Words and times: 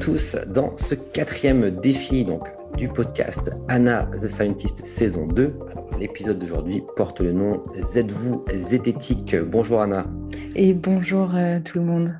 tous 0.00 0.36
dans 0.46 0.74
ce 0.78 0.94
quatrième 0.94 1.78
défi 1.78 2.24
donc, 2.24 2.48
du 2.74 2.88
podcast 2.88 3.50
Anna 3.68 4.08
the 4.14 4.26
Scientist 4.26 4.86
saison 4.86 5.26
2. 5.26 5.54
L'épisode 5.98 6.38
d'aujourd'hui 6.38 6.82
porte 6.96 7.20
le 7.20 7.32
nom 7.32 7.62
Z-vous 7.78 8.46
zététique? 8.54 9.36
Bonjour 9.36 9.82
Anna. 9.82 10.06
Et 10.56 10.72
bonjour 10.72 11.34
euh, 11.34 11.60
tout 11.60 11.78
le 11.78 11.84
monde. 11.84 12.14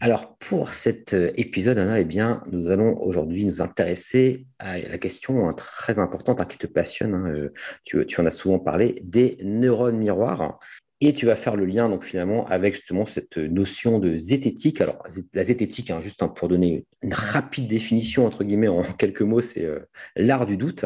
Alors 0.00 0.36
pour 0.36 0.74
cet 0.74 1.14
euh, 1.14 1.30
épisode 1.36 1.78
Anna, 1.78 2.00
eh 2.00 2.04
bien, 2.04 2.42
nous 2.52 2.68
allons 2.68 3.00
aujourd'hui 3.00 3.46
nous 3.46 3.62
intéresser 3.62 4.46
à 4.58 4.78
la 4.78 4.98
question 4.98 5.48
hein, 5.48 5.54
très 5.54 5.98
importante 5.98 6.42
hein, 6.42 6.44
qui 6.44 6.58
te 6.58 6.66
passionne. 6.66 7.14
Hein, 7.14 7.28
euh, 7.28 7.52
tu, 7.84 8.04
tu, 8.04 8.20
en 8.20 8.26
as 8.26 8.30
souvent 8.30 8.58
parlé 8.58 9.00
des 9.04 9.38
neurones 9.42 9.96
miroirs. 9.96 10.58
Et 11.02 11.14
tu 11.14 11.24
vas 11.24 11.34
faire 11.34 11.56
le 11.56 11.64
lien 11.64 11.88
donc 11.88 12.04
finalement 12.04 12.46
avec 12.46 12.74
justement 12.74 13.06
cette 13.06 13.38
notion 13.38 13.98
de 13.98 14.18
zététique. 14.18 14.82
Alors 14.82 15.02
la 15.32 15.44
zététique, 15.44 15.90
hein, 15.90 16.00
juste 16.02 16.22
pour 16.34 16.48
donner 16.48 16.84
une 17.02 17.14
rapide 17.14 17.66
définition 17.66 18.26
entre 18.26 18.44
guillemets 18.44 18.68
en 18.68 18.82
quelques 18.98 19.22
mots, 19.22 19.40
c'est 19.40 19.64
euh, 19.64 19.80
l'art 20.14 20.44
du 20.44 20.58
doute. 20.58 20.84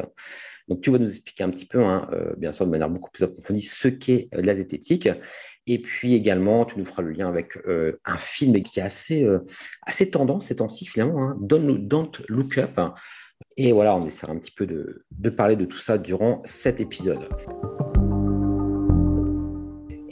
Donc 0.68 0.80
tu 0.82 0.90
vas 0.90 0.98
nous 0.98 1.10
expliquer 1.10 1.42
un 1.42 1.50
petit 1.50 1.66
peu, 1.66 1.82
hein, 1.82 2.08
euh, 2.12 2.32
bien 2.38 2.52
sûr 2.52 2.64
de 2.64 2.70
manière 2.70 2.88
beaucoup 2.88 3.10
plus 3.10 3.24
approfondie, 3.24 3.60
ce 3.60 3.88
qu'est 3.88 4.28
euh, 4.34 4.40
la 4.40 4.54
zététique. 4.54 5.08
Et 5.66 5.82
puis 5.82 6.14
également, 6.14 6.64
tu 6.64 6.78
nous 6.78 6.86
feras 6.86 7.02
le 7.02 7.10
lien 7.10 7.28
avec 7.28 7.56
un 8.04 8.18
film 8.18 8.62
qui 8.62 8.80
est 8.80 8.82
assez, 8.82 9.26
assez 9.86 10.10
tendance 10.10 10.48
ces 10.48 10.56
temps-ci 10.56 10.84
finalement, 10.84 11.22
hein, 11.22 11.36
Don't, 11.40 11.88
Don't, 11.88 12.10
Look 12.28 12.58
Up. 12.58 12.78
Et 13.56 13.72
voilà, 13.72 13.96
on 13.96 14.04
essaiera 14.04 14.32
un 14.32 14.38
petit 14.38 14.52
peu 14.52 14.66
de 14.66 15.30
parler 15.30 15.56
de 15.56 15.64
tout 15.64 15.78
ça 15.78 15.96
durant 15.96 16.42
cet 16.44 16.80
épisode. 16.80 17.30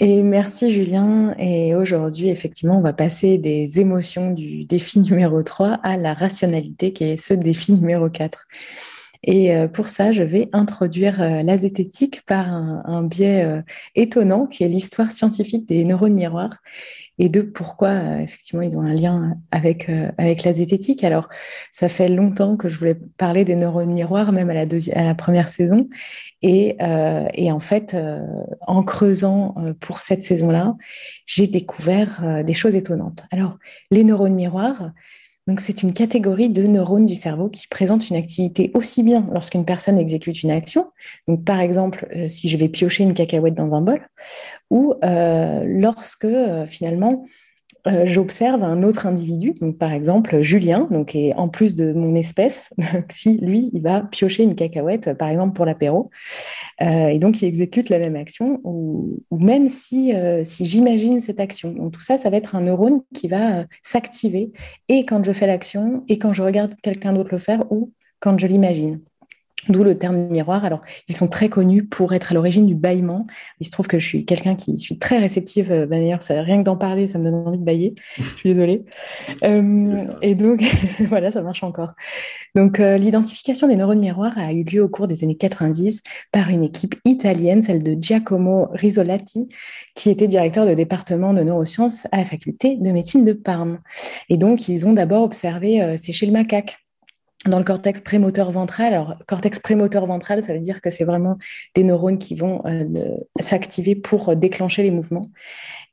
Et 0.05 0.25
merci 0.25 0.72
Julien. 0.72 1.33
Et 1.39 1.77
aujourd'hui, 1.77 2.28
effectivement, 2.28 2.77
on 2.77 2.81
va 2.81 2.92
passer 2.92 3.39
des 3.39 3.78
émotions 3.78 4.33
du 4.33 4.64
défi 4.64 4.98
numéro 4.98 5.44
3 5.44 5.78
à 5.84 5.97
la 5.97 6.12
rationalité 6.12 6.92
qui 6.92 7.05
est 7.05 7.17
ce 7.17 7.34
défi 7.34 7.72
numéro 7.75 8.11
4. 8.11 8.48
Et 9.25 9.55
euh, 9.55 9.69
pour 9.69 9.89
ça, 9.89 10.11
je 10.11 10.25
vais 10.25 10.48
introduire 10.53 11.23
euh, 11.23 11.42
la 11.42 11.56
zététique 11.56 12.23
par 12.27 12.48
un, 12.48 13.05
biais 13.05 13.45
euh, 13.45 13.62
étonnant 13.95 14.47
qui 14.47 14.65
est 14.65 14.69
l'histoire 14.69 15.12
scientifique 15.12 15.69
des 15.69 15.84
neurones 15.84 16.15
miroirs 16.15 16.56
et 17.19 17.28
de 17.28 17.41
pourquoi 17.41 18.20
effectivement 18.20 18.62
ils 18.62 18.77
ont 18.77 18.83
un 18.83 18.95
lien 18.95 19.37
avec, 19.53 19.91
avec 20.19 20.43
la 20.45 20.53
zététique. 20.55 21.05
Alors, 21.05 21.28
ça 21.70 21.89
fait 21.89 22.09
longtemps 22.09 22.56
que 22.56 22.69
je 22.69 22.78
voulais 22.78 22.97
parler 23.17 23.45
des 23.45 23.55
neurones 23.55 23.93
miroirs, 23.93 24.33
même 24.33 24.50
à 24.50 24.55
la, 24.55 24.65
à 24.95 25.05
la 25.05 25.15
première 25.15 25.50
saison. 25.50 25.89
Et, 26.41 26.78
et 27.34 27.53
en 27.53 27.61
fait, 27.61 27.95
en 28.62 28.83
creusant 28.83 29.55
pour 29.78 30.00
cette 30.00 30.23
saison-là, 30.23 30.75
j'ai 31.27 31.47
découvert 31.47 32.43
des 32.45 32.55
choses 32.55 32.75
étonnantes. 32.75 33.25
Alors, 33.31 33.59
les 33.91 34.05
neurones 34.05 34.34
miroirs, 34.34 34.91
donc, 35.48 35.61
c'est 35.61 35.83
une 35.83 35.93
catégorie 35.93 36.48
de 36.48 36.62
neurones 36.62 37.07
du 37.07 37.17
cerveau 37.17 37.48
qui 37.48 37.67
présente 37.67 38.09
une 38.09 38.15
activité 38.17 38.71
aussi 38.75 39.03
bien 39.03 39.27
lorsqu'une 39.33 39.65
personne 39.65 39.99
exécute 39.99 40.43
une 40.45 40.53
action, 40.53 40.93
par 41.45 41.61
exemple 41.61 42.07
euh, 42.15 42.29
si 42.29 42.49
je 42.49 42.57
vais 42.57 42.69
piocher 42.69 43.03
une 43.03 43.15
cacahuète 43.15 43.55
dans 43.55 43.75
un 43.75 43.81
bol, 43.81 44.09
ou 44.71 44.95
euh, 45.03 45.65
lorsque 45.67 46.27
euh, 46.27 46.65
finalement 46.67 47.27
euh, 47.88 48.06
j'observe 48.06 48.62
un 48.62 48.84
autre 48.84 49.06
individu, 49.06 49.55
donc 49.61 49.77
par 49.77 49.92
exemple 49.92 50.41
Julien, 50.41 50.86
donc 50.91 51.16
et 51.16 51.34
en 51.34 51.48
plus 51.48 51.75
de 51.75 51.92
mon 51.92 52.14
espèce, 52.14 52.72
si 53.08 53.38
lui 53.38 53.70
il 53.72 53.83
va 53.83 54.02
piocher 54.02 54.44
une 54.44 54.55
cacahuète 54.55 55.14
par 55.14 55.28
exemple 55.28 55.55
pour 55.55 55.64
l'apéro, 55.64 56.10
euh, 56.80 57.08
et 57.08 57.19
donc 57.19 57.42
il 57.42 57.47
exécute 57.47 57.88
la 57.88 57.98
même 57.98 58.14
action, 58.14 58.60
ou, 58.62 59.19
même 59.33 59.66
si, 59.66 60.14
euh, 60.14 60.44
si 60.44 60.64
j'imagine 60.64 61.20
cette 61.20 61.41
action. 61.41 61.72
Donc 61.72 61.92
tout 61.92 62.03
ça, 62.03 62.16
ça 62.16 62.30
va 62.30 62.36
être 62.36 62.55
un 62.55 62.60
neurone 62.60 63.00
qui 63.15 63.26
va 63.26 63.65
s'activer 63.82 64.53
et 64.88 65.04
quand 65.04 65.25
je 65.25 65.32
fais 65.32 65.48
l'action 65.48 66.04
et 66.09 66.19
quand 66.19 66.32
je 66.32 66.42
regarde 66.42 66.75
quelqu'un 66.82 67.12
d'autre 67.12 67.32
le 67.32 67.38
faire 67.38 67.65
ou 67.72 67.92
quand 68.21 68.38
je 68.38 68.47
l'imagine. 68.47 69.00
D'où 69.69 69.84
le 69.84 69.97
terme 69.97 70.28
miroir. 70.28 70.65
Alors, 70.65 70.81
ils 71.09 71.15
sont 71.15 71.28
très 71.28 71.49
connus 71.49 71.84
pour 71.84 72.12
être 72.15 72.33
à 72.33 72.34
l'origine 72.34 72.67
du 72.67 72.75
bâillement. 72.75 73.28
Il 73.61 73.67
se 73.67 73.71
trouve 73.71 73.87
que 73.87 74.00
je 74.00 74.06
suis 74.06 74.25
quelqu'un 74.25 74.56
qui 74.56 74.77
suis 74.77 74.99
très 74.99 75.19
réceptive. 75.19 75.71
Euh, 75.71 75.87
bah, 75.87 75.99
d'ailleurs, 75.99 76.19
rien 76.28 76.59
que 76.59 76.65
d'en 76.65 76.77
parler, 76.77 77.06
ça 77.06 77.19
me 77.19 77.25
donne 77.25 77.47
envie 77.47 77.59
de 77.59 77.65
bailler. 77.65 77.95
Je 78.17 78.22
suis 78.22 78.49
désolée. 78.51 78.84
Euh, 79.45 80.06
et 80.21 80.34
donc, 80.34 80.62
voilà, 81.09 81.33
ça 81.33 81.43
marche 81.43 81.62
encore. 81.62 81.93
Donc, 82.55 82.81
euh, 82.81 82.97
l'identification 82.97 83.67
des 83.67 83.77
neurones 83.77 83.99
miroirs 83.99 84.37
a 84.37 84.53
eu 84.53 84.62
lieu 84.62 84.83
au 84.83 84.89
cours 84.89 85.09
des 85.09 85.25
années 85.25 85.37
90 85.37 86.03
par 86.31 86.51
une 86.51 86.62
équipe 86.62 86.95
italienne, 87.05 87.62
celle 87.62 87.83
de 87.83 87.97
Giacomo 88.01 88.69
Risolati, 88.72 89.49
qui 89.95 90.11
était 90.11 90.28
directeur 90.28 90.67
de 90.67 90.75
département 90.75 91.34
de 91.34 91.43
neurosciences 91.43 92.06
à 92.12 92.19
la 92.19 92.25
faculté 92.25 92.77
de 92.77 92.91
médecine 92.91 93.25
de 93.25 93.33
Parme. 93.33 93.81
Et 94.28 94.37
donc, 94.37 94.69
ils 94.69 94.87
ont 94.87 94.93
d'abord 94.93 95.22
observé, 95.22 95.97
c'est 95.97 96.12
chez 96.12 96.27
le 96.27 96.33
macaque, 96.33 96.81
dans 97.47 97.58
le 97.58 97.64
cortex 97.64 98.00
prémoteur 98.00 98.50
ventral. 98.50 98.94
Alors, 98.94 99.16
cortex 99.26 99.58
prémoteur 99.58 100.06
ventral, 100.06 100.42
ça 100.42 100.53
veut 100.53 100.60
dire 100.60 100.80
que 100.80 100.91
c'est 100.91 101.04
vraiment 101.04 101.38
des 101.75 101.82
neurones 101.82 102.19
qui 102.19 102.34
vont 102.34 102.62
euh, 102.66 102.84
s'activer 103.41 103.97
pour 103.97 104.36
déclencher 104.36 104.82
les 104.82 104.91
mouvements. 104.91 105.30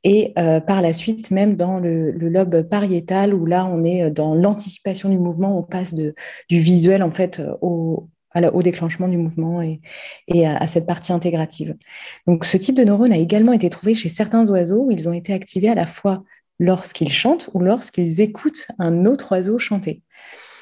Et 0.04 0.32
euh, 0.38 0.60
par 0.60 0.80
la 0.80 0.92
suite, 0.92 1.30
même 1.30 1.56
dans 1.56 1.80
le, 1.80 2.12
lobe 2.12 2.62
pariétal, 2.62 3.34
où 3.34 3.46
là, 3.46 3.66
on 3.66 3.82
est 3.82 4.10
dans 4.10 4.34
l'anticipation 4.34 5.08
du 5.08 5.18
mouvement, 5.18 5.58
on 5.58 5.62
passe 5.62 5.94
du 5.94 6.14
visuel, 6.48 7.02
en 7.02 7.10
fait, 7.10 7.42
au, 7.60 8.08
déclenchement 8.62 9.08
du 9.08 9.16
mouvement 9.16 9.60
et, 9.60 10.46
à, 10.46 10.66
cette 10.68 10.86
partie 10.86 11.12
intégrative. 11.12 11.74
Donc, 12.28 12.44
ce 12.44 12.56
type 12.56 12.76
de 12.76 12.84
neurones 12.84 13.12
a 13.12 13.18
également 13.18 13.52
été 13.52 13.68
trouvé 13.70 13.94
chez 13.94 14.08
certains 14.08 14.48
oiseaux 14.48 14.84
où 14.84 14.90
ils 14.92 15.08
ont 15.08 15.12
été 15.12 15.32
activés 15.32 15.68
à 15.68 15.74
la 15.74 15.86
fois 15.86 16.22
lorsqu'ils 16.60 17.12
chantent 17.12 17.50
ou 17.54 17.60
lorsqu'ils 17.60 18.20
écoutent 18.20 18.68
un 18.78 19.04
autre 19.04 19.32
oiseau 19.32 19.58
chanter. 19.58 20.02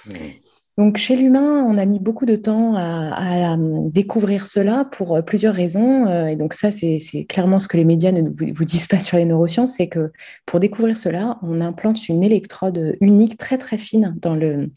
Mmh. 0.07 0.48
Donc 0.79 0.97
chez 0.97 1.17
l'humain, 1.17 1.65
on 1.65 1.77
a 1.77 1.85
mis 1.85 1.99
beaucoup 1.99 2.25
de 2.25 2.37
temps 2.37 2.77
à, 2.77 3.57
découvrir 3.59 4.47
cela 4.47 4.85
pour 4.93 5.17
euh, 5.17 5.23
plusieurs 5.23 5.55
raisons. 5.55 6.07
Euh, 6.07 6.27
et 6.27 6.37
donc 6.37 6.55
ça, 6.55 6.71
c'est 6.71 6.99
clairement 7.29 7.59
ce 7.59 7.67
que 7.67 7.77
les 7.77 7.85
médias 7.85 8.13
ne 8.13 8.23
vous, 8.23 8.47
vous 8.55 8.65
disent 8.65 8.87
pas 8.87 9.01
sur 9.01 9.17
les 9.17 9.25
neurosciences, 9.25 9.75
c'est 9.77 9.89
que 9.89 10.13
pour 10.47 10.61
découvrir 10.61 10.97
cela, 10.97 11.39
on 11.43 11.61
implante 11.61 12.09
une 12.09 12.23
électrode 12.23 12.97
unique 13.01 13.37
très 13.37 13.59
très 13.59 13.77
fine 13.77 14.15
dans 14.23 14.37
le, 14.37 14.71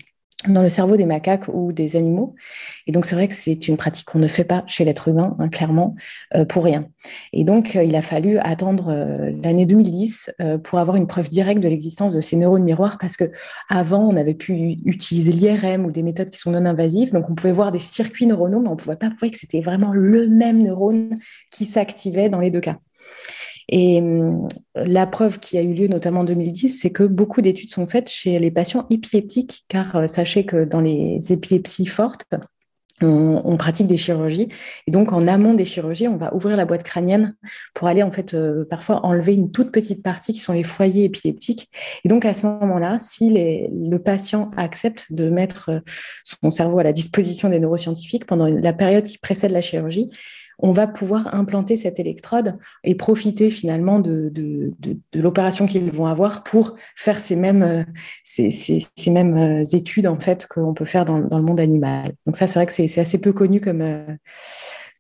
dans 0.47 0.61
le 0.61 0.69
cerveau 0.69 0.97
des 0.97 1.05
macaques 1.05 1.47
ou 1.47 1.71
des 1.71 1.95
animaux. 1.95 2.35
Et 2.87 2.91
donc, 2.91 3.05
c'est 3.05 3.15
vrai 3.15 3.27
que 3.27 3.35
c'est 3.35 3.67
une 3.67 3.77
pratique 3.77 4.05
qu'on 4.05 4.19
ne 4.19 4.27
fait 4.27 4.43
pas 4.43 4.63
chez 4.67 4.83
l'être 4.85 5.07
humain, 5.07 5.35
hein, 5.39 5.49
clairement, 5.49 5.95
euh, 6.35 6.45
pour 6.45 6.63
rien. 6.63 6.87
Et 7.33 7.43
donc, 7.43 7.75
euh, 7.75 7.83
il 7.83 7.95
a 7.95 8.01
fallu 8.01 8.39
attendre 8.39 8.89
euh, 8.89 9.31
l'année 9.43 9.65
2010 9.65 10.31
pour 10.63 10.79
avoir 10.79 10.97
une 10.97 11.07
preuve 11.07 11.29
directe 11.29 11.61
de 11.61 11.69
l'existence 11.69 12.13
de 12.13 12.21
ces 12.21 12.35
neurones 12.35 12.63
miroirs, 12.63 12.97
parce 12.99 13.17
que 13.17 13.31
avant, 13.69 14.07
on 14.07 14.15
avait 14.15 14.33
pu 14.33 14.77
utiliser 14.85 15.31
l'IRM 15.31 15.85
ou 15.85 15.91
des 15.91 16.03
méthodes 16.03 16.29
qui 16.29 16.39
sont 16.39 16.51
non 16.51 16.65
invasives. 16.65 17.13
Donc, 17.13 17.29
on 17.29 17.35
pouvait 17.35 17.51
voir 17.51 17.71
des 17.71 17.79
circuits 17.79 18.25
neuronaux, 18.25 18.61
mais 18.61 18.69
on 18.69 18.71
ne 18.71 18.77
pouvait 18.77 18.95
pas 18.95 19.09
prouver 19.09 19.31
que 19.31 19.37
c'était 19.37 19.61
vraiment 19.61 19.91
le 19.93 20.27
même 20.27 20.63
neurone 20.63 21.17
qui 21.51 21.65
s'activait 21.65 22.29
dans 22.29 22.39
les 22.39 22.49
deux 22.49 22.61
cas. 22.61 22.77
Et 23.71 23.99
hum, 23.99 24.47
la 24.75 25.07
preuve 25.07 25.39
qui 25.39 25.57
a 25.57 25.61
eu 25.61 25.73
lieu 25.73 25.87
notamment 25.87 26.21
en 26.21 26.25
2010, 26.25 26.69
c'est 26.69 26.91
que 26.91 27.03
beaucoup 27.03 27.41
d'études 27.41 27.71
sont 27.71 27.87
faites 27.87 28.09
chez 28.09 28.37
les 28.37 28.51
patients 28.51 28.85
épileptiques, 28.89 29.63
car 29.67 29.95
euh, 29.95 30.07
sachez 30.07 30.45
que 30.45 30.65
dans 30.65 30.81
les 30.81 31.31
épilepsies 31.31 31.85
fortes, 31.85 32.27
on, 33.03 33.57
pratique 33.57 33.87
des 33.87 33.97
chirurgies. 33.97 34.49
Et 34.87 34.91
donc, 34.91 35.11
en 35.11 35.27
amont 35.27 35.53
des 35.53 35.65
chirurgies, 35.65 36.07
on 36.07 36.17
va 36.17 36.33
ouvrir 36.35 36.55
la 36.57 36.65
boîte 36.65 36.83
crânienne 36.83 37.35
pour 37.73 37.87
aller, 37.87 38.03
en 38.03 38.11
fait, 38.11 38.33
euh, 38.33 38.65
parfois 38.69 39.05
enlever 39.05 39.33
une 39.33 39.51
toute 39.51 39.71
petite 39.71 40.03
partie 40.03 40.33
qui 40.33 40.39
sont 40.39 40.53
les 40.53 40.63
foyers 40.63 41.05
épileptiques. 41.05 41.69
Et 42.03 42.09
donc, 42.09 42.25
à 42.25 42.33
ce 42.33 42.45
moment-là, 42.45 42.97
si 42.99 43.33
le 43.33 43.97
patient 43.97 44.51
accepte 44.57 45.11
de 45.11 45.29
mettre 45.29 45.69
euh, 45.69 45.79
son 46.23 46.51
cerveau 46.51 46.79
à 46.79 46.83
la 46.83 46.93
disposition 46.93 47.49
des 47.49 47.59
neuroscientifiques 47.59 48.25
pendant 48.25 48.47
la 48.47 48.73
période 48.73 49.05
qui 49.05 49.17
précède 49.17 49.51
la 49.51 49.61
chirurgie, 49.61 50.09
on 50.61 50.71
va 50.71 50.87
pouvoir 50.87 51.33
implanter 51.33 51.75
cette 51.75 51.99
électrode 51.99 52.57
et 52.83 52.95
profiter 52.95 53.49
finalement 53.49 53.99
de, 53.99 54.31
l'opération 55.13 55.65
qu'ils 55.65 55.91
vont 55.91 56.05
avoir 56.05 56.43
pour 56.43 56.75
faire 56.95 57.19
ces 57.19 57.35
mêmes, 57.35 57.63
euh, 57.63 57.83
euh, 58.39 59.63
études 59.73 60.07
en 60.07 60.19
fait 60.19 60.47
qu'on 60.47 60.73
peut 60.73 60.85
faire 60.85 61.05
dans, 61.05 61.17
le 61.17 61.41
monde 61.41 61.59
animal. 61.59 62.13
Donc 62.25 62.37
ça, 62.37 62.47
c'est 62.47 62.59
vrai 62.59 62.65
que 62.65 62.73
c'est 62.73 62.99
assez 62.99 63.19
peu 63.19 63.33
connu 63.33 63.59
comme, 63.59 63.81
euh, 63.81 64.05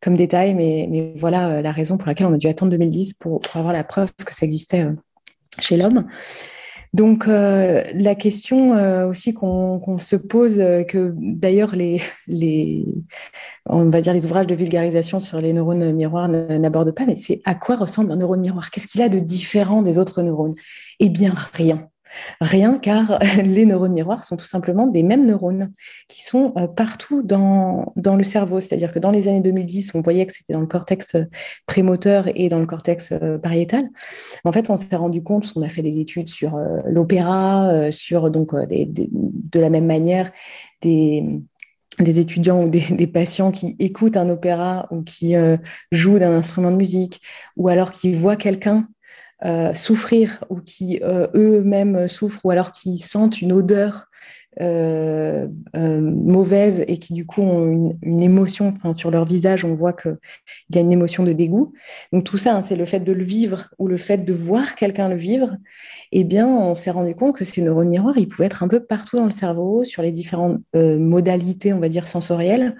détail, 0.07 0.55
mais, 0.55 1.13
voilà 1.15 1.61
la 1.61 1.71
raison 1.71 1.97
pour 1.97 2.07
laquelle 2.07 2.27
on 2.27 2.33
a 2.33 2.37
dû 2.37 2.47
attendre 2.47 2.71
2010 2.71 3.13
pour, 3.13 3.39
pour 3.39 3.55
avoir 3.55 3.73
la 3.73 3.83
preuve 3.83 4.11
que 4.25 4.33
ça 4.33 4.45
existait 4.45 4.87
chez 5.59 5.77
l'homme. 5.77 6.07
Donc 6.93 7.27
euh, 7.27 7.83
la 7.93 8.15
question 8.15 8.75
euh, 8.75 9.07
aussi 9.07 9.33
qu'on 9.33 9.97
se 9.99 10.15
pose, 10.17 10.59
euh, 10.59 10.83
que 10.83 11.13
d'ailleurs 11.15 11.73
les, 11.73 12.01
les, 12.27 12.85
on 13.65 13.89
va 13.89 14.01
dire 14.01 14.13
les 14.13 14.25
ouvrages 14.25 14.47
de 14.47 14.55
vulgarisation 14.55 15.21
sur 15.21 15.39
les 15.39 15.53
neurones 15.53 15.93
miroirs 15.93 16.27
n'abordent 16.27 16.93
pas, 16.93 17.05
mais 17.05 17.15
c'est 17.15 17.41
à 17.45 17.55
quoi 17.55 17.77
ressemble 17.77 18.11
un 18.11 18.17
neurone 18.17 18.41
miroir? 18.41 18.71
Qu'est-ce 18.71 18.87
qu'il 18.87 19.01
a 19.01 19.09
de 19.09 19.19
différent 19.19 19.81
des 19.81 19.97
autres 19.99 20.21
neurones? 20.21 20.55
Eh 20.99 21.09
bien 21.09 21.33
rien. 21.53 21.90
Rien 22.39 22.77
car 22.77 23.19
les 23.43 23.65
neurones 23.65 23.93
miroirs 23.93 24.23
sont 24.23 24.37
tout 24.37 24.45
simplement 24.45 24.87
des 24.87 25.03
mêmes 25.03 25.25
neurones 25.25 25.71
qui 26.07 26.23
sont 26.23 26.53
euh, 26.57 26.67
partout 26.67 27.21
dans, 27.23 27.93
dans 27.95 28.15
le 28.15 28.23
cerveau. 28.23 28.59
C'est-à-dire 28.59 28.93
que 28.93 28.99
dans 28.99 29.11
les 29.11 29.27
années 29.27 29.41
2010, 29.41 29.91
on 29.95 30.01
voyait 30.01 30.25
que 30.25 30.33
c'était 30.33 30.53
dans 30.53 30.61
le 30.61 30.67
cortex 30.67 31.15
euh, 31.15 31.25
prémoteur 31.65 32.29
et 32.35 32.49
dans 32.49 32.59
le 32.59 32.65
cortex 32.65 33.11
euh, 33.11 33.37
pariétal. 33.37 33.89
En 34.43 34.51
fait, 34.51 34.69
on 34.69 34.77
s'est 34.77 34.95
rendu 34.95 35.23
compte, 35.23 35.51
on 35.55 35.61
a 35.61 35.69
fait 35.69 35.81
des 35.81 35.99
études 35.99 36.29
sur 36.29 36.57
l'opéra, 36.85 37.91
sur 37.91 38.29
donc 38.29 38.53
de 38.53 39.59
la 39.59 39.69
même 39.69 39.85
manière 39.85 40.31
des 40.81 41.41
des 41.99 42.19
étudiants 42.19 42.63
ou 42.63 42.69
des, 42.69 43.07
patients 43.07 43.51
qui 43.51 43.75
écoutent 43.77 44.17
un 44.17 44.29
opéra 44.29 44.87
ou 44.91 45.03
qui 45.03 45.35
jouent 45.91 46.19
d'un 46.19 46.31
instrument 46.31 46.71
de 46.71 46.77
musique 46.77 47.21
ou 47.57 47.67
alors 47.67 47.91
qui 47.91 48.13
voient 48.13 48.37
quelqu'un 48.37 48.87
euh, 49.43 49.73
souffrir 49.73 50.43
ou 50.49 50.59
qui 50.59 50.99
euh, 51.01 51.27
eux-mêmes 51.33 52.07
souffrent 52.07 52.45
ou 52.45 52.51
alors 52.51 52.71
qui 52.71 52.99
sentent 52.99 53.41
une 53.41 53.51
odeur 53.51 54.05
euh, 54.59 55.47
mauvaise 55.73 56.83
et 56.87 56.97
qui 56.99 57.13
du 57.13 57.25
coup 57.25 57.41
ont 57.41 57.95
une, 58.03 58.21
émotion 58.21 58.71
sur 58.93 59.09
leur 59.09 59.25
visage, 59.25 59.65
on 59.65 59.73
voit 59.73 59.93
qu'il 59.93 60.17
y 60.75 60.77
a 60.77 60.81
une 60.81 60.91
émotion 60.91 61.23
de 61.23 61.33
dégoût. 61.33 61.73
Donc 62.13 62.23
tout 62.23 62.37
ça, 62.37 62.55
hein, 62.55 62.61
c'est 62.61 62.75
le 62.75 62.85
fait 62.85 62.99
de 62.99 63.13
le 63.13 63.23
vivre 63.23 63.69
ou 63.79 63.87
le 63.87 63.97
fait 63.97 64.19
de 64.19 64.33
voir 64.33 64.75
quelqu'un 64.75 65.09
le 65.09 65.15
vivre. 65.15 65.57
Eh 66.11 66.23
bien, 66.23 66.47
on 66.47 66.75
s'est 66.75 66.91
rendu 66.91 67.15
compte 67.15 67.35
que 67.35 67.45
ces 67.45 67.63
neurones 67.63 67.89
miroirs, 67.89 68.17
ils 68.17 68.27
pouvaient 68.27 68.45
être 68.45 68.61
un 68.61 68.67
peu 68.67 68.83
partout 68.83 69.17
dans 69.17 69.25
le 69.25 69.31
cerveau, 69.31 69.83
sur 69.83 70.03
les 70.03 70.11
différentes 70.11 70.61
modalités, 70.75 71.73
on 71.73 71.79
va 71.79 71.89
dire, 71.89 72.07
sensorielles 72.07 72.75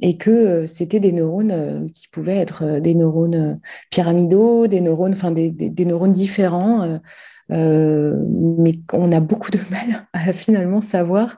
et 0.00 0.16
que 0.16 0.30
euh, 0.30 0.66
c'était 0.66 1.00
des 1.00 1.12
neurones 1.12 1.50
euh, 1.50 1.88
qui 1.92 2.08
pouvaient 2.08 2.36
être 2.36 2.64
euh, 2.64 2.80
des 2.80 2.94
neurones 2.94 3.60
pyramidaux, 3.90 4.66
des 4.66 4.80
neurones, 4.80 5.12
enfin 5.12 5.30
des, 5.30 5.52
neurones 5.84 6.12
différents, 6.12 7.00
mais 7.48 8.72
on 8.92 9.12
a 9.12 9.20
beaucoup 9.20 9.50
de 9.50 9.60
mal 9.70 10.06
à 10.12 10.32
finalement 10.32 10.80
savoir 10.80 11.36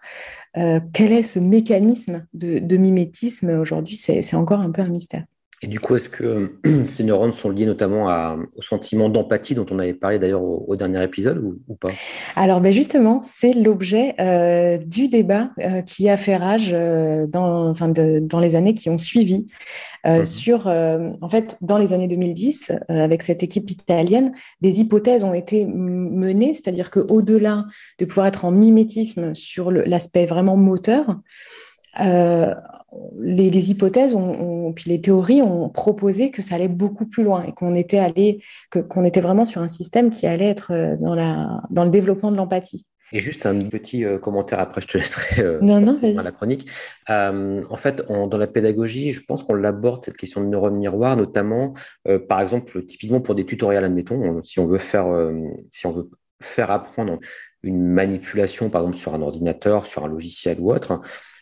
quel 0.55 1.13
est 1.13 1.23
ce 1.23 1.39
mécanisme 1.39 2.27
de 2.33 2.77
mimétisme. 2.77 3.51
Aujourd'hui, 3.51 3.97
c'est 3.97 4.35
encore 4.35 4.61
un 4.61 4.71
peu 4.71 4.81
un 4.83 4.89
mystère. 4.89 5.25
Et 5.63 5.69
du 5.69 5.81
coup, 5.81 5.97
est-ce 5.97 6.11
que 6.11 6.53
ces 6.85 7.03
neurones 7.03 7.33
sont 7.33 7.49
liés 7.49 7.65
notamment 7.65 8.37
au 8.57 8.63
sentiment 8.63 9.09
d'empathie 9.09 9.55
dont 9.55 9.65
on 9.71 9.79
avait 9.79 9.95
parlé 9.95 10.19
d'ailleurs 10.19 10.43
au, 10.43 10.77
dernier 10.77 11.03
épisode 11.03 11.43
ou, 11.67 11.75
pas? 11.77 11.89
Alors 12.35 12.61
ben 12.61 12.73
justement, 12.73 13.21
c'est 13.23 13.55
l'objet 13.55 14.15
euh, 14.21 14.77
du 14.77 15.09
débat 15.09 15.51
euh, 15.61 15.81
qui 15.81 16.11
a 16.11 16.19
fait 16.19 16.37
rage 16.37 16.73
euh, 16.75 17.27
dans, 17.27 17.71
enfin 17.71 17.89
dans 17.89 18.41
les 18.41 18.55
années 18.55 18.75
qui 18.75 18.91
ont 18.91 18.99
suivi. 18.99 19.47
Mhm. 20.05 20.25
Sur, 20.25 20.69
en 20.69 21.29
fait, 21.29 21.57
dans 21.63 21.79
les 21.79 21.93
années 21.93 22.07
2010, 22.07 22.71
avec 22.89 23.23
cette 23.23 23.43
équipe 23.43 23.69
italienne, 23.71 24.33
des 24.61 24.79
hypothèses 24.79 25.25
ont 25.25 25.35
été 25.35 25.67
menées, 25.67 26.55
c'est-à-dire 26.55 26.93
qu'au-delà 26.93 27.65
de 27.99 28.05
pouvoir 28.05 28.29
être 28.29 28.45
en 28.45 28.53
mimétisme 28.53 29.35
sur 29.35 29.73
l'aspect 29.73 30.27
vraiment 30.27 30.57
moteur, 30.57 31.19
les, 33.21 33.71
hypothèses 33.71 34.15
ont, 34.15 34.73
puis 34.73 34.91
les 34.91 35.01
théories 35.01 35.43
ont 35.43 35.69
proposé 35.69 36.31
que 36.31 36.43
ça 36.43 36.55
allait 36.55 36.69
beaucoup 36.69 37.07
plus 37.07 37.25
loin 37.25 37.43
et 37.45 37.53
qu'on 37.53 37.75
était 37.75 37.99
allé, 37.99 38.43
qu'on 38.71 39.05
était 39.05 39.21
vraiment 39.21 39.45
sur 39.45 39.61
un 39.61 39.69
système 39.69 40.11
qui 40.11 40.27
allait 40.27 40.49
être 40.49 40.73
euh, 40.73 40.97
dans, 41.01 41.15
la, 41.15 41.63
dans 41.71 41.85
le 41.85 41.91
développement 41.91 42.31
de 42.31 42.37
l'empathie. 42.37 42.87
Et 43.13 43.21
juste 43.21 43.47
un 43.47 43.59
petit 43.61 44.05
euh, 44.05 44.19
commentaire 44.19 44.59
après, 44.59 44.81
je 44.81 44.89
te 44.89 44.99
laisserai 44.99 45.43
euh, 45.43 45.59
non, 45.63 45.81
non, 45.81 45.99
la 46.03 46.33
chronique. 46.33 46.69
en 47.09 47.77
fait, 47.77 48.03
dans 48.09 48.39
la 48.39 48.47
pédagogie, 48.47 49.13
je 49.13 49.23
pense 49.23 49.43
qu'on 49.43 49.55
l'aborde 49.55 50.05
cette 50.05 50.17
question 50.17 50.41
de 50.41 50.47
neurones 50.47 50.77
miroirs, 50.77 51.17
notamment, 51.17 51.75
par 52.29 52.41
exemple, 52.41 52.85
typiquement 52.85 53.21
pour 53.21 53.35
des 53.35 53.47
tutoriels, 53.47 53.85
admettons, 53.85 54.43
si 54.43 54.59
on 54.59 54.67
veut 54.67 54.79
faire, 54.79 55.07
si 55.71 55.87
on 55.87 55.93
veut 55.93 56.11
faire 56.43 56.71
apprendre 56.71 57.19
une 57.67 57.87
manipulation, 57.87 58.71
par 58.71 58.83
exemple, 58.83 58.97
sur 58.97 59.15
un 59.15 59.23
ordinateur, 59.23 59.87
sur 59.87 60.05
un 60.05 60.09
logiciel 60.09 60.59
ou 60.61 60.73
autre. 60.73 61.01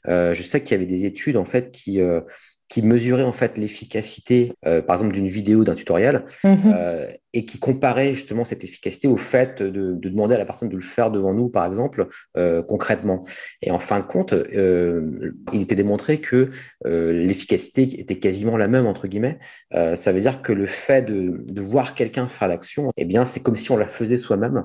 Euh, 0.09 0.35
je 0.35 0.43
sais 0.43 0.63
qu'il 0.63 0.73
y 0.73 0.75
avait 0.75 0.87
des 0.87 1.07
études 1.07 1.37
en 1.37 1.45
fait 1.45 1.71
qui 1.71 2.01
euh, 2.01 2.21
qui 2.69 2.83
mesurait 2.83 3.23
en 3.23 3.33
fait 3.33 3.57
l'efficacité, 3.59 4.53
euh, 4.67 4.83
par 4.83 4.97
exemple, 4.97 5.13
d'une 5.13 5.29
vidéo, 5.29 5.65
d'un 5.65 5.75
tutoriel, 5.75 6.25
mhm. 6.43 6.59
euh, 6.75 7.11
et 7.35 7.45
qui 7.45 7.59
comparait 7.59 8.15
justement 8.15 8.45
cette 8.45 8.65
efficacité 8.65 9.09
au 9.09 9.17
fait 9.17 9.61
de, 9.61 9.95
demander 9.95 10.37
à 10.37 10.39
la 10.39 10.47
personne 10.47 10.69
de 10.69 10.77
le 10.77 10.83
faire 10.83 11.11
devant 11.11 11.35
nous, 11.35 11.49
par 11.49 11.67
exemple, 11.67 12.07
euh, 12.37 12.63
concrètement. 12.63 13.23
Et 13.61 13.71
en 13.73 13.81
fin 13.81 13.99
de 13.99 14.05
compte, 14.05 14.33
il 14.33 15.63
était 15.63 15.75
démontré 15.75 16.21
que 16.21 16.51
l'efficacité 16.85 17.83
était 18.01 18.19
quasiment 18.19 18.57
la 18.57 18.69
même, 18.69 18.87
entre 18.87 19.09
guillemets. 19.09 19.39
ça 19.73 20.13
veut 20.13 20.21
dire 20.21 20.43
que 20.43 20.53
le 20.53 20.67
fait 20.67 21.03
de, 21.03 21.61
voir 21.61 21.95
quelqu'un 21.95 22.29
faire 22.29 22.49
l'action, 22.49 22.91
eh 22.97 23.05
bien, 23.05 23.25
c'est 23.25 23.41
comme 23.41 23.57
si 23.57 23.71
on 23.73 23.77
la 23.77 23.89
faisait 23.89 24.19
soi-même. 24.19 24.65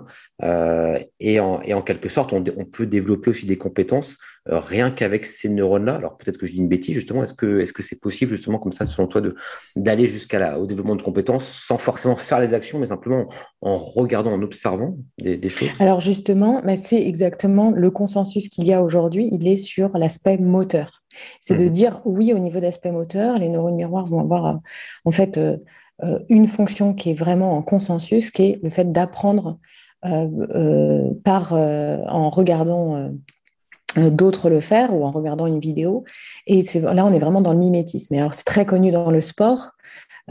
Et 1.19 1.39
en, 1.39 1.81
quelque 1.81 2.09
sorte, 2.09 2.33
on, 2.33 2.43
peut 2.65 2.85
développer 2.85 3.31
aussi 3.31 3.45
des 3.45 3.57
compétences 3.57 4.17
rien 4.45 4.91
qu'avec 4.91 5.25
ces 5.25 5.49
neurones-là. 5.49 5.95
Alors 5.95 6.17
peut-être 6.17 6.37
que 6.37 6.45
je 6.45 6.53
dis 6.53 6.59
une 6.59 6.67
bêtise, 6.67 6.95
justement. 6.95 7.23
Est-ce 7.23 7.33
que, 7.33 7.59
est-ce 7.59 7.73
que 7.73 7.83
c'est 7.83 7.99
possible 7.99 8.35
justement 8.35 8.59
comme 8.59 8.71
ça, 8.71 8.85
selon 8.85 9.07
toi, 9.07 9.21
d'aller 9.75 10.07
jusqu'à 10.07 10.59
au 10.59 10.65
développement 10.65 10.95
de 10.95 11.01
compétences 11.01 11.47
sans 11.47 11.77
forcément 11.77 12.15
faire 12.15 12.39
les 12.39 12.53
actions, 12.53 12.58
mais 12.79 12.87
simplement 12.87 13.25
en, 13.61 13.77
regardant, 13.77 14.31
en 14.31 14.41
observant 14.41 14.95
des, 15.17 15.49
choses 15.49 15.69
Alors 15.79 15.99
justement, 15.99 16.61
bah, 16.63 16.75
c'est 16.75 17.01
exactement 17.01 17.71
le 17.71 17.91
consensus 17.91 18.49
qu'il 18.49 18.67
y 18.67 18.73
a 18.73 18.83
aujourd'hui. 18.83 19.29
Il 19.31 19.47
est 19.47 19.57
sur 19.57 19.97
l'aspect 19.97 20.37
moteur. 20.37 21.03
C'est 21.41 21.55
de 21.55 21.65
mhm. 21.65 21.69
dire 21.69 22.01
oui, 22.05 22.33
au 22.33 22.39
niveau 22.39 22.59
d'aspect 22.59 22.91
moteur, 22.91 23.37
les 23.37 23.49
neurones 23.49 23.75
miroirs 23.75 24.05
vont 24.05 24.19
avoir 24.19 24.45
euh, 24.45 24.53
en 25.05 25.11
fait 25.11 25.37
euh, 25.37 25.57
euh, 26.03 26.19
une 26.29 26.47
fonction 26.47 26.93
qui 26.93 27.11
est 27.11 27.15
vraiment 27.15 27.57
en 27.57 27.61
consensus, 27.61 28.31
qui 28.31 28.43
est 28.43 28.59
le 28.63 28.69
fait 28.69 28.91
d'apprendre 28.91 29.57
par 31.25 31.51
en 31.51 32.29
regardant 32.29 33.11
d'autres 33.97 34.49
le 34.49 34.61
faire 34.61 34.93
ou 34.93 35.03
en 35.03 35.11
regardant 35.11 35.45
une 35.45 35.59
vidéo. 35.59 36.05
Et 36.47 36.61
là, 36.81 37.05
on 37.05 37.11
est 37.11 37.19
vraiment 37.19 37.41
dans 37.41 37.51
le 37.51 37.59
mimétisme. 37.59 38.15
alors, 38.15 38.33
c'est 38.33 38.45
très 38.45 38.65
connu 38.65 38.91
dans 38.91 39.11
le 39.11 39.19
sport. 39.19 39.71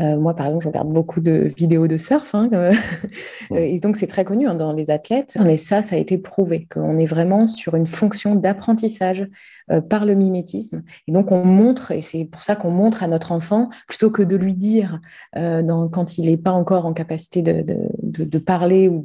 Euh, 0.01 0.17
moi, 0.17 0.35
par 0.35 0.47
exemple, 0.47 0.65
je 0.65 0.69
regarde 0.69 0.89
beaucoup 0.89 1.21
de 1.21 1.51
vidéos 1.57 1.89
de 1.89 1.97
surf, 1.97 2.35
hein, 2.35 2.49
euh, 2.53 2.73
et 3.51 3.81
donc 3.81 3.97
c'est 3.97 4.07
très 4.07 4.25
connu 4.25 4.47
hein, 4.47 4.55
dans 4.55 4.73
les 4.73 4.91
athlètes. 4.91 5.37
Mais 5.43 5.57
ça, 5.57 5.83
ça 5.83 5.97
a 5.97 5.99
été 5.99 6.19
prouvé 6.19 6.67
qu'on 6.73 6.99
est 6.99 7.07
vraiment 7.07 7.47
sur 7.47 7.75
une 7.75 7.87
fonction 7.87 8.35
d'apprentissage 8.35 9.27
euh, 9.71 9.81
par 9.81 10.05
le 10.05 10.15
mimétisme. 10.15 10.83
Et 11.09 11.13
donc 11.13 11.33
on 11.33 11.45
montre, 11.45 11.91
et 11.91 12.01
c'est 12.01 12.25
pour 12.25 12.43
ça 12.43 12.55
qu'on 12.55 12.71
montre 12.71 13.03
à 13.03 13.09
notre 13.09 13.33
enfant, 13.33 13.71
plutôt 13.89 14.11
que 14.11 14.23
de 14.23 14.37
lui 14.37 14.55
dire 14.55 15.01
dans, 15.37 15.89
quand 15.89 16.19
il 16.19 16.29
n'est 16.29 16.37
pas 16.37 16.53
encore 16.53 16.87
en 16.87 16.93
capacité 16.93 17.43
de, 17.43 17.65
de, 18.03 18.25
de 18.25 18.39
parler 18.39 18.89
ou 18.89 19.03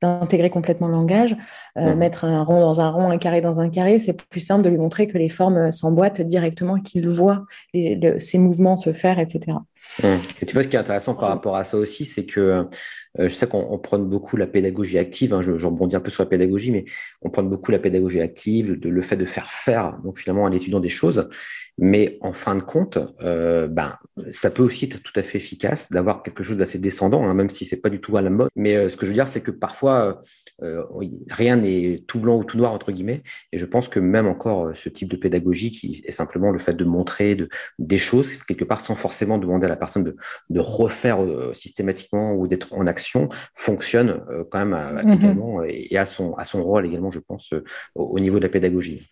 d'intégrer 0.00 0.50
complètement 0.50 0.88
le 0.88 0.94
langage, 0.94 1.36
mettre 1.76 2.24
un 2.24 2.42
rond 2.42 2.60
dans 2.60 2.80
un 2.80 2.90
rond, 2.90 3.10
un 3.10 3.18
carré 3.18 3.40
dans 3.40 3.60
un 3.60 3.68
carré, 3.68 3.98
c'est 3.98 4.14
plus 4.14 4.40
simple 4.40 4.62
de 4.62 4.68
lui 4.68 4.78
montrer 4.78 5.06
que 5.06 5.18
les 5.18 5.28
formes 5.28 5.72
s'emboîtent 5.72 6.20
directement, 6.20 6.80
qu'il 6.80 7.08
voit 7.08 7.44
ces 7.72 8.38
mouvements 8.38 8.76
se 8.76 8.92
faire, 8.92 9.18
etc. 9.18 9.58
Hum. 10.02 10.18
Et 10.42 10.46
tu 10.46 10.54
vois, 10.54 10.62
ce 10.62 10.68
qui 10.68 10.76
est 10.76 10.78
intéressant 10.78 11.14
par 11.14 11.28
rapport 11.28 11.56
à 11.56 11.64
ça 11.64 11.76
aussi, 11.78 12.04
c'est 12.04 12.26
que 12.26 12.40
euh, 12.40 13.28
je 13.28 13.34
sais 13.34 13.46
qu'on 13.46 13.78
prône 13.78 14.08
beaucoup 14.08 14.36
la 14.36 14.46
pédagogie 14.46 14.98
active. 14.98 15.32
Hein, 15.32 15.42
je, 15.42 15.52
rebondis 15.66 15.96
un 15.96 16.00
peu 16.00 16.10
sur 16.10 16.22
la 16.22 16.28
pédagogie, 16.28 16.70
mais 16.70 16.84
on 17.22 17.30
prône 17.30 17.48
beaucoup 17.48 17.70
la 17.70 17.78
pédagogie 17.78 18.20
active, 18.20 18.72
le 18.72 19.02
fait 19.02 19.16
de 19.16 19.24
faire 19.24 19.50
faire, 19.50 19.98
donc 20.04 20.18
finalement, 20.18 20.46
à 20.46 20.50
l'étudiant 20.50 20.80
des 20.80 20.88
choses. 20.88 21.28
Mais 21.78 22.16
en 22.22 22.32
fin 22.32 22.54
de 22.54 22.62
compte, 22.62 22.98
euh, 23.20 23.66
ben, 23.66 23.96
ça 24.30 24.50
peut 24.50 24.62
aussi 24.62 24.86
être 24.86 25.02
tout 25.02 25.12
à 25.14 25.22
fait 25.22 25.36
efficace 25.36 25.92
d'avoir 25.92 26.22
quelque 26.22 26.42
chose 26.42 26.56
d'assez 26.56 26.78
descendant, 26.78 27.26
hein, 27.26 27.34
même 27.34 27.50
si 27.50 27.66
c'est 27.66 27.82
pas 27.82 27.90
du 27.90 28.00
tout 28.00 28.16
à 28.16 28.22
la 28.22 28.30
mode. 28.30 28.48
Mais 28.56 28.76
euh, 28.76 28.88
ce 28.88 28.96
que 28.96 29.04
je 29.04 29.10
veux 29.10 29.14
dire, 29.14 29.28
c'est 29.28 29.42
que 29.42 29.50
parfois, 29.50 30.20
euh, 30.62 30.82
rien 31.30 31.56
n'est 31.56 32.02
tout 32.06 32.18
blanc 32.18 32.38
ou 32.38 32.44
tout 32.44 32.56
noir, 32.56 32.72
entre 32.72 32.92
guillemets. 32.92 33.22
Et 33.52 33.58
je 33.58 33.66
pense 33.66 33.88
que 33.88 34.00
même 34.00 34.26
encore 34.26 34.74
ce 34.74 34.88
type 34.88 35.10
de 35.10 35.16
pédagogie 35.16 35.70
qui 35.70 36.02
est 36.06 36.12
simplement 36.12 36.50
le 36.50 36.58
fait 36.58 36.72
de 36.72 36.84
montrer 36.84 37.34
de, 37.34 37.50
des 37.78 37.98
choses, 37.98 38.32
quelque 38.44 38.64
part, 38.64 38.80
sans 38.80 38.94
forcément 38.94 39.36
demander 39.36 39.66
à 39.66 39.68
la 39.68 39.75
personne 39.76 40.04
de, 40.04 40.16
de 40.50 40.60
refaire 40.60 41.18
systématiquement 41.54 42.34
ou 42.34 42.48
d'être 42.48 42.72
en 42.74 42.86
action, 42.86 43.28
fonctionne 43.54 44.20
quand 44.50 44.64
même 44.64 44.74
mm-hmm. 44.74 45.14
également 45.14 45.64
et, 45.64 45.88
et, 45.90 45.98
à, 45.98 46.06
son, 46.06 46.34
à 46.34 46.44
son 46.44 46.62
rôle 46.62 46.86
également, 46.86 47.10
je 47.10 47.20
pense, 47.20 47.52
au 47.94 48.20
niveau 48.20 48.38
de 48.38 48.44
la 48.44 48.48
pédagogie. 48.48 49.06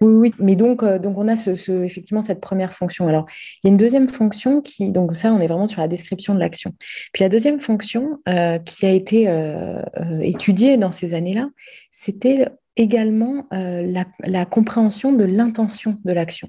Oui, 0.00 0.12
oui, 0.12 0.30
mais 0.38 0.56
donc, 0.56 0.82
euh, 0.82 0.98
donc 0.98 1.18
on 1.18 1.28
a 1.28 1.36
ce, 1.36 1.82
effectivement 1.84 2.22
cette 2.22 2.40
première 2.40 2.72
fonction. 2.72 3.06
Alors, 3.08 3.26
il 3.62 3.66
y 3.66 3.70
a 3.70 3.70
une 3.70 3.76
deuxième 3.76 4.08
fonction 4.08 4.60
qui, 4.60 4.92
donc 4.92 5.14
ça, 5.16 5.32
on 5.32 5.40
est 5.40 5.46
vraiment 5.46 5.66
sur 5.66 5.80
la 5.80 5.88
description 5.88 6.34
de 6.34 6.40
l'action. 6.40 6.74
Puis 7.12 7.22
la 7.22 7.28
deuxième 7.28 7.60
fonction 7.60 8.18
euh, 8.28 8.58
qui 8.58 8.86
a 8.86 8.90
été 8.90 9.28
euh, 9.28 9.80
étudiée 10.22 10.76
dans 10.76 10.92
ces 10.92 11.14
années-là, 11.14 11.48
c'était 11.90 12.48
également 12.76 13.46
la, 13.50 14.46
compréhension 14.46 15.12
de 15.12 15.24
l'intention 15.24 15.98
de 16.04 16.12
l'action. 16.12 16.48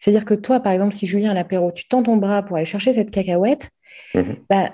C'est-à-dire 0.00 0.24
que 0.24 0.34
toi, 0.34 0.60
par 0.60 0.72
exemple, 0.72 0.94
si 0.94 1.06
Julien 1.06 1.30
à 1.30 1.34
l'apéro, 1.34 1.72
tu 1.72 1.86
tends 1.88 2.02
ton 2.02 2.16
bras 2.16 2.42
pour 2.42 2.56
aller 2.56 2.66
chercher 2.66 2.92
cette 2.92 3.10
cacahuète, 3.10 3.70
mmh 4.14 4.22
bah, 4.48 4.70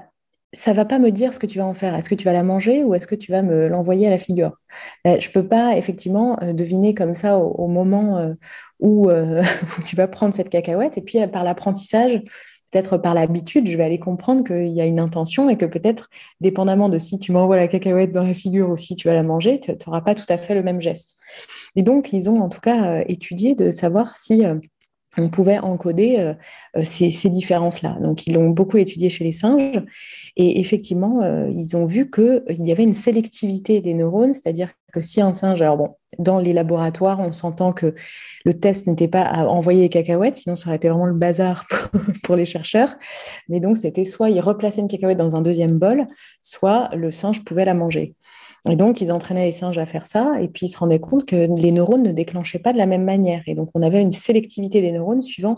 ça 0.52 0.72
va 0.72 0.84
pas 0.84 0.98
me 0.98 1.10
dire 1.10 1.34
ce 1.34 1.38
que 1.38 1.46
tu 1.46 1.58
vas 1.58 1.66
en 1.66 1.74
faire. 1.74 1.94
Est-ce 1.94 2.08
que 2.08 2.14
tu 2.14 2.24
vas 2.24 2.32
la 2.32 2.42
manger 2.42 2.82
ou 2.82 2.94
est-ce 2.94 3.06
que 3.06 3.14
tu 3.14 3.30
vas 3.30 3.42
me 3.42 3.68
l'envoyer 3.68 4.06
à 4.06 4.10
la 4.10 4.18
figure? 4.18 4.52
Ben, 5.04 5.20
Je 5.20 5.30
peux 5.30 5.46
pas 5.46 5.76
effectivement 5.76 6.38
euh, 6.42 6.52
deviner 6.52 6.94
comme 6.94 7.14
ça 7.14 7.38
au, 7.38 7.66
moment 7.66 8.16
euh, 8.16 8.32
euh, 8.82 9.42
où, 9.78 9.82
tu 9.84 9.96
vas 9.96 10.08
prendre 10.08 10.34
cette 10.34 10.48
cacahuète. 10.48 10.96
Et 10.96 11.02
puis 11.02 11.18
par 11.26 11.44
l'apprentissage, 11.44 12.22
peut-être 12.70 12.96
par 12.96 13.12
l'habitude, 13.12 13.68
je 13.68 13.76
vais 13.76 13.84
aller 13.84 13.98
comprendre 13.98 14.44
qu'il 14.44 14.72
y 14.72 14.80
a 14.80 14.86
une 14.86 15.00
intention 15.00 15.50
et 15.50 15.56
que 15.56 15.66
peut-être, 15.66 16.08
dépendamment 16.40 16.88
de 16.88 16.98
si 16.98 17.18
tu 17.18 17.32
m'envoies 17.32 17.56
la 17.56 17.68
cacahuète 17.68 18.12
dans 18.12 18.24
la 18.24 18.34
figure 18.34 18.70
ou 18.70 18.76
si 18.78 18.96
tu 18.96 19.08
vas 19.08 19.14
la 19.14 19.22
manger, 19.22 19.60
tu 19.60 19.72
n'auras 19.86 20.00
pas 20.00 20.14
tout 20.14 20.26
à 20.28 20.38
fait 20.38 20.54
le 20.54 20.62
même 20.62 20.80
geste. 20.80 21.16
Et 21.74 21.82
donc, 21.82 22.12
ils 22.12 22.30
ont 22.30 22.40
en 22.40 22.48
tout 22.48 22.60
cas 22.60 23.02
étudié 23.06 23.54
de 23.54 23.70
savoir 23.70 24.14
si 24.14 24.44
euh, 24.44 24.54
on 25.18 25.28
pouvait 25.28 25.58
encoder 25.58 26.16
euh, 26.18 26.34
euh, 26.76 26.82
ces, 26.82 27.30
différences-là. 27.30 27.96
Donc, 28.00 28.26
ils 28.26 28.34
l'ont 28.34 28.50
beaucoup 28.50 28.76
étudié 28.76 29.08
chez 29.08 29.24
les 29.24 29.32
singes 29.32 29.82
et 30.36 30.60
effectivement, 30.60 31.22
euh, 31.22 31.50
ils 31.54 31.76
ont 31.76 31.86
vu 31.86 32.10
qu'il 32.10 32.42
y 32.48 32.72
avait 32.72 32.82
une 32.82 32.94
sélectivité 32.94 33.80
des 33.80 33.94
neurones, 33.94 34.32
c'est-à-dire 34.32 34.70
que 34.92 35.00
si 35.00 35.20
un 35.20 35.32
singe, 35.32 35.60
alors 35.62 35.76
bon, 35.76 35.96
dans 36.18 36.38
les 36.38 36.52
laboratoires, 36.52 37.20
on 37.20 37.32
s'entend 37.32 37.72
que 37.72 37.94
le 38.44 38.54
test 38.54 38.86
n'était 38.86 39.08
pas 39.08 39.22
à 39.22 39.46
envoyer 39.46 39.82
les 39.82 39.88
cacahuètes, 39.88 40.36
sinon 40.36 40.56
ça 40.56 40.68
aurait 40.68 40.76
été 40.76 40.88
vraiment 40.88 41.06
le 41.06 41.14
bazar 41.14 41.66
pour 42.22 42.36
les 42.36 42.44
chercheurs. 42.44 42.94
Mais 43.48 43.60
donc, 43.60 43.76
c'était 43.76 44.04
soit 44.04 44.30
il 44.30 44.40
replaçait 44.40 44.80
une 44.80 44.88
cacahuète 44.88 45.18
dans 45.18 45.36
un 45.36 45.42
deuxième 45.42 45.78
bol, 45.78 46.06
soit 46.42 46.90
le 46.94 47.10
singe 47.10 47.44
pouvait 47.44 47.64
la 47.64 47.74
manger. 47.74 48.14
Et 48.68 48.76
donc, 48.76 49.00
ils 49.00 49.12
entraînaient 49.12 49.46
les 49.46 49.52
singes 49.52 49.78
à 49.78 49.86
faire 49.86 50.06
ça, 50.06 50.34
et 50.40 50.48
puis 50.48 50.66
ils 50.66 50.68
se 50.68 50.78
rendaient 50.78 50.98
compte 50.98 51.24
que 51.24 51.48
les 51.60 51.70
neurones 51.70 52.02
ne 52.02 52.12
déclenchaient 52.12 52.58
pas 52.58 52.72
de 52.72 52.78
la 52.78 52.86
même 52.86 53.04
manière. 53.04 53.42
Et 53.46 53.54
donc, 53.54 53.68
on 53.74 53.82
avait 53.82 54.00
une 54.00 54.12
sélectivité 54.12 54.80
des 54.80 54.92
neurones 54.92 55.22
suivant 55.22 55.56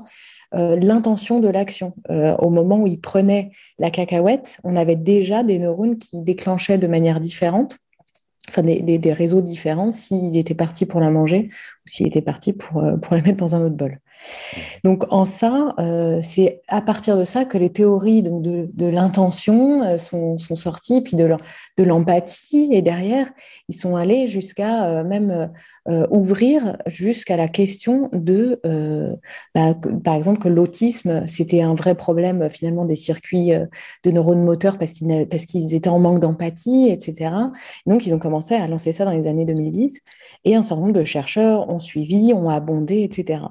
euh, 0.55 0.77
l'intention 0.77 1.41
de 1.41 1.49
l'action. 1.49 1.95
Euh, 2.11 2.35
au 2.37 2.51
moment 2.51 2.79
où 2.79 2.87
ils 2.87 3.01
prenaient 3.01 3.51
la 3.79 3.91
cacahuète, 3.91 4.61
on 4.65 4.77
avait 4.77 4.97
déjà 4.97 5.43
des 5.43 5.59
neurones 5.59 5.99
qui 5.99 6.23
déclenchaient 6.23 6.79
de 6.79 6.87
manière 6.87 7.21
différente, 7.21 7.79
enfin 8.49 8.63
des, 8.63 9.13
réseaux 9.13 9.43
différents, 9.43 9.93
s'il 9.93 10.37
était 10.37 10.55
parti 10.55 10.87
pour 10.87 11.01
la 11.01 11.11
manger 11.11 11.49
ou 11.51 11.89
s'il 11.89 12.07
était 12.07 12.23
parti 12.23 12.57
euh, 12.77 12.97
pour 12.97 13.15
la 13.15 13.23
mettre 13.23 13.37
dans 13.37 13.55
un 13.55 13.63
autre 13.63 13.77
bol. 13.77 13.99
Donc 14.85 15.05
en 15.11 15.25
ça, 15.25 15.75
euh, 15.79 16.19
c'est 16.23 16.63
à 16.69 16.81
partir 16.81 17.17
de 17.17 17.25
ça 17.25 17.45
que 17.45 17.59
les 17.59 17.71
théories 17.71 18.23
de, 18.23 18.89
l'intention 18.89 19.83
euh, 19.83 19.97
sont, 19.97 20.39
sorties, 20.39 21.01
puis 21.01 21.17
de 21.17 21.85
l'empathie, 21.85 22.69
et 22.73 22.83
derrière, 22.83 23.29
ils 23.69 23.77
sont 23.77 23.97
allés 23.97 24.27
jusqu'à 24.27 24.87
euh, 24.87 25.05
même 25.05 25.51
ouvrir 26.11 26.77
jusqu'à 26.87 27.39
la 27.39 27.49
question 27.49 28.11
de, 28.13 28.61
bah, 29.55 29.75
par 30.05 30.15
exemple, 30.17 30.39
que 30.39 30.49
l'autisme, 30.49 31.27
c'était 31.27 31.63
un 31.63 31.75
vrai 31.75 31.95
problème 31.95 32.51
finalement 32.51 32.85
des 32.85 32.95
circuits 32.95 33.53
de 34.05 34.11
neurones 34.11 34.45
moteurs 34.45 34.77
parce 34.79 34.93
qu'ils 34.93 35.75
étaient 35.75 35.89
en 35.89 35.99
manque 35.99 36.21
d'empathie, 36.21 36.91
etc. 36.91 37.31
Donc 37.87 38.07
ils 38.07 38.13
ont 38.13 38.19
commencé 38.19 38.55
à 38.55 38.69
lancer 38.69 38.93
ça 38.93 39.07
dans 39.07 39.13
les 39.13 39.27
années 39.27 39.47
2010, 39.47 40.01
et 40.45 40.57
un 40.57 40.63
certain 40.63 40.83
nombre 40.83 40.99
de 40.99 41.05
chercheurs 41.05 41.71
ont 41.71 41.79
suivi, 41.79 42.35
ont 42.35 42.51
abondé, 42.51 43.03
etc. 43.03 43.45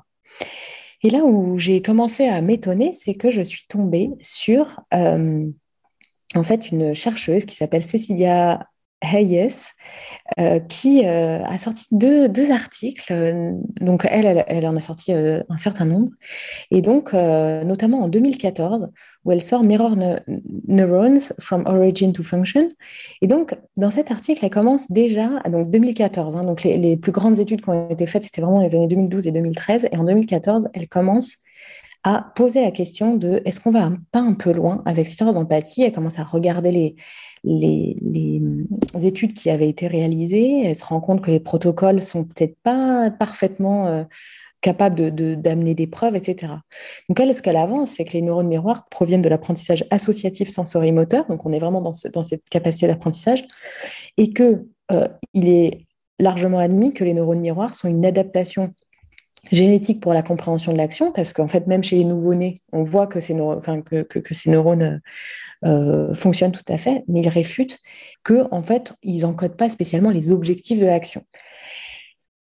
Et 1.04 1.10
là 1.10 1.24
où 1.24 1.58
j'ai 1.58 1.82
commencé 1.82 2.28
à 2.28 2.42
m'étonner, 2.42 2.94
c'est 2.94 3.14
que 3.14 3.30
je 3.30 3.42
suis 3.42 3.66
tombée 3.68 4.10
sur 4.22 4.80
euh, 4.94 5.46
en 6.36 6.44
fait 6.44 6.72
une 6.72 6.94
chercheuse 6.94 7.46
qui 7.46 7.56
s'appelle 7.56 7.84
Cecilia 7.84 8.68
Hayes, 9.02 9.74
euh, 10.40 10.60
qui 10.60 11.06
euh, 11.06 11.44
a 11.44 11.58
sorti 11.58 11.86
deux, 11.92 12.52
articles. 12.52 13.14
Donc, 13.80 14.08
elle, 14.10 14.44
elle, 14.48 14.68
en 14.68 14.76
a 14.76 14.82
sorti 14.82 15.14
euh, 15.14 15.44
un 15.50 15.58
certain 15.58 15.86
nombre. 15.86 16.10
Et 16.72 16.82
donc, 16.82 17.14
notamment 17.14 18.04
en 18.04 18.08
2014, 18.08 18.88
où 19.26 19.32
elle 19.32 19.42
sort 19.42 19.64
Mirror 19.64 19.96
Neurons 20.68 21.34
from 21.40 21.66
Origin 21.68 22.12
to 22.12 22.24
Function. 22.24 22.70
Et 23.22 23.28
donc, 23.28 23.56
dans 23.76 23.90
cet 23.90 24.12
article, 24.12 24.44
elle 24.44 24.52
commence 24.52 24.92
déjà, 24.92 25.30
donc 25.50 25.70
2014, 25.70 26.36
hein, 26.36 26.44
donc 26.44 26.64
les, 26.64 26.78
les, 26.78 26.98
plus 26.98 27.12
grandes 27.12 27.40
études 27.40 27.62
qui 27.62 27.70
ont 27.70 27.90
été 27.90 28.06
faites, 28.06 28.24
c'était 28.24 28.42
vraiment 28.42 28.62
les 28.62 28.76
années 28.76 28.88
2012 28.88 29.28
et 29.28 29.32
2013. 29.32 29.88
Et 29.92 29.98
en 29.98 30.04
2014, 30.04 30.70
elle 30.74 30.88
commence 30.88 31.38
à 32.08 32.32
poser 32.36 32.62
la 32.62 32.72
question 32.72 33.18
de 33.18 33.42
est-ce 33.44 33.60
qu'on 33.60 33.70
va 33.70 33.92
pas 34.14 34.22
un 34.22 34.34
peu 34.34 34.54
loin 34.54 34.82
avec 34.86 35.06
cette 35.06 35.16
histoire 35.16 35.34
d'empathie? 35.34 35.84
Elle 35.84 35.92
commence 35.92 36.20
à 36.20 36.24
regarder 36.24 36.72
les, 36.72 36.96
les, 37.44 38.42
études 39.06 39.34
qui 39.34 39.50
avaient 39.50 39.68
été 39.68 39.88
réalisées, 39.88 40.62
elle 40.64 40.76
se 40.78 40.86
rend 40.86 41.02
compte 41.02 41.20
que 41.20 41.32
les 41.32 41.42
protocoles 41.42 42.02
sont 42.02 42.24
peut-être 42.24 42.56
pas 42.64 43.12
parfaitement 43.12 43.88
euh, 43.88 44.04
capables 44.62 45.12
d'amener 45.42 45.76
des 45.76 45.86
preuves, 45.86 46.16
etc. 46.16 46.54
Donc 47.10 47.20
elle, 47.20 47.36
ce 47.36 47.42
qu'elle 47.42 47.58
avance, 47.58 47.92
c'est 47.92 48.06
que 48.06 48.14
les 48.14 48.22
neurones 48.22 48.48
miroirs 48.48 48.88
proviennent 48.88 49.22
de 49.22 49.28
l'apprentissage 49.28 49.84
associatif 49.92 50.48
sensorimoteur, 50.48 51.28
donc 51.28 51.46
on 51.46 51.52
est 51.52 51.60
vraiment 51.60 51.82
dans, 51.82 51.94
cette 51.94 52.50
capacité 52.50 52.88
d'apprentissage, 52.88 53.44
et 54.16 54.32
que 54.32 54.66
euh, 54.94 55.10
il 55.34 55.50
est 55.50 55.86
largement 56.20 56.60
admis 56.60 56.94
que 56.94 57.04
les 57.04 57.14
neurones 57.14 57.42
miroirs 57.42 57.74
sont 57.74 57.90
une 57.90 58.06
adaptation 58.06 58.74
génétique 59.52 60.02
pour 60.02 60.14
la 60.14 60.22
compréhension 60.22 60.72
de 60.72 60.78
l'action, 60.78 61.12
parce 61.12 61.34
qu'en 61.34 61.48
fait, 61.48 61.68
même 61.68 61.84
chez 61.84 61.98
les 61.98 62.04
nouveau-nés, 62.04 62.62
on 62.72 62.84
voit 62.84 63.08
que 63.08 63.20
ces, 63.20 63.36
que, 63.36 64.34
ces 64.34 64.50
neurones 64.50 65.02
euh, 65.66 66.14
fonctionnent 66.14 66.52
tout 66.52 66.66
à 66.68 66.78
fait, 66.78 67.04
mais 67.08 67.22
ils 67.22 67.30
réfutent 67.30 67.80
que 68.24 68.48
en 68.52 68.62
fait, 68.62 68.94
ils 69.04 69.22
n'encodent 69.22 69.58
pas 69.58 69.70
spécialement 69.70 70.10
les 70.10 70.32
objectifs 70.32 70.80
de 70.80 70.86
l'action. 70.86 71.24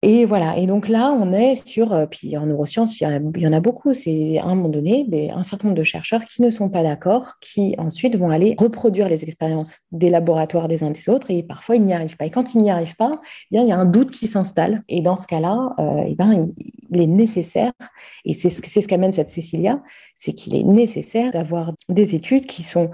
Et 0.02 0.24
voilà, 0.24 0.56
et 0.56 0.66
donc 0.66 0.88
là, 0.88 1.12
on 1.12 1.30
est 1.30 1.54
sur, 1.66 1.92
euh, 1.92 2.06
puis 2.06 2.34
en 2.38 2.46
neurosciences, 2.46 2.98
il 3.02 3.22
y, 3.36 3.46
en 3.46 3.52
a 3.52 3.60
beaucoup, 3.60 3.92
c'est 3.92 4.38
à 4.38 4.46
un 4.46 4.54
moment 4.54 4.70
donné 4.70 5.06
un 5.30 5.42
certain 5.42 5.68
nombre 5.68 5.76
de 5.76 5.84
chercheurs 5.84 6.24
qui 6.24 6.40
ne 6.40 6.48
sont 6.48 6.70
pas 6.70 6.82
d'accord, 6.82 7.34
qui 7.42 7.74
ensuite 7.76 8.16
vont 8.16 8.30
aller 8.30 8.56
reproduire 8.58 9.10
les 9.10 9.24
expériences 9.24 9.76
des 9.92 10.08
laboratoires 10.08 10.68
des 10.68 10.82
uns 10.84 10.90
des 10.90 11.10
autres, 11.10 11.30
et 11.30 11.42
parfois 11.42 11.76
ils 11.76 11.84
n'y 11.84 11.92
arrivent 11.92 12.16
pas. 12.16 12.24
Et 12.24 12.30
quand 12.30 12.54
ils 12.54 12.62
n'y 12.62 12.70
arrivent 12.70 12.96
pas, 12.96 13.12
eh 13.12 13.56
bien, 13.56 13.62
il 13.62 13.68
y 13.68 13.72
a 13.72 13.76
un 13.76 13.84
doute 13.84 14.10
qui 14.10 14.26
s'installe, 14.26 14.82
et 14.88 15.02
dans 15.02 15.18
ce 15.18 15.26
cas-là, 15.26 15.74
euh, 15.78 16.04
eh 16.08 16.14
ben, 16.14 16.48
il, 16.90 17.00
est 17.02 17.06
nécessaire, 17.06 17.72
et 18.24 18.32
c'est 18.32 18.48
ce, 18.48 18.62
ce 18.62 18.86
qu'amène 18.86 19.12
cette 19.12 19.28
Cécilia, 19.28 19.82
c'est 20.14 20.32
qu'il 20.32 20.54
est 20.54 20.64
nécessaire 20.64 21.30
d'avoir 21.30 21.74
des 21.90 22.14
études 22.14 22.46
qui 22.46 22.62
sont 22.62 22.90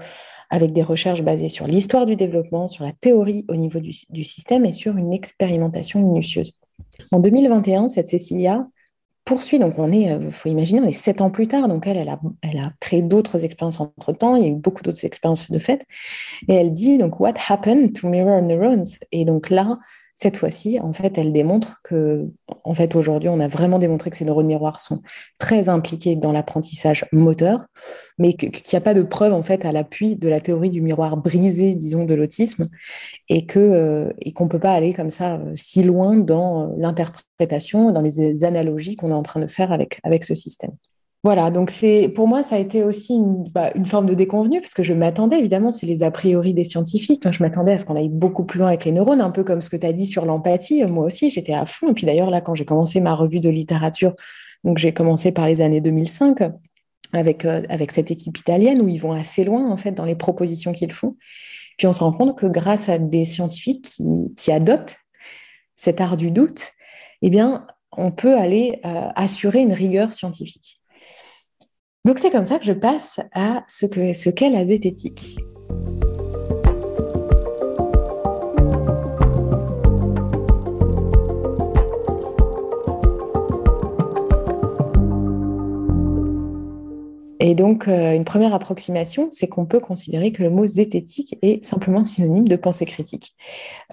avec 0.49 0.73
des 0.73 0.83
recherches 0.83 1.21
basées 1.21 1.49
sur 1.49 1.67
l'histoire 1.67 2.05
du 2.05 2.17
développement, 2.17 2.67
sur 2.67 2.83
la 2.83 2.91
théorie 2.91 3.45
au 3.47 3.55
niveau 3.55 3.79
du, 3.79 3.93
du 4.09 4.25
système 4.25 4.65
et 4.65 4.73
sur 4.73 4.97
une 4.97 5.13
expérimentation 5.13 6.01
minutieuse. 6.01 6.51
En 7.11 7.19
2021, 7.19 7.87
cette 7.87 8.07
Cécilia 8.07 8.67
poursuit, 9.25 9.59
donc 9.59 9.77
on 9.77 9.91
est, 9.91 10.03
il 10.03 10.11
euh, 10.11 10.29
faut 10.31 10.49
imaginer, 10.49 10.79
on 10.79 10.87
est 10.87 10.93
sept 10.93 11.21
ans 11.21 11.29
plus 11.29 11.47
tard, 11.47 11.67
donc 11.67 11.85
elle, 11.85 11.97
elle 11.97 12.09
a, 12.09 12.19
elle 12.41 12.59
a 12.59 12.71
créé 12.79 13.01
d'autres 13.01 13.43
expériences 13.43 13.79
entre-temps, 13.79 14.35
il 14.37 14.43
y 14.43 14.45
a 14.45 14.49
eu 14.49 14.55
beaucoup 14.55 14.83
d'autres 14.83 15.03
expériences 15.05 15.51
de 15.51 15.59
fait, 15.59 15.85
et 16.47 16.55
elle 16.55 16.73
dit, 16.73 16.97
donc, 16.97 17.19
what 17.19 17.33
happened 17.49 17.93
to 17.93 18.07
mirror 18.07 18.41
neurons? 18.41 18.83
Et 19.11 19.25
donc 19.25 19.49
là, 19.49 19.77
cette 20.19 20.37
fois-ci, 20.37 20.79
en 20.79 20.93
fait, 20.93 21.19
elle 21.19 21.31
démontre 21.31 21.79
que, 21.83 22.25
fait, 22.73 22.95
aujourd'hui, 22.95 23.29
on 23.29 23.39
a 23.39 23.47
vraiment 23.47 23.77
démontré 23.77 24.09
que 24.09 24.17
ces 24.17 24.25
neurones 24.25 24.47
miroirs 24.47 24.81
sont 24.81 25.03
très 25.37 25.69
impliqués 25.69 26.15
dans 26.15 26.31
l'apprentissage 26.31 27.05
moteur, 27.11 27.67
mais 28.17 28.33
qu'il 28.33 28.49
n'y 28.49 28.77
a 28.77 28.81
pas 28.81 28.95
de 28.95 29.03
preuve, 29.03 29.31
en 29.33 29.43
fait, 29.43 29.63
à 29.63 29.71
l'appui 29.71 30.15
de 30.15 30.27
la 30.27 30.39
théorie 30.39 30.71
du 30.71 30.81
miroir 30.81 31.17
brisé, 31.17 31.75
disons, 31.75 32.05
de 32.05 32.15
l'autisme, 32.15 32.65
et 33.29 33.45
euh, 33.57 34.11
qu'on 34.33 34.45
ne 34.45 34.49
peut 34.49 34.59
pas 34.59 34.73
aller 34.73 34.91
comme 34.91 35.11
ça 35.11 35.35
euh, 35.35 35.53
si 35.55 35.83
loin 35.83 36.17
dans 36.17 36.63
euh, 36.63 36.73
l'interprétation, 36.79 37.91
dans 37.91 38.01
les 38.01 38.43
analogies 38.43 38.95
qu'on 38.95 39.11
est 39.11 39.13
en 39.13 39.21
train 39.21 39.39
de 39.39 39.45
faire 39.45 39.71
avec 39.71 40.23
ce 40.23 40.33
système. 40.33 40.71
Voilà, 41.23 41.49
donc 41.49 41.71
c'est 41.71 42.09
pour 42.09 42.27
moi, 42.27 42.43
ça 42.43 42.55
a 42.55 42.59
été 42.59 42.83
aussi 42.83 43.15
une, 43.15 43.43
bah, 43.51 43.71
forme 43.85 44.05
de 44.05 44.13
déconvenue, 44.13 44.61
parce 44.61 44.73
que 44.73 44.83
je 44.83 44.93
m'attendais, 44.93 45.39
évidemment, 45.39 45.71
c'est 45.71 45.87
les 45.87 46.03
a 46.03 46.11
priori 46.11 46.53
des 46.53 46.63
scientifiques. 46.63 47.27
je 47.29 47.43
m'attendais 47.43 47.73
à 47.73 47.77
ce 47.77 47.85
qu'on 47.85 47.95
aille 47.95 48.09
beaucoup 48.09 48.45
plus 48.45 48.59
loin 48.59 48.67
avec 48.67 48.85
les 48.85 48.91
neurones, 48.91 49.21
un 49.21 49.31
peu 49.31 49.43
comme 49.43 49.59
ce 49.59 49.69
que 49.69 49.77
tu 49.77 49.85
as 49.85 49.93
dit 49.93 50.05
sur 50.05 50.25
l'empathie. 50.25 50.85
Moi 50.85 51.05
aussi, 51.05 51.29
j'étais 51.29 51.53
à 51.53 51.65
fond. 51.65 51.89
Et 51.89 51.93
puis 51.93 52.05
d'ailleurs, 52.05 52.29
là, 52.29 52.39
quand 52.39 52.55
j'ai 52.55 52.65
commencé 52.65 53.01
ma 53.01 53.15
revue 53.15 53.39
de 53.39 53.49
littérature, 53.49 54.13
donc 54.63 54.77
j'ai 54.77 54.93
commencé 54.93 55.31
par 55.31 55.47
les 55.47 55.61
années 55.61 55.81
2005 55.81 56.51
avec, 57.13 57.45
euh, 57.45 57.63
avec 57.69 57.91
cette 57.91 58.11
équipe 58.11 58.37
italienne 58.37 58.81
où 58.81 58.87
ils 58.87 58.99
vont 58.99 59.11
assez 59.11 59.43
loin, 59.43 59.69
en 59.71 59.77
fait, 59.77 59.91
dans 59.91 60.05
les 60.05 60.15
propositions 60.15 60.71
qu'ils 60.71 60.93
font. 60.93 61.15
Puis 61.77 61.87
on 61.87 61.93
se 61.93 61.99
rend 61.99 62.11
compte 62.11 62.37
que 62.37 62.45
grâce 62.45 62.89
à 62.89 62.97
des 62.97 63.25
scientifiques 63.25 63.85
qui, 63.85 64.33
qui 64.35 64.51
adoptent 64.51 64.97
cet 65.75 66.01
art 66.01 66.17
du 66.17 66.31
doute, 66.31 66.71
eh 67.21 67.29
bien, 67.29 67.65
on 67.91 68.11
peut 68.11 68.35
aller 68.35 68.79
euh, 68.85 69.09
assurer 69.15 69.59
une 69.59 69.73
rigueur 69.73 70.13
scientifique. 70.13 70.76
Donc 72.07 72.19
c'est 72.19 72.31
comme 72.31 72.45
ça 72.45 72.57
que 72.57 72.63
je 72.63 72.71
passe 72.71 73.19
à 73.33 73.65
ce 73.67 74.29
qu'est 74.29 74.49
la 74.49 74.65
zététique. 74.65 75.39
Et 87.39 87.55
donc, 87.55 87.87
euh, 87.87 88.15
une 88.15 88.25
première 88.25 88.53
approximation, 88.53 89.29
c'est 89.31 89.47
qu'on 89.47 89.65
peut 89.65 89.79
considérer 89.79 90.31
que 90.31 90.41
le 90.41 90.49
mot 90.49 90.65
zététique 90.65 91.37
est 91.41 91.63
simplement 91.63 92.03
synonyme 92.03 92.47
de 92.47 92.55
pensée 92.55 92.85
critique. 92.85 93.35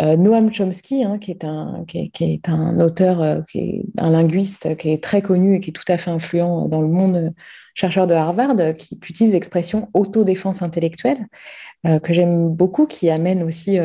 Euh, 0.00 0.16
Noam 0.16 0.52
Chomsky, 0.52 1.04
hein, 1.04 1.18
qui, 1.18 1.30
est 1.30 1.44
un, 1.44 1.84
qui, 1.86 2.10
est, 2.20 2.48
un 2.48 2.78
auteur, 2.78 3.20
euh, 3.22 3.40
qui 3.50 3.58
est 3.58 3.84
un 3.98 4.10
linguiste 4.10 4.76
qui 4.76 4.90
est 4.90 5.02
très 5.02 5.20
connu 5.20 5.56
et 5.56 5.60
qui 5.60 5.70
est 5.70 5.72
tout 5.74 5.84
à 5.88 5.98
fait 5.98 6.10
influent 6.10 6.68
dans 6.68 6.80
le 6.80 6.88
monde 6.88 7.34
chercheur 7.74 8.06
de 8.06 8.14
Harvard, 8.14 8.56
qui, 8.78 8.94
utilise 8.94 9.34
l'expression 9.34 9.90
autodéfense 9.94 10.62
intellectuelle, 10.62 11.26
que 12.02 12.14
j'aime 12.14 12.48
beaucoup, 12.48 12.86
qui 12.86 13.10
amène 13.10 13.42
aussi 13.42 13.78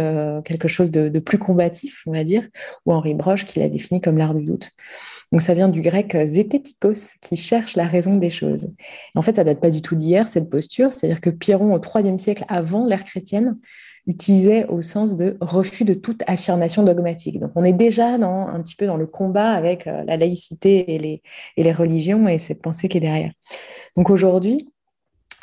quelque 0.46 0.68
chose 0.68 0.92
de, 0.92 1.20
plus 1.20 1.39
combatif, 1.39 2.04
on 2.06 2.13
va 2.13 2.24
dire, 2.24 2.48
ou 2.86 2.94
Henri 2.94 3.16
Broche 3.16 3.46
qui 3.46 3.60
l'a 3.60 3.68
défini 3.68 4.00
comme 4.00 4.18
l'art 4.18 4.36
du 4.36 4.46
doute. 4.46 4.72
Donc 5.32 5.42
ça 5.42 5.54
vient 5.54 5.70
du 5.70 5.82
grec 5.82 6.16
zététikos, 6.25 7.16
qui 7.20 7.36
cherche 7.36 7.75
la 7.75 7.88
raison 7.88 8.18
des 8.18 8.30
choses. 8.30 8.70
en 9.16 9.22
fait, 9.24 9.36
ça 9.36 9.44
date 9.50 9.60
pas 9.60 9.70
du 9.70 9.82
tout 9.82 9.96
d'hier, 9.96 10.27
cette 10.27 10.50
posture, 10.50 10.94
c'est-à-dire 10.94 11.22
que 11.22 11.29
Piron, 11.29 11.74
au 11.74 11.79
IIIe 11.79 12.20
siècle 12.20 12.46
avant 12.48 12.86
l'ère 12.86 13.03
chrétienne, 13.03 13.58
utilisait 14.08 14.65
au 14.68 14.82
sens 14.82 15.15
de 15.15 15.38
refus 15.39 15.86
de 15.86 15.94
toute 15.94 16.24
affirmation 16.27 16.84
dogmatique. 16.84 17.39
Donc 17.39 17.51
on 17.56 17.63
est 17.63 17.74
déjà 17.74 18.18
dans, 18.18 18.48
un 18.48 18.60
petit 18.62 18.75
peu 18.75 18.88
dans 18.88 18.98
le 18.98 19.06
combat 19.06 19.51
avec 19.51 19.88
euh, 19.88 20.03
la 20.08 20.18
laïcité 20.18 20.96
et 20.96 21.00
les, 21.00 21.22
et 21.58 21.63
les 21.63 21.72
religions 21.72 22.27
et 22.27 22.38
cette 22.38 22.62
pensée 22.62 22.89
qui 22.89 22.98
est 22.98 23.01
derrière. 23.01 23.32
Donc 23.96 24.10
aujourd'hui, 24.10 24.72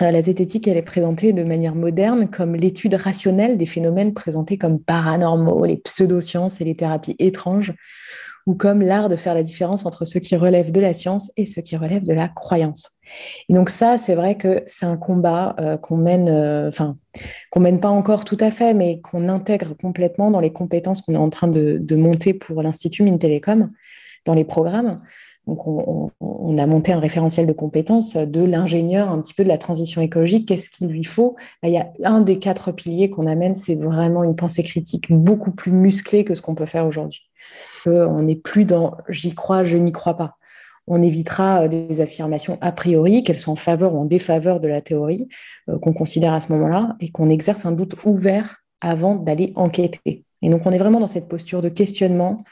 euh, 0.03 0.11
la 0.11 0.21
zététique, 0.21 0.69
elle 0.69 0.77
est 0.77 0.83
présentée 0.83 1.33
de 1.33 1.45
manière 1.45 1.75
moderne 1.75 2.29
comme 2.29 2.55
l'étude 2.55 2.95
rationnelle 2.95 3.57
des 3.57 3.67
phénomènes 3.67 4.13
présentés 4.15 4.59
comme 4.59 4.81
paranormaux, 4.81 5.65
les 5.65 5.79
pseudosciences 5.79 6.61
et 6.61 6.65
les 6.65 6.77
thérapies 6.77 7.17
étranges, 7.19 7.73
ou 8.47 8.55
comme 8.55 8.81
l'art 8.81 9.09
de 9.09 9.17
faire 9.17 9.35
la 9.35 9.43
différence 9.43 9.85
entre 9.87 10.05
ce 10.05 10.19
qui 10.19 10.37
relève 10.37 10.71
de 10.71 10.81
la 10.81 10.95
science 10.95 11.33
et 11.37 11.45
ce 11.45 11.61
qui 11.61 11.77
relève 11.77 12.05
de 12.05 12.13
la 12.13 12.29
croyance. 12.29 12.97
Et 13.49 13.55
donc 13.55 13.71
ça, 13.71 13.99
c'est 13.99 14.15
vrai 14.15 14.37
que 14.37 14.63
c'est 14.67 14.87
un 14.87 14.97
combat 14.97 15.55
euh, 15.61 15.77
qu'on 15.77 15.97
mène, 15.97 16.29
euh, 16.29 16.69
enfin, 16.69 16.97
qu'on 17.51 17.61
mène 17.61 17.81
pas 17.81 17.89
encore 17.89 18.25
tout 18.25 18.39
à 18.41 18.51
fait, 18.51 18.73
mais 18.73 19.01
qu'on 19.01 19.29
intègre 19.29 19.77
complètement 19.77 20.31
dans 20.31 20.41
les 20.41 20.53
compétences 20.53 21.03
qu'on 21.03 21.15
est 21.15 21.19
en 21.19 21.31
train 21.31 21.49
de, 21.49 21.97
monter 21.97 22.35
pour 22.35 22.63
l'Institut 22.63 23.03
Mintelecom, 23.03 23.69
dans 24.27 24.35
les 24.35 24.45
programmes. 24.45 24.97
Donc, 25.47 25.67
on, 25.67 26.59
a 26.59 26.67
monté 26.67 26.93
un 26.93 26.99
référentiel 26.99 27.47
de 27.47 27.53
compétences 27.53 28.17
de 28.17 28.43
l'ingénieur, 28.43 29.11
un 29.11 29.21
petit 29.21 29.35
peu 29.35 29.45
de 29.45 29.49
la 29.49 29.59
transition 29.59 30.01
écologique. 30.01 30.49
Qu'est-ce 30.49 30.71
qu'il 30.71 30.89
lui 30.89 31.05
faut? 31.05 31.37
Il 31.63 31.71
y 31.71 31.79
a 31.79 31.93
un 32.03 32.21
des 32.21 32.39
quatre 32.39 32.73
piliers 32.73 33.11
qu'on 33.11 33.27
amène, 33.27 33.55
c'est 33.55 33.77
vraiment 33.77 34.25
une 34.25 34.35
pensée 34.35 34.65
critique 34.65 35.13
beaucoup 35.13 35.53
plus 35.53 35.71
musclée 35.71 36.25
que 36.25 36.35
ce 36.35 36.43
qu'on 36.43 36.57
peut 36.57 36.67
faire 36.67 36.87
aujourd'hui. 36.87 37.26
On 37.87 38.23
n'est 38.23 38.37
plus 38.37 38.65
dans 38.65 38.97
j'y 39.09 39.35
crois, 39.35 39.65
je 39.65 39.77
n'y 39.77 39.93
crois 39.93 40.17
pas. 40.17 40.37
On 40.87 41.03
évitera 41.03 41.65
euh, 41.65 41.69
des 41.69 42.01
affirmations 42.01 42.59
a 42.61 42.73
priori, 42.73 43.23
qu'elles 43.23 43.39
soient 43.39 43.53
en 43.53 43.57
faveur 43.57 43.95
ou 43.95 44.01
en 44.01 44.05
défaveur 44.05 44.61
de 44.61 44.69
la 44.69 44.81
théorie 44.81 45.29
euh, 45.69 45.79
qu'on 45.79 45.93
considère 45.93 46.33
à 46.33 46.41
ce 46.41 46.53
moment-là, 46.53 46.97
et 47.01 47.11
qu'on 47.11 47.29
exerce 47.29 47.67
un 47.67 47.73
doute 47.73 47.97
ouvert 48.05 48.63
avant 48.81 49.17
d'aller 49.17 49.53
enquêter. 49.57 50.25
Et 50.43 50.51
donc, 50.51 50.67
on 50.67 50.71
est 50.71 50.79
vraiment 50.79 51.01
dans 51.01 51.07
cette 51.07 51.29
posture 51.29 51.63
de 51.63 51.69
questionnement. 51.69 52.45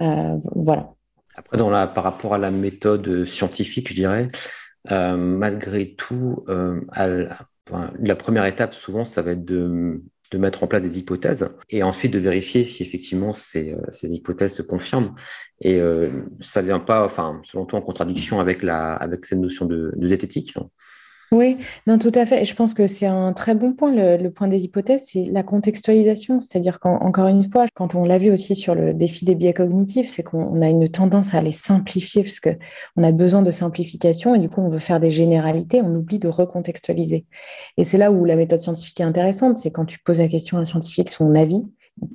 Euh, 0.00 0.36
voilà. 0.54 0.90
Après, 1.36 1.56
dans 1.56 1.70
la, 1.70 1.86
par 1.86 2.04
rapport 2.04 2.34
à 2.34 2.38
la 2.38 2.50
méthode 2.50 3.24
scientifique, 3.24 3.88
je 3.88 3.94
dirais, 3.94 4.28
malgré 4.88 5.94
tout, 5.94 6.44
la 6.46 8.14
première 8.14 8.44
étape, 8.44 8.72
souvent, 8.72 9.04
ça 9.04 9.22
va 9.22 9.32
être 9.32 9.44
de 9.44 10.00
de 10.34 10.38
mettre 10.38 10.64
en 10.64 10.66
place 10.66 10.82
des 10.82 10.98
hypothèses 10.98 11.48
et 11.70 11.82
ensuite 11.84 12.12
de 12.12 12.18
vérifier 12.18 12.64
si 12.64 12.82
effectivement 12.82 13.32
ces, 13.34 13.72
euh, 13.72 13.80
ces 13.90 14.12
hypothèses 14.12 14.54
se 14.54 14.62
confirment. 14.62 15.14
Et 15.60 15.76
euh, 15.76 16.10
ça 16.40 16.60
vient 16.60 16.80
pas, 16.80 17.04
enfin, 17.04 17.40
selon 17.44 17.64
toi, 17.66 17.78
en 17.78 17.82
contradiction 17.82 18.40
avec, 18.40 18.62
la, 18.64 18.94
avec 18.94 19.24
cette 19.24 19.38
notion 19.38 19.64
de, 19.64 19.92
de 19.94 20.06
zététique 20.08 20.52
oui, 21.32 21.56
non, 21.86 21.98
tout 21.98 22.12
à 22.14 22.26
fait. 22.26 22.42
Et 22.42 22.44
je 22.44 22.54
pense 22.54 22.74
que 22.74 22.86
c'est 22.86 23.06
un 23.06 23.32
très 23.32 23.54
bon 23.54 23.72
point. 23.72 23.92
Le, 23.92 24.28
point 24.28 24.48
des 24.48 24.64
hypothèses, 24.64 25.04
c'est 25.06 25.24
la 25.24 25.42
contextualisation. 25.42 26.40
C'est-à-dire 26.40 26.80
qu'encore 26.80 27.26
une 27.26 27.44
fois, 27.44 27.66
quand 27.74 27.94
on 27.94 28.04
l'a 28.04 28.18
vu 28.18 28.30
aussi 28.30 28.54
sur 28.54 28.74
le 28.74 28.94
défi 28.94 29.24
des 29.24 29.34
biais 29.34 29.52
cognitifs, 29.52 30.08
c'est 30.08 30.22
qu'on 30.22 30.62
a 30.62 30.68
une 30.68 30.88
tendance 30.88 31.34
à 31.34 31.42
les 31.42 31.52
simplifier 31.52 32.22
parce 32.22 32.40
qu'on 32.40 33.02
a 33.02 33.12
besoin 33.12 33.42
de 33.42 33.50
simplification 33.50 34.34
et 34.34 34.38
du 34.38 34.48
coup, 34.48 34.60
on 34.60 34.68
veut 34.68 34.78
faire 34.78 35.00
des 35.00 35.10
généralités, 35.10 35.82
on 35.82 35.94
oublie 35.94 36.18
de 36.18 36.28
recontextualiser. 36.28 37.26
Et 37.76 37.84
c'est 37.84 37.98
là 37.98 38.12
où 38.12 38.24
la 38.24 38.36
méthode 38.36 38.60
scientifique 38.60 39.00
est 39.00 39.04
intéressante. 39.04 39.58
C'est 39.58 39.70
quand 39.70 39.86
tu 39.86 39.98
poses 39.98 40.20
la 40.20 40.28
question 40.28 40.58
à 40.58 40.60
un 40.60 40.64
scientifique 40.64 41.10
son 41.10 41.34
avis, 41.34 41.64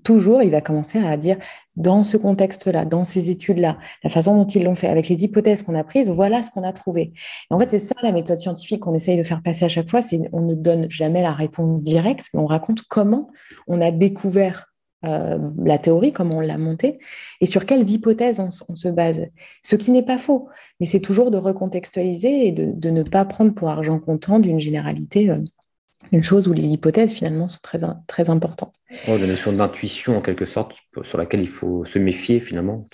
toujours, 0.04 0.42
il 0.44 0.52
va 0.52 0.62
commencer 0.62 1.00
à 1.00 1.18
dire 1.18 1.38
dans 1.76 2.04
ce 2.04 2.18
contexte-là, 2.18 2.86
dans 2.86 3.04
ces 3.04 3.32
études-là, 3.32 3.78
la 4.04 4.10
façon 4.10 4.36
dont 4.36 4.46
ils 4.46 4.64
l'ont 4.64 4.76
fait, 4.76 4.88
avec 4.88 5.08
les 5.08 5.24
hypothèses 5.24 5.64
qu'on 5.64 5.76
a 5.76 5.84
prises, 5.84 6.10
voilà 6.10 6.42
ce 6.42 6.52
qu'on 6.52 6.64
a 6.64 6.74
trouvé. 6.74 7.14
en 7.50 7.58
fait, 7.58 7.72
c'est 7.72 7.80
ça 7.80 7.96
la 8.04 8.12
méthode 8.12 8.38
scientifique 8.38 8.82
qu'on 8.82 8.94
essaye 8.94 9.18
de 9.18 9.24
faire 9.24 9.42
passer 9.42 9.66
à 9.66 9.70
chaque 9.70 9.90
fois, 9.90 10.02
c'est 10.02 10.20
on 10.34 10.42
ne 10.42 10.56
donne 10.56 10.90
jamais 10.90 11.22
la 11.22 11.32
réponse 11.32 11.82
directe, 11.82 12.28
mais 12.34 12.40
on 12.40 12.46
raconte 12.46 12.84
comment 12.84 13.30
on 13.68 13.80
a 13.82 13.92
découvert 13.92 14.70
euh, 15.06 15.38
la 15.64 15.78
théorie, 15.78 16.12
comment 16.12 16.38
on 16.38 16.42
l'a 16.42 16.58
montée, 16.58 17.00
et 17.40 17.46
sur 17.46 17.66
quelles 17.66 17.90
hypothèses 17.90 18.42
on, 18.42 18.76
se 18.76 18.90
base. 18.90 19.28
Ce 19.64 19.78
qui 19.78 19.92
n'est 19.92 20.04
pas 20.04 20.18
faux, 20.18 20.50
mais 20.82 20.86
c'est 20.86 21.00
toujours 21.00 21.32
de 21.32 21.38
recontextualiser 21.38 22.48
et 22.48 22.52
de, 22.52 22.90
ne 22.90 23.04
pas 23.04 23.24
prendre 23.24 23.54
pour 23.54 23.70
argent 23.70 23.98
comptant 24.00 24.40
d'une 24.40 24.60
généralité. 24.60 25.30
Euh, 25.30 25.38
une 26.12 26.24
chose 26.24 26.48
où 26.48 26.54
les 26.54 26.68
hypothèses 26.68 27.14
finalement 27.14 27.48
sont 27.48 27.60
très, 27.62 27.80
très 28.08 28.30
importantes. 28.30 28.76
Oh, 29.08 29.18
la 29.18 29.28
notion 29.28 29.52
d'intuition 29.52 30.18
en 30.18 30.22
quelque 30.22 30.46
sorte 30.46 30.74
sur 31.04 31.18
laquelle 31.18 31.42
il 31.42 31.50
faut 31.50 31.86
se 31.86 32.00
méfier 32.00 32.40
finalement. 32.40 32.88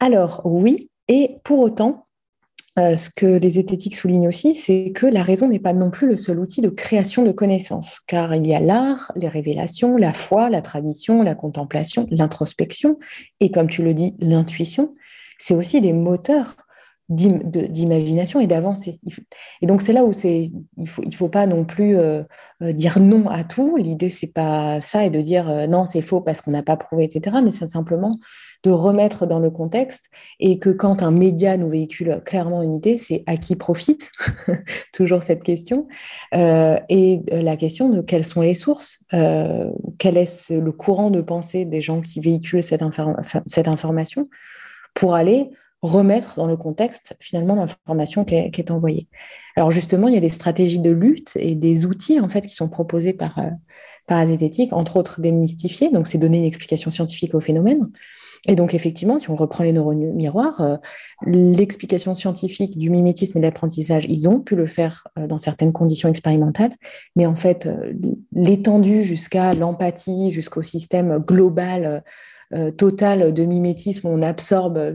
Alors 0.00 0.42
oui, 0.44 0.90
et 1.08 1.36
pour 1.44 1.60
autant, 1.60 2.06
euh, 2.78 2.96
ce 2.96 3.10
que 3.14 3.26
les 3.26 3.50
zététiques 3.50 3.94
soulignent 3.94 4.28
aussi, 4.28 4.54
c'est 4.54 4.92
que 4.94 5.06
la 5.06 5.22
raison 5.22 5.46
n'est 5.46 5.58
pas 5.58 5.74
non 5.74 5.90
plus 5.90 6.08
le 6.08 6.16
seul 6.16 6.40
outil 6.40 6.62
de 6.62 6.70
création 6.70 7.22
de 7.22 7.30
connaissances, 7.30 8.00
car 8.06 8.34
il 8.34 8.46
y 8.46 8.54
a 8.54 8.60
l'art, 8.60 9.12
les 9.14 9.28
révélations, 9.28 9.98
la 9.98 10.14
foi, 10.14 10.48
la 10.48 10.62
tradition, 10.62 11.22
la 11.22 11.34
contemplation, 11.34 12.06
l'introspection, 12.10 12.98
et 13.40 13.50
comme 13.50 13.68
tu 13.68 13.82
le 13.82 13.92
dis, 13.92 14.14
l'intuition. 14.20 14.94
C'est 15.38 15.54
aussi 15.54 15.82
des 15.82 15.92
moteurs 15.92 16.56
d'imagination 17.12 18.40
et 18.40 18.46
d'avancer. 18.46 19.00
Et 19.60 19.66
donc 19.66 19.82
c'est 19.82 19.92
là 19.92 20.04
où 20.04 20.12
c'est 20.12 20.50
il 20.76 20.88
faut 20.88 21.02
il 21.04 21.14
faut 21.14 21.28
pas 21.28 21.46
non 21.46 21.64
plus 21.64 21.96
euh, 21.96 22.22
euh, 22.62 22.72
dire 22.72 23.00
non 23.00 23.28
à 23.28 23.44
tout. 23.44 23.76
L'idée 23.76 24.08
c'est 24.08 24.32
pas 24.32 24.80
ça 24.80 25.04
et 25.04 25.10
de 25.10 25.20
dire 25.20 25.48
euh, 25.48 25.66
non 25.66 25.84
c'est 25.84 26.00
faux 26.00 26.20
parce 26.20 26.40
qu'on 26.40 26.52
n'a 26.52 26.62
pas 26.62 26.76
prouvé 26.76 27.04
etc. 27.04 27.36
Mais 27.44 27.52
c'est 27.52 27.66
simplement 27.66 28.18
de 28.62 28.70
remettre 28.70 29.26
dans 29.26 29.40
le 29.40 29.50
contexte 29.50 30.08
et 30.38 30.58
que 30.58 30.70
quand 30.70 31.02
un 31.02 31.10
média 31.10 31.56
nous 31.56 31.68
véhicule 31.68 32.22
clairement 32.24 32.62
une 32.62 32.74
idée, 32.74 32.96
c'est 32.96 33.24
à 33.26 33.36
qui 33.36 33.56
profite 33.56 34.12
toujours 34.92 35.24
cette 35.24 35.42
question 35.42 35.88
et 36.32 37.22
la 37.32 37.56
question 37.56 37.88
de 37.88 38.02
quelles 38.02 38.24
sont 38.24 38.40
les 38.40 38.54
sources, 38.54 39.04
quel 39.98 40.16
est 40.16 40.50
le 40.50 40.70
courant 40.70 41.10
de 41.10 41.20
pensée 41.20 41.64
des 41.64 41.80
gens 41.80 42.00
qui 42.00 42.20
véhiculent 42.20 42.62
cette, 42.62 42.84
cette 43.46 43.66
information 43.66 44.28
pour 44.94 45.16
aller 45.16 45.50
remettre 45.82 46.36
dans 46.36 46.46
le 46.46 46.56
contexte 46.56 47.16
finalement 47.18 47.56
l'information 47.56 48.24
qui, 48.24 48.36
est, 48.36 48.70
envoyée. 48.70 49.08
Alors 49.56 49.72
justement, 49.72 50.08
il 50.08 50.14
y 50.14 50.16
a 50.16 50.20
des 50.20 50.28
stratégies 50.28 50.78
de 50.78 50.90
lutte 50.90 51.32
et 51.34 51.54
des 51.56 51.86
outils 51.86 52.20
en 52.20 52.28
fait 52.28 52.42
qui 52.42 52.54
sont 52.54 52.68
proposés 52.68 53.12
par, 53.12 53.38
euh, 53.38 53.50
par 54.06 54.18
Azététique, 54.18 54.72
entre 54.72 54.96
autres 54.96 55.20
démystifier, 55.20 55.90
donc 55.90 56.06
c'est 56.06 56.18
donner 56.18 56.38
une 56.38 56.44
explication 56.44 56.90
scientifique 56.90 57.34
au 57.34 57.40
phénomène. 57.40 57.90
Et 58.48 58.56
donc 58.56 58.74
effectivement, 58.74 59.18
si 59.18 59.30
on 59.30 59.36
reprend 59.36 59.62
les 59.64 59.72
neurones 59.72 60.12
miroirs, 60.14 60.60
euh, 60.60 60.76
l'explication 61.26 62.14
scientifique 62.14 62.78
du 62.78 62.88
mimétisme 62.88 63.38
et 63.38 63.40
de 63.40 63.46
l'apprentissage, 63.46 64.04
ils 64.08 64.28
ont 64.28 64.40
pu 64.40 64.54
le 64.54 64.66
faire 64.66 65.06
euh, 65.18 65.26
dans 65.26 65.38
certaines 65.38 65.72
conditions 65.72 66.08
expérimentales, 66.08 66.74
mais 67.16 67.26
en 67.26 67.34
fait, 67.34 67.68
l'étendue 68.32 69.02
jusqu'à 69.02 69.52
l'empathie, 69.52 70.30
jusqu'au 70.30 70.62
système 70.62 71.18
global 71.18 72.04
euh, 72.54 72.70
total 72.70 73.32
de 73.32 73.44
mimétisme, 73.44 74.08
on 74.08 74.22
absorbe, 74.22 74.94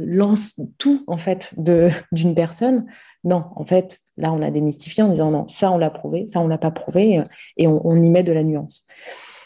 tout 0.78 1.04
en 1.08 1.18
fait 1.18 1.56
d'une 2.12 2.36
personne. 2.36 2.86
Non, 3.24 3.46
en 3.56 3.66
fait, 3.66 4.00
là, 4.16 4.32
on 4.32 4.42
a 4.42 4.52
démystifié 4.52 5.04
en 5.04 5.10
disant 5.10 5.32
non, 5.32 5.48
ça, 5.48 5.72
on 5.72 5.78
l'a 5.78 5.90
prouvé, 5.90 6.28
ça, 6.28 6.40
on 6.40 6.48
l'a 6.48 6.58
pas 6.58 6.72
prouvé, 6.72 7.20
euh, 7.20 7.24
et 7.58 7.68
on, 7.68 7.96
y 7.96 8.10
met 8.10 8.24
de 8.24 8.32
la 8.32 8.44
nuance. 8.44 8.86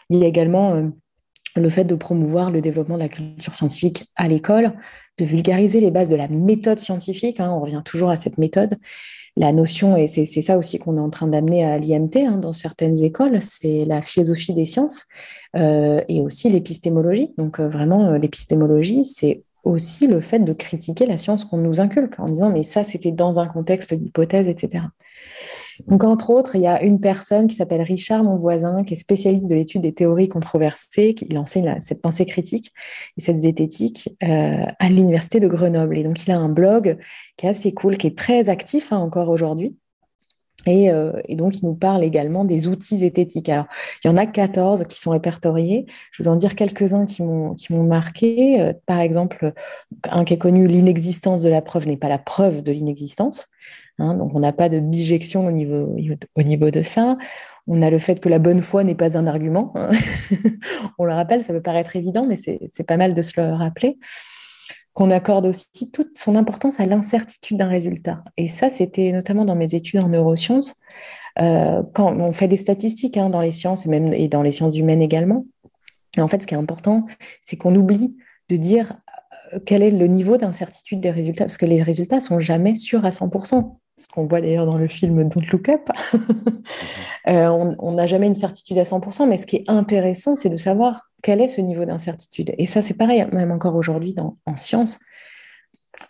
Il 0.10 0.20
y 0.20 0.24
a 0.24 0.28
également 0.28 0.74
euh, 0.74 0.90
le 1.56 1.70
fait 1.70 1.84
de 1.84 1.96
promouvoir 1.96 2.52
le 2.52 2.62
développement 2.62 2.96
de 2.96 3.02
la 3.02 3.10
culture 3.10 3.54
scientifique 3.54 4.06
à 4.16 4.28
l'école, 4.28 4.74
de 5.18 5.26
vulgariser 5.26 5.80
les 5.80 5.92
bases 5.92 6.10
de 6.10 6.16
la 6.16 6.28
méthode 6.28 6.80
scientifique, 6.80 7.40
hein, 7.40 7.52
on 7.52 7.60
revient 7.60 7.82
toujours 7.84 8.10
à 8.10 8.16
cette 8.16 8.38
méthode, 8.38 8.78
la 9.38 9.54
notion, 9.54 9.96
et 9.96 10.08
c'est 10.08 10.26
ça 10.26 10.58
aussi 10.58 10.78
qu'on 10.78 10.98
est 10.98 11.02
en 11.02 11.10
train 11.10 11.28
d'amener 11.28 11.64
à 11.64 11.78
l'IMT 11.78 12.18
hein, 12.18 12.38
dans 12.38 12.52
certaines 12.52 13.02
écoles, 13.02 13.42
c'est 13.42 13.86
la 13.86 14.02
philosophie 14.02 14.54
des 14.54 14.66
sciences 14.66 15.06
euh, 15.56 16.02
et 16.10 16.20
aussi 16.22 16.50
l'épistémologie. 16.50 17.34
Donc 17.38 17.60
euh, 17.60 17.70
vraiment, 17.70 18.08
euh, 18.08 18.18
l'épistémologie, 18.18 19.06
c'est 19.06 19.44
aussi 19.64 20.08
le 20.08 20.20
fait 20.20 20.40
de 20.40 20.54
critiquer 20.54 21.06
la 21.06 21.18
science 21.18 21.46
qu'on 21.46 21.58
nous 21.58 21.80
inculque 21.80 22.20
en 22.20 22.26
disant 22.26 22.50
mais 22.50 22.64
ça 22.64 22.84
c'était 22.84 23.12
dans 23.12 23.40
un 23.40 23.48
contexte 23.48 23.94
d'hypothèse, 23.94 24.50
etc. 24.50 24.86
Donc, 25.88 26.04
entre 26.04 26.30
autres, 26.30 26.56
il 26.56 26.62
y 26.62 26.68
a 26.68 26.82
une 26.84 27.00
personne 27.00 27.48
qui 27.48 27.56
s'appelle 27.56 27.82
Richard, 27.82 28.24
mon 28.24 28.36
voisin, 28.36 28.84
qui 28.84 28.94
est 28.94 28.98
spécialiste 28.98 29.48
de 29.48 29.56
l'étude 29.56 29.82
des 29.82 29.94
théories 29.94 30.30
controversées, 30.30 31.14
qui 31.14 31.36
enseigne 31.38 31.78
cette 31.80 32.02
pensée 32.02 32.26
critique 32.26 32.72
et 33.18 33.22
cette 33.22 33.40
zététique 33.40 34.10
euh, 34.24 34.64
à 34.80 34.90
l'université 34.90 35.40
de 35.40 35.48
Grenoble. 35.48 35.98
Et 35.98 36.04
donc, 36.04 36.26
il 36.26 36.32
a 36.32 36.38
un 36.38 36.50
blog 36.50 36.98
qui 37.38 37.46
est 37.46 37.50
assez 37.50 37.74
cool, 37.74 37.98
qui 37.98 38.08
est 38.08 38.18
très 38.18 38.50
actif 38.50 38.94
hein, 38.94 38.98
encore 38.98 39.30
aujourd'hui. 39.30 39.76
Euh, 40.68 41.14
et, 41.28 41.36
donc, 41.36 41.60
il 41.60 41.66
nous 41.66 41.74
parle 41.74 42.04
également 42.04 42.46
des 42.46 42.68
outils 42.68 42.98
zététiques. 42.98 43.50
Alors, 43.50 43.66
il 44.04 44.08
y 44.08 44.12
en 44.12 44.18
a 44.18 44.26
14 44.26 44.84
qui 44.84 45.00
sont 45.00 45.12
répertoriés. 45.12 45.86
Je 46.12 46.22
vais 46.22 46.30
vous 46.30 46.34
en 46.34 46.36
dire 46.36 46.56
quelques-uns 46.56 47.06
qui 47.06 47.24
m'ont 47.24 47.84
marqué. 47.84 48.62
Euh, 48.62 48.74
par 48.86 49.00
exemple, 49.00 49.54
un 50.10 50.24
qui 50.24 50.34
est 50.34 50.38
connu, 50.38 50.68
l'inexistence 50.68 51.42
de 51.42 51.50
la 51.50 51.62
preuve 51.62 51.88
n'est 51.88 51.98
pas 51.98 52.10
la 52.10 52.20
preuve 52.20 52.62
de 52.62 52.72
l'inexistence. 52.72 53.48
Hein, 54.02 54.16
donc, 54.16 54.34
on 54.34 54.40
n'a 54.40 54.52
pas 54.52 54.68
de 54.68 54.80
bijection 54.80 55.46
au 55.46 55.52
niveau, 55.52 55.96
au 56.36 56.42
niveau 56.42 56.72
de 56.72 56.82
ça. 56.82 57.18
On 57.68 57.82
a 57.84 57.90
le 57.92 58.00
fait 58.00 58.20
que 58.20 58.30
la 58.30 58.40
bonne 58.40 58.62
foi 58.62 58.84
n'est 58.84 58.96
pas 58.96 59.16
un 59.16 59.28
argument. 59.28 59.72
Hein. 59.76 59.92
on 60.98 61.06
le 61.06 61.14
rappelle, 61.14 61.44
ça 61.44 61.54
peut 61.54 61.62
paraître 61.62 61.96
évident, 61.96 62.26
mais 62.28 62.36
c'est 62.36 62.88
pas 62.88 62.98
mal 62.98 63.14
de 63.14 63.22
se 63.22 63.40
le 63.40 63.54
rappeler. 63.54 64.00
Qu'on 64.94 65.12
accorde 65.12 65.46
aussi 65.46 65.92
toute 65.92 66.18
son 66.18 66.36
importance 66.36 66.80
à 66.80 66.86
l'incertitude 66.88 67.58
d'un 67.58 67.68
résultat. 67.68 68.24
Et 68.38 68.48
ça, 68.48 68.70
c'était 68.70 69.12
notamment 69.12 69.46
dans 69.46 69.56
mes 69.56 69.76
études 69.76 70.04
en 70.04 70.10
neurosciences. 70.10 70.74
Euh, 71.40 71.84
quand 71.94 72.14
on 72.14 72.34
fait 72.34 72.48
des 72.48 72.58
statistiques 72.58 73.18
hein, 73.18 73.30
dans 73.30 73.40
les 73.40 73.52
sciences 73.52 73.86
et 73.86 73.90
même 73.90 74.12
et 74.12 74.28
dans 74.28 74.42
les 74.42 74.52
sciences 74.52 74.78
humaines 74.78 75.02
également. 75.02 75.46
en 76.18 76.28
fait, 76.28 76.42
ce 76.42 76.48
qui 76.48 76.56
est 76.56 76.58
important, 76.58 77.06
c'est 77.42 77.56
qu'on 77.56 77.74
oublie 77.76 78.18
de 78.50 78.58
dire 78.58 78.98
euh, 79.54 79.60
quel 79.66 79.84
est 79.84 79.92
le 79.92 80.08
niveau 80.08 80.36
d'incertitude 80.38 81.00
des 81.00 81.12
résultats, 81.12 81.46
parce 81.46 81.58
que 81.58 81.66
les 81.66 81.82
résultats 81.82 82.20
sont 82.20 82.42
jamais 82.42 82.76
sûrs 82.76 83.06
à 83.06 83.12
100% 83.12 83.78
ce 83.98 84.08
qu'on 84.08 84.26
voit 84.26 84.42
d'ailleurs 84.42 84.66
dans 84.66 84.78
le 84.78 84.88
film 84.88 85.28
Don't 85.28 85.46
Look 85.52 85.70
Up. 85.70 85.90
Euh, 87.28 87.50
on 87.78 87.92
n'a 87.92 88.08
jamais 88.08 88.26
une 88.26 88.34
certitude 88.34 88.80
à 88.80 88.84
100%, 88.84 89.30
mais 89.30 89.38
ce 89.38 89.46
qui 89.46 89.58
est 89.58 89.64
intéressant, 89.68 90.36
c'est 90.36 90.50
de 90.50 90.56
savoir 90.56 91.12
quel 91.22 91.40
est 91.40 91.48
ce 91.48 91.62
niveau 91.62 91.86
d'incertitude. 91.86 92.52
Et 92.58 92.66
ça, 92.66 92.82
c'est 92.82 92.96
pareil, 92.96 93.24
même 93.32 93.52
encore 93.52 93.76
aujourd'hui 93.76 94.16
en 94.48 94.56
science, 94.56 94.98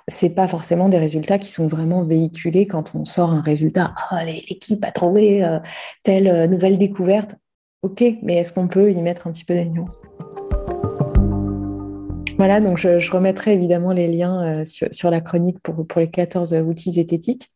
c'est 0.08 0.36
pas 0.36 0.48
forcément 0.48 0.89
des 0.89 0.98
résultats 0.98 1.38
qui 1.38 1.50
sont 1.50 1.67
vraiment 1.67 2.04
véhiculés 2.04 2.67
quand 2.67 2.96
on 2.96 3.06
sort 3.06 3.32
un 3.32 3.41
résultat. 3.41 3.94
Ah, 4.10 4.24
l'équipe 4.24 4.84
a 4.86 4.91
trouvé 4.91 5.44
euh, 5.44 5.60
telle 6.04 6.28
euh, 6.28 6.48
nouvelle 6.48 6.78
découverte. 6.78 7.36
Ok, 7.82 8.04
mais 8.22 8.36
est-ce 8.36 8.54
qu'on 8.54 8.67
peut 8.67 8.91
y 8.91 9.02
mettre 9.02 9.28
un 9.28 9.32
petit 9.32 9.46
peu 9.46 9.56
de 9.56 9.62
nuance? 9.62 10.00
Voilà, 12.38 12.60
donc 12.60 12.78
je, 12.78 13.12
remettrai 13.12 13.54
évidemment 13.54 13.91
les 13.91 14.08
liens 14.08 14.63
sur, 14.63 15.12
la 15.12 15.22
chronique 15.22 15.60
pour, 15.62 15.86
pour 15.86 16.02
les 16.02 16.10
14 16.10 16.54
outils 16.54 16.94
zététiques. 16.94 17.51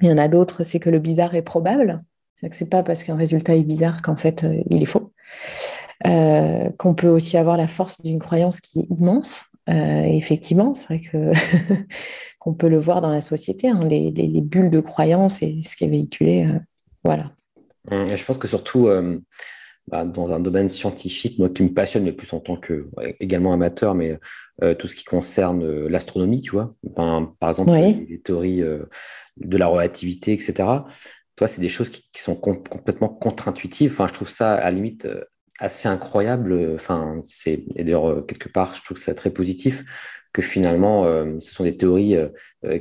Il 0.00 0.08
y 0.08 0.12
en 0.12 0.18
a 0.18 0.28
d'autres, 0.28 0.62
c'est 0.62 0.80
que 0.80 0.90
le 0.90 0.98
bizarre 0.98 1.34
est 1.34 1.42
probable. 1.42 1.98
C'est 2.36 2.48
que 2.48 2.56
c'est 2.56 2.68
pas 2.68 2.82
parce 2.82 3.04
qu'un 3.04 3.16
résultat 3.16 3.54
est 3.54 3.62
bizarre 3.62 4.02
qu'en 4.02 4.16
fait 4.16 4.44
euh, 4.44 4.60
il 4.68 4.82
est 4.82 4.86
faux. 4.86 5.12
Euh, 6.06 6.70
qu'on 6.76 6.94
peut 6.94 7.08
aussi 7.08 7.36
avoir 7.36 7.56
la 7.56 7.66
force 7.66 8.00
d'une 8.02 8.18
croyance 8.18 8.60
qui 8.60 8.80
est 8.80 8.98
immense. 8.98 9.46
Euh, 9.70 10.02
effectivement, 10.04 10.74
c'est 10.74 10.86
vrai 10.86 11.00
que 11.00 11.32
qu'on 12.38 12.52
peut 12.52 12.68
le 12.68 12.78
voir 12.78 13.00
dans 13.00 13.10
la 13.10 13.20
société, 13.20 13.68
hein, 13.68 13.80
les, 13.88 14.40
bulles 14.42 14.70
de 14.70 14.80
croyance 14.80 15.42
et 15.42 15.62
ce 15.62 15.76
qui 15.76 15.84
est 15.84 15.88
véhiculé. 15.88 16.46
voilà. 17.04 17.32
Hum, 17.90 18.14
je 18.14 18.24
pense 18.24 18.38
que 18.38 18.48
surtout 18.48 18.88
bah, 19.88 20.04
dans 20.04 20.32
un 20.32 20.40
domaine 20.40 20.68
scientifique, 20.68 21.38
moi 21.38 21.48
qui 21.48 21.62
me 21.62 21.72
passionne, 21.72 22.04
mais 22.04 22.12
plus 22.12 22.32
en 22.32 22.40
tant 22.40 22.56
que 22.56 22.88
également 23.20 23.52
amateur, 23.52 23.94
mais 23.94 24.18
tout 24.78 24.86
ce 24.86 24.94
qui 24.94 25.04
concerne 25.04 25.86
l'astronomie, 25.86 26.40
tu 26.40 26.52
vois. 26.52 26.74
par 26.94 27.50
exemple, 27.50 27.72
les, 27.72 28.20
théories 28.20 28.62
de 29.36 29.56
la 29.56 29.66
relativité, 29.66 30.32
etc. 30.32 30.54
Toi, 31.36 31.48
c'est 31.48 31.60
des 31.60 31.68
choses 31.68 31.90
qui, 31.90 32.04
sont 32.14 32.36
complètement 32.36 33.08
contre-intuitives. 33.08 33.92
Enfin, 33.92 34.06
je 34.06 34.14
trouve 34.14 34.28
ça 34.28 34.54
à 34.54 34.64
la 34.64 34.70
limite 34.70 35.04
euh, 35.06 35.24
assez 35.60 35.88
incroyable. 35.88 36.72
Enfin, 36.74 37.18
c'est 37.22 37.64
et 37.76 37.84
d'ailleurs 37.84 38.10
euh, 38.10 38.22
quelque 38.22 38.48
part, 38.48 38.74
je 38.74 38.82
trouve 38.82 38.98
ça 38.98 39.14
très 39.14 39.30
positif 39.30 39.84
que 40.32 40.42
finalement, 40.42 41.04
euh, 41.04 41.38
ce 41.38 41.54
sont 41.54 41.62
des 41.62 41.76
théories 41.76 42.16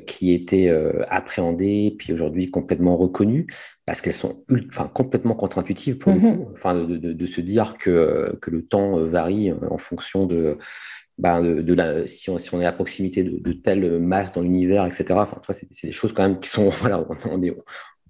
qui 0.07 0.33
étaient 0.33 0.73
appréhendées 1.09 1.95
puis 1.99 2.13
aujourd'hui 2.13 2.49
complètement 2.49 2.97
reconnues 2.97 3.45
parce 3.85 4.01
qu'elles 4.01 4.13
sont 4.13 4.43
enfin 4.69 4.87
complètement 4.87 5.35
contre-intuitives 5.35 5.99
pour 5.99 6.13
mm-hmm. 6.13 6.51
Enfin, 6.53 6.73
de, 6.73 6.97
de, 6.97 7.25
se 7.27 7.41
dire 7.41 7.77
que 7.77 8.37
que 8.41 8.49
le 8.49 8.65
temps 8.65 8.97
varie 9.05 9.53
en 9.69 9.77
fonction 9.77 10.25
de 10.25 10.57
bah, 11.19 11.41
de, 11.41 11.73
la, 11.73 12.07
si, 12.07 12.29
on, 12.31 12.39
si, 12.39 12.53
on, 12.55 12.61
est 12.61 12.65
à 12.65 12.71
proximité 12.71 13.23
de, 13.23 13.37
de 13.37 13.53
telle 13.53 13.99
masse 13.99 14.33
dans 14.33 14.41
l'univers, 14.41 14.85
etc. 14.85 15.05
Enfin, 15.11 15.39
c'est 15.51 15.85
des 15.85 15.91
choses 15.91 16.11
quand 16.11 16.23
même 16.23 16.39
qui 16.39 16.49
sont, 16.49 16.69
voilà, 16.81 17.05
on, 17.29 17.37
ne 17.37 17.51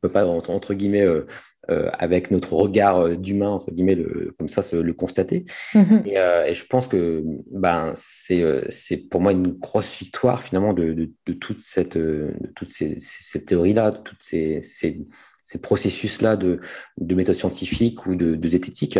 peut 0.03 0.11
pas 0.11 0.25
entre, 0.25 0.73
guillemets 0.73 1.01
euh, 1.01 1.25
euh, 1.69 1.89
avec 1.93 2.29
notre 2.29 2.53
regard 2.53 2.99
euh, 2.99 3.15
d'humain 3.15 3.49
entre 3.49 3.71
guillemets 3.71 3.95
le, 3.95 4.35
comme 4.37 4.49
ça 4.49 4.61
se, 4.61 4.75
le 4.75 4.93
constater. 4.93 5.45
Mm-hmm. 5.73 6.07
Et, 6.07 6.49
et, 6.51 6.53
je 6.53 6.65
pense 6.65 6.87
que 6.87 7.23
ben 7.51 7.93
c'est 7.95 8.43
c'est 8.69 8.97
pour 8.97 9.21
moi 9.21 9.31
une 9.31 9.47
grosse 9.47 9.97
victoire 9.97 10.43
finalement 10.43 10.73
de, 10.73 10.93
de 11.25 11.33
toute 11.33 11.61
cette 11.61 11.97
de 11.97 12.33
toutes 12.55 12.71
ces, 12.71 12.99
ces, 12.99 13.45
théories 13.45 13.73
là, 13.73 13.91
de 13.91 13.97
toutes 13.97 14.21
ces, 14.21 14.61
ces 14.61 15.05
ces 15.45 15.61
processus-là 15.61 16.37
de, 16.37 16.59
de 16.97 17.15
méthode 17.15 17.35
scientifique 17.35 18.05
ou 18.05 18.15
de, 18.15 18.35
de 18.35 18.49
zététique. 18.49 18.97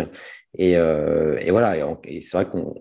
Et, 0.58 0.72
et 0.72 1.50
voilà, 1.50 1.76
et 2.04 2.20
c'est 2.20 2.36
vrai 2.36 2.46
qu'on 2.46 2.74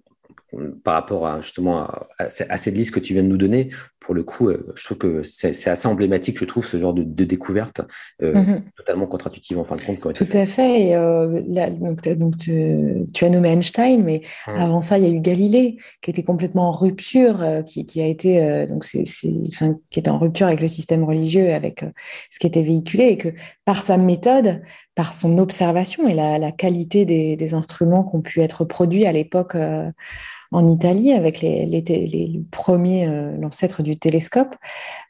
par 0.84 0.96
rapport 0.96 1.28
à 1.28 1.42
justement 1.42 1.88
à, 2.20 2.30
cette 2.30 2.76
liste 2.76 2.94
que 2.94 3.00
tu 3.00 3.14
viens 3.14 3.24
de 3.24 3.28
nous 3.28 3.38
donner, 3.38 3.70
pour 4.04 4.14
le 4.14 4.24
coup, 4.24 4.50
euh, 4.50 4.74
je 4.76 4.84
trouve 4.84 4.98
que 4.98 5.24
c'est 5.24 5.68
assez 5.68 5.88
emblématique, 5.88 6.38
je 6.38 6.46
trouve, 6.46 6.66
ce 6.66 6.78
genre 6.78 6.94
de, 6.94 7.04
découverte 7.24 7.82
euh, 8.22 8.34
mhm. 8.34 8.64
totalement 8.76 9.08
contre-intuitive 9.08 9.58
en 9.58 9.64
fin 9.64 9.78
de 9.78 9.82
compte. 9.82 10.14
Tout 10.14 10.28
à 10.34 10.46
fait. 10.46 10.94
Euh, 10.94 11.42
donc, 12.16 12.38
tu, 12.38 13.26
as 13.26 13.30
nommé 13.30 13.50
Einstein, 13.50 14.04
mais 14.04 14.22
avant 14.46 14.82
ça, 14.82 14.98
il 14.98 15.06
y 15.06 15.08
a 15.08 15.10
eu 15.10 15.22
Galilée 15.22 15.78
qui 16.02 16.12
était 16.12 16.24
complètement 16.24 16.70
en 16.70 16.72
rupture, 16.72 17.64
qui, 17.66 18.02
a 18.02 18.06
été 18.06 18.66
donc 18.68 18.84
c'est, 18.84 19.04
qui 19.04 20.00
était 20.00 20.10
en 20.10 20.20
rupture 20.20 20.48
avec 20.48 20.60
le 20.60 20.68
système 20.68 21.04
religieux, 21.06 21.54
avec 21.54 21.86
ce 22.30 22.40
qui 22.40 22.48
était 22.48 22.62
véhiculé, 22.62 23.06
et 23.06 23.18
que 23.18 23.30
par 23.66 23.82
sa 23.84 23.98
méthode, 23.98 24.62
par 24.96 25.14
son 25.14 25.38
observation 25.38 26.08
et 26.08 26.14
la, 26.14 26.52
qualité 26.52 27.06
des, 27.06 27.54
instruments 27.54 28.04
qui 28.04 28.16
ont 28.16 28.22
pu 28.22 28.42
être 28.42 28.66
produits 28.66 29.06
à 29.06 29.12
l'époque 29.12 29.56
en 30.54 30.68
Italie 30.68 31.12
avec 31.12 31.42
les, 31.42 32.44
premiers, 32.52 33.08
euh, 33.08 33.36
l'ancêtre 33.38 33.82
du 33.82 33.98
télescope, 33.98 34.56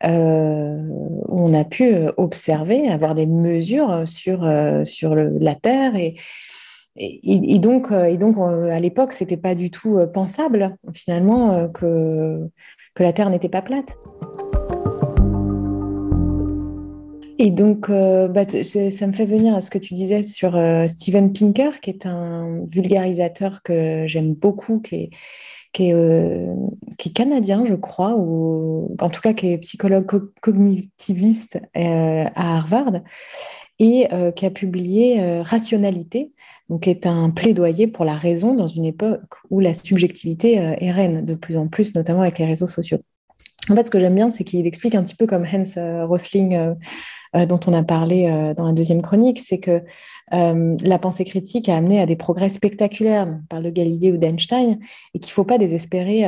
euh, 0.06 0.82
on 1.28 1.54
a 1.54 1.66
pu 1.66 1.84
euh, 1.94 2.12
observer, 2.18 2.88
avoir 2.88 3.14
des 3.14 3.26
mesures 3.26 4.08
sur, 4.08 4.50
sur 4.86 5.16
la 5.16 5.56
Terre 5.56 5.96
et, 5.96 6.16
et, 6.96 7.58
donc, 7.60 7.92
et 7.92 8.18
donc, 8.18 8.38
à 8.38 8.80
l'époque, 8.80 9.14
c'était 9.14 9.38
pas 9.38 9.56
du 9.56 9.72
tout 9.72 10.00
pensable 10.14 10.78
finalement 10.94 11.68
que, 11.70 12.48
que 12.94 13.04
la 13.04 13.14
Terre 13.14 13.32
n'était 13.32 13.50
pas 13.50 13.64
plate. 13.64 13.98
Et 17.44 17.52
donc, 17.52 17.90
euh, 17.90 18.30
bah, 18.30 18.46
ça 18.48 19.08
me 19.08 19.12
fait 19.12 19.26
venir 19.26 19.54
à 19.54 19.60
ce 19.60 19.70
que 19.70 19.78
tu 19.78 19.94
disais 19.94 20.24
sur 20.24 20.56
euh, 20.56 20.88
Steven 20.88 21.34
Pinker, 21.34 21.82
qui 21.82 21.90
est 21.90 22.06
un 22.06 22.62
vulgarisateur 22.70 23.62
que 23.64 24.06
j'aime 24.08 24.34
beaucoup, 24.34 24.82
euh, 24.82 25.08
qui 25.74 25.90
est, 25.90 27.14
canadien, 27.14 27.66
je 27.66 27.76
crois, 27.76 28.16
ou 28.18 28.96
en 28.98 29.10
tout 29.10 29.20
cas 29.20 29.34
qui 29.34 29.48
est 29.48 29.58
psychologue 29.58 30.06
cognitiviste 30.40 31.60
à 31.76 32.56
Harvard, 32.56 33.02
et 33.78 34.08
qui 34.38 34.46
a 34.46 34.50
publié 34.50 35.42
Rationalité, 35.42 36.32
donc 36.70 36.84
qui 36.84 36.92
est 36.92 37.06
un 37.06 37.30
plaidoyer 37.30 37.88
pour 37.88 38.06
la 38.06 38.16
raison 38.16 38.54
dans 38.54 38.68
une 38.68 38.86
époque 38.86 39.36
où 39.50 39.60
la 39.60 39.74
subjectivité 39.74 40.54
est 40.54 40.92
reine 40.92 41.26
de 41.26 41.36
plus 41.36 41.58
en 41.58 41.68
plus, 41.68 41.94
notamment 41.94 42.22
avec 42.22 42.40
les 42.40 42.46
réseaux 42.46 42.68
sociaux. 42.68 43.00
En 43.70 43.76
fait, 43.76 43.86
ce 43.86 43.92
que 43.92 44.00
j'aime 44.00 44.16
bien, 44.16 44.32
c'est 44.32 44.46
qu'il 44.46 44.66
explique 44.66 44.96
un 44.96 45.04
petit 45.04 45.16
peu 45.16 45.26
comme 45.28 45.44
Hans 45.44 46.08
Rosling 46.08 46.76
euh, 47.36 47.46
dont 47.46 47.60
on 47.68 47.74
a 47.74 47.84
parlé 47.84 48.28
euh, 48.28 48.54
dans 48.54 48.66
la 48.66 48.74
deuxième 48.74 49.02
chronique, 49.02 49.40
c'est 49.40 49.58
que 49.58 49.82
euh, 50.34 50.78
la 50.84 51.00
pensée 51.00 51.26
critique 51.26 51.68
a 51.70 51.76
amené 51.76 52.00
à 52.00 52.06
des 52.06 52.16
progrès 52.16 52.50
spectaculaires. 52.50 53.28
On 53.28 53.46
parle 53.48 53.64
de 53.64 53.70
Galilée 53.70 54.12
ou 54.12 54.18
d'Einstein, 54.18 54.80
et 55.14 55.20
qu'il 55.20 55.30
ne 55.30 55.34
faut 55.34 55.44
pas 55.44 55.58
désespérer 55.58 56.26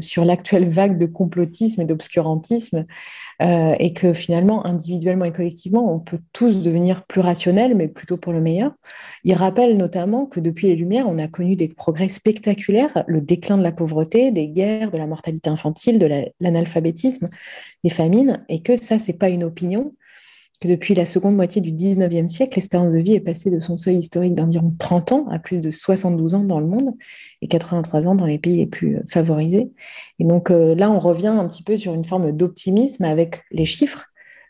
sur 0.00 0.24
l'actuelle 0.24 0.68
vague 0.68 0.98
de 0.98 1.06
complotisme 1.06 1.82
et 1.82 1.84
d'obscurantisme, 1.84 2.84
et 3.40 3.92
que 3.92 4.12
finalement, 4.12 4.66
individuellement 4.66 5.26
et 5.26 5.32
collectivement, 5.32 5.94
on 5.94 6.00
peut 6.00 6.18
tous 6.32 6.62
devenir 6.62 7.04
plus 7.04 7.20
rationnels, 7.20 7.76
mais 7.76 7.86
plutôt 7.86 8.16
pour 8.16 8.32
le 8.32 8.40
meilleur. 8.40 8.72
Il 9.22 9.34
rappelle 9.34 9.76
notamment 9.76 10.26
que 10.26 10.40
depuis 10.40 10.68
les 10.68 10.76
Lumières, 10.76 11.06
on 11.08 11.18
a 11.18 11.28
connu 11.28 11.54
des 11.54 11.68
progrès 11.68 12.08
spectaculaires, 12.08 13.04
le 13.06 13.20
déclin 13.20 13.58
de 13.58 13.62
la 13.62 13.72
pauvreté, 13.72 14.32
des 14.32 14.48
guerres, 14.48 14.90
de 14.90 14.98
la 14.98 15.06
mortalité 15.06 15.50
infantile, 15.50 15.98
de 15.98 16.08
l'analphabétisme, 16.40 17.28
des 17.84 17.90
famines, 17.90 18.44
et 18.48 18.62
que 18.62 18.76
ça, 18.76 18.98
c'est 18.98 19.12
pas 19.12 19.28
une 19.28 19.44
opinion, 19.44 19.92
depuis 20.68 20.94
la 20.94 21.06
seconde 21.06 21.36
moitié 21.36 21.60
du 21.60 21.72
19e 21.72 22.28
siècle, 22.28 22.54
l'espérance 22.56 22.92
de 22.92 22.98
vie 22.98 23.14
est 23.14 23.20
passée 23.20 23.50
de 23.50 23.60
son 23.60 23.76
seuil 23.76 23.96
historique 23.96 24.34
d'environ 24.34 24.74
30 24.78 25.12
ans 25.12 25.28
à 25.30 25.38
plus 25.38 25.60
de 25.60 25.70
72 25.70 26.34
ans 26.34 26.44
dans 26.44 26.60
le 26.60 26.66
monde 26.66 26.94
et 27.42 27.48
83 27.48 28.08
ans 28.08 28.14
dans 28.14 28.26
les 28.26 28.38
pays 28.38 28.56
les 28.56 28.66
plus 28.66 28.98
favorisés. 29.08 29.70
Et 30.18 30.24
donc 30.24 30.50
euh, 30.50 30.74
là, 30.74 30.90
on 30.90 30.98
revient 30.98 31.28
un 31.28 31.46
petit 31.48 31.62
peu 31.62 31.76
sur 31.76 31.94
une 31.94 32.04
forme 32.04 32.32
d'optimisme 32.32 33.04
avec 33.04 33.42
les 33.50 33.64
chiffres 33.64 34.06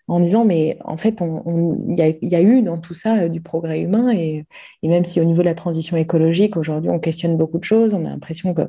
en 0.06 0.20
disant, 0.20 0.44
mais 0.44 0.76
en 0.84 0.96
fait, 0.96 1.20
il 1.20 1.94
y, 1.96 2.34
a 2.34 2.40
eu 2.42 2.62
dans 2.62 2.78
tout 2.78 2.92
ça 2.92 3.20
euh, 3.20 3.28
du 3.28 3.40
progrès 3.40 3.80
humain 3.80 4.12
et, 4.12 4.44
même 4.82 5.04
si 5.04 5.20
au 5.20 5.24
niveau 5.24 5.40
de 5.40 5.46
la 5.46 5.54
transition 5.54 5.96
écologique, 5.96 6.56
aujourd'hui, 6.56 6.90
on 6.90 6.98
questionne 6.98 7.36
beaucoup 7.36 7.58
de 7.58 7.64
choses, 7.64 7.94
on 7.94 8.04
a 8.04 8.10
l'impression 8.10 8.52
que 8.52 8.62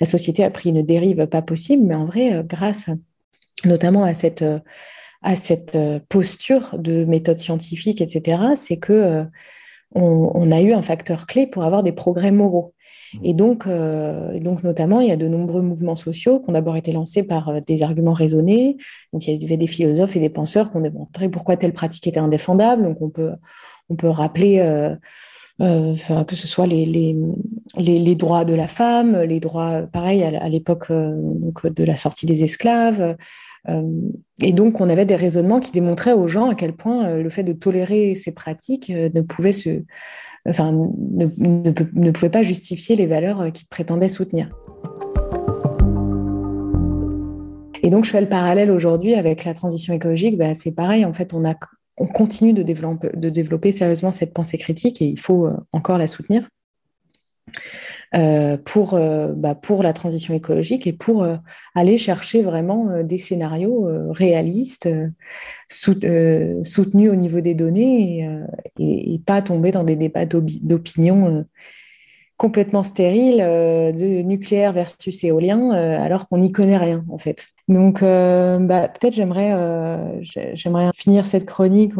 la 0.00 0.06
société 0.06 0.42
a 0.42 0.50
pris 0.50 0.70
une 0.70 0.82
dérive 0.82 1.26
pas 1.26 1.42
possible, 1.42 1.84
mais 1.84 1.94
en 1.94 2.06
vrai, 2.06 2.32
euh, 2.32 2.42
grâce 2.42 2.88
notamment 3.64 4.02
à 4.02 4.14
cette 4.14 4.44
à 5.22 5.36
cette 5.36 5.76
euh, 5.76 6.00
posture 6.08 6.76
de 6.78 7.04
méthode 7.04 7.38
scientifique, 7.38 8.00
etc., 8.00 8.42
c'est 8.54 8.78
que 8.78 8.92
euh, 8.92 9.24
on, 9.94 10.50
a 10.50 10.60
eu 10.62 10.72
un 10.72 10.82
facteur 10.82 11.26
clé 11.26 11.46
pour 11.46 11.64
avoir 11.64 11.82
des 11.82 11.92
progrès 11.92 12.30
moraux. 12.30 12.74
Et 13.22 13.34
donc, 13.34 13.68
donc, 13.68 14.64
notamment, 14.64 15.02
il 15.02 15.08
y 15.08 15.12
a 15.12 15.16
de 15.16 15.28
nombreux 15.28 15.60
mouvements 15.60 15.96
sociaux 15.96 16.40
qui 16.40 16.48
ont 16.48 16.54
d'abord 16.54 16.78
été 16.78 16.92
lancés 16.92 17.22
par 17.22 17.60
des 17.60 17.82
arguments 17.82 18.14
raisonnés. 18.14 18.78
Donc, 19.12 19.26
il 19.26 19.38
y 19.38 19.44
avait 19.44 19.58
des 19.58 19.66
philosophes 19.66 20.16
et 20.16 20.18
des 20.18 20.30
penseurs 20.30 20.70
qui 20.70 20.78
ont 20.78 20.80
démontré 20.80 21.28
pourquoi 21.28 21.58
telle 21.58 21.74
pratique 21.74 22.06
était 22.06 22.20
indéfendable. 22.20 22.82
Donc, 22.82 23.02
on 23.02 23.10
peut, 23.10 23.32
on 23.90 23.96
peut 23.96 24.08
rappeler 24.08 24.60
euh, 25.60 25.94
que 26.26 26.34
ce 26.34 26.48
soit 26.48 26.66
les, 26.66 26.86
les, 26.86 27.14
les, 27.76 28.14
droits 28.16 28.44
de 28.44 28.54
la 28.54 28.66
femme, 28.66 29.20
les 29.22 29.38
droits, 29.38 29.82
pareil, 29.82 30.22
à, 30.24 30.48
l'époque 30.48 30.86
euh, 30.90 31.14
de 31.64 31.84
la 31.84 31.96
sortie 31.96 32.26
des 32.26 32.42
esclaves. 32.42 33.16
Euh, 33.68 33.82
et 34.40 34.52
donc, 34.52 34.80
on 34.80 34.88
avait 34.88 35.04
des 35.04 35.16
raisonnements 35.16 35.60
qui 35.60 35.72
démontraient 35.72 36.12
aux 36.12 36.26
gens 36.26 36.50
à 36.50 36.54
quel 36.54 36.74
point 36.74 37.16
le 37.16 37.28
fait 37.30 37.44
de 37.44 37.52
tolérer 37.52 38.14
ces 38.14 38.32
pratiques 38.32 38.90
ne 38.90 39.20
pouvait 39.20 39.52
se, 39.52 39.82
enfin, 40.48 40.72
ne, 40.72 41.26
ne, 41.36 42.10
pouvait 42.10 42.30
pas 42.30 42.42
justifier 42.42 42.96
les 42.96 43.06
valeurs 43.06 43.52
qu'ils 43.52 43.68
prétendaient 43.68 44.08
soutenir. 44.08 44.50
Et 47.84 47.90
donc, 47.90 48.04
je 48.04 48.10
fais 48.10 48.20
le 48.20 48.28
parallèle 48.28 48.70
aujourd'hui 48.70 49.14
avec 49.14 49.44
la 49.44 49.54
transition 49.54 49.92
écologique. 49.92 50.38
Bah, 50.38 50.54
c'est 50.54 50.74
pareil, 50.74 51.04
en 51.04 51.12
fait, 51.12 51.34
on 51.34 51.44
a 51.44 51.54
on 51.98 52.06
continue 52.06 52.52
de 52.52 52.62
développer, 52.62 53.10
de 53.14 53.30
développer, 53.30 53.72
sérieusement 53.72 54.12
cette 54.12 54.32
pensée 54.32 54.58
critique 54.58 55.02
et 55.02 55.06
il 55.06 55.20
faut 55.20 55.46
euh, 55.46 55.56
encore 55.72 55.98
la 55.98 56.06
soutenir 56.06 56.48
euh, 57.48 57.52
pour, 58.64 58.94
euh, 58.94 59.32
bah, 59.34 59.54
pour 59.54 59.82
la 59.82 59.92
transition 59.92 60.34
écologique 60.34 60.86
et 60.86 60.92
pour 60.92 61.26
aller 61.74 61.98
chercher 61.98 62.42
vraiment 62.42 63.02
des 63.02 63.18
scénarios 63.18 63.88
réalistes, 64.10 64.88
soutenus 65.68 67.10
au 67.10 67.16
niveau 67.16 67.40
des 67.40 67.54
données 67.54 68.28
et, 68.78 69.20
pas 69.24 69.40
tomber 69.42 69.70
dans 69.70 69.84
des 69.84 69.96
débats 69.96 70.26
d'opinion 70.26 71.44
complètement 72.42 72.82
stérile 72.82 73.40
euh, 73.40 73.92
de 73.92 74.20
nucléaire 74.22 74.72
versus 74.72 75.22
éolien, 75.22 75.72
euh, 75.72 76.02
alors 76.02 76.26
qu'on 76.26 76.38
n'y 76.38 76.50
connaît 76.50 76.76
rien 76.76 77.04
en 77.08 77.16
fait. 77.16 77.46
Donc 77.68 78.02
euh, 78.02 78.58
bah, 78.58 78.88
peut-être 78.88 79.14
j'aimerais 79.14 79.52
j'aimerais 80.54 80.90
finir 80.92 81.24
cette 81.24 81.46
chronique, 81.46 81.92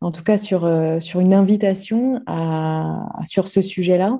en 0.00 0.10
tout 0.10 0.24
cas 0.24 0.36
sur, 0.36 0.68
sur 0.98 1.20
une 1.20 1.32
invitation 1.32 2.20
à, 2.26 3.06
sur 3.24 3.46
ce 3.46 3.62
sujet-là, 3.62 4.18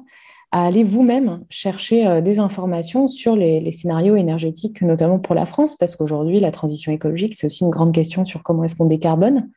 à 0.53 0.67
aller 0.67 0.85
vous-même 0.85 1.45
chercher 1.51 2.21
des 2.23 2.39
informations 2.39 3.09
sur 3.09 3.35
les, 3.35 3.73
scénarios 3.73 4.17
énergétiques, 4.17 4.83
notamment 4.83 5.19
pour 5.19 5.35
la 5.35 5.47
France, 5.47 5.77
parce 5.77 5.97
qu'aujourd'hui, 5.97 6.41
la 6.41 6.51
transition 6.51 6.93
écologique, 6.93 7.35
c'est 7.35 7.47
aussi 7.47 7.65
une 7.65 7.71
grande 7.71 7.95
question 7.95 8.25
sur 8.25 8.43
comment 8.43 8.63
est-ce 8.63 8.77
qu'on 8.77 8.87
décarbone. 8.87 9.51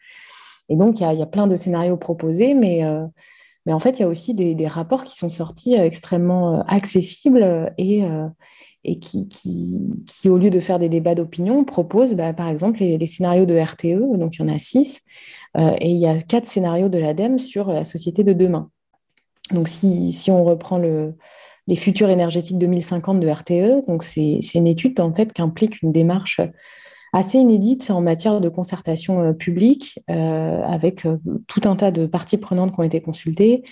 Et 0.70 0.78
donc, 0.78 1.02
il 1.02 1.04
y, 1.04 1.22
a 1.22 1.26
plein 1.26 1.48
de 1.48 1.56
scénarios 1.58 1.98
proposés, 1.98 2.54
mais 2.54 2.84
mais 3.66 3.74
en 3.74 3.80
fait, 3.80 4.00
il 4.00 4.02
y 4.02 4.06
a 4.06 4.08
aussi 4.08 4.34
des, 4.34 4.68
rapports 4.68 5.04
qui 5.04 5.16
sont 5.16 5.30
sortis 5.30 5.78
euh, 5.78 5.86
extrêmement 5.86 6.60
euh, 6.60 6.64
accessibles 6.68 7.44
euh, 7.44 8.30
et, 8.84 9.00
qui, 9.00 9.80
au 10.26 10.38
lieu 10.38 10.52
de 10.52 10.60
faire 10.60 10.78
des 10.78 10.90
débats 10.90 11.16
d'opinion, 11.16 11.64
proposent 11.64 12.14
bah, 12.14 12.34
par 12.34 12.50
exemple 12.50 12.80
les, 12.80 13.08
scénarios 13.08 13.46
de 13.46 13.58
RTE, 13.58 14.18
donc 14.18 14.36
il 14.36 14.42
y 14.42 14.44
en 14.44 14.54
a 14.54 14.60
six, 14.60 15.02
et 15.58 15.90
il 15.90 15.98
y 15.98 16.06
a 16.06 16.20
quatre 16.20 16.46
scénarios 16.46 16.90
de 16.90 17.00
l'ADEME 17.00 17.40
sur 17.40 17.72
la 17.72 17.84
société 17.84 18.24
de 18.24 18.34
demain. 18.34 18.70
Donc 19.52 19.68
si, 19.68 20.12
si 20.12 20.32
on 20.32 20.44
reprend 20.44 20.78
le, 20.78 21.14
les 21.68 21.76
futurs 21.76 22.10
énergétiques 22.10 22.58
2050 22.58 23.20
de 23.20 23.28
RTE, 23.28 23.88
donc 23.88 24.04
c'est 24.04 24.40
une 24.54 24.68
étude 24.68 25.00
en 25.00 25.14
fait 25.14 25.34
qui 25.34 25.42
implique 25.42 25.82
une 25.82 25.92
démarche 25.92 26.42
assez 27.14 27.38
inédite 27.38 27.90
en 27.92 28.02
matière 28.02 28.42
de 28.42 28.50
concertation 28.50 29.22
euh, 29.22 29.34
publique, 29.34 30.00
euh, 30.10 30.62
avec 30.64 31.06
euh, 31.06 31.18
tout 31.48 31.62
un 31.64 31.76
tas 31.78 31.90
de 31.90 32.06
parties 32.06 32.38
prenantes 32.38 32.74
qui 32.74 32.80
ont 32.80 32.84
été 32.84 33.02
consultées. 33.02 33.64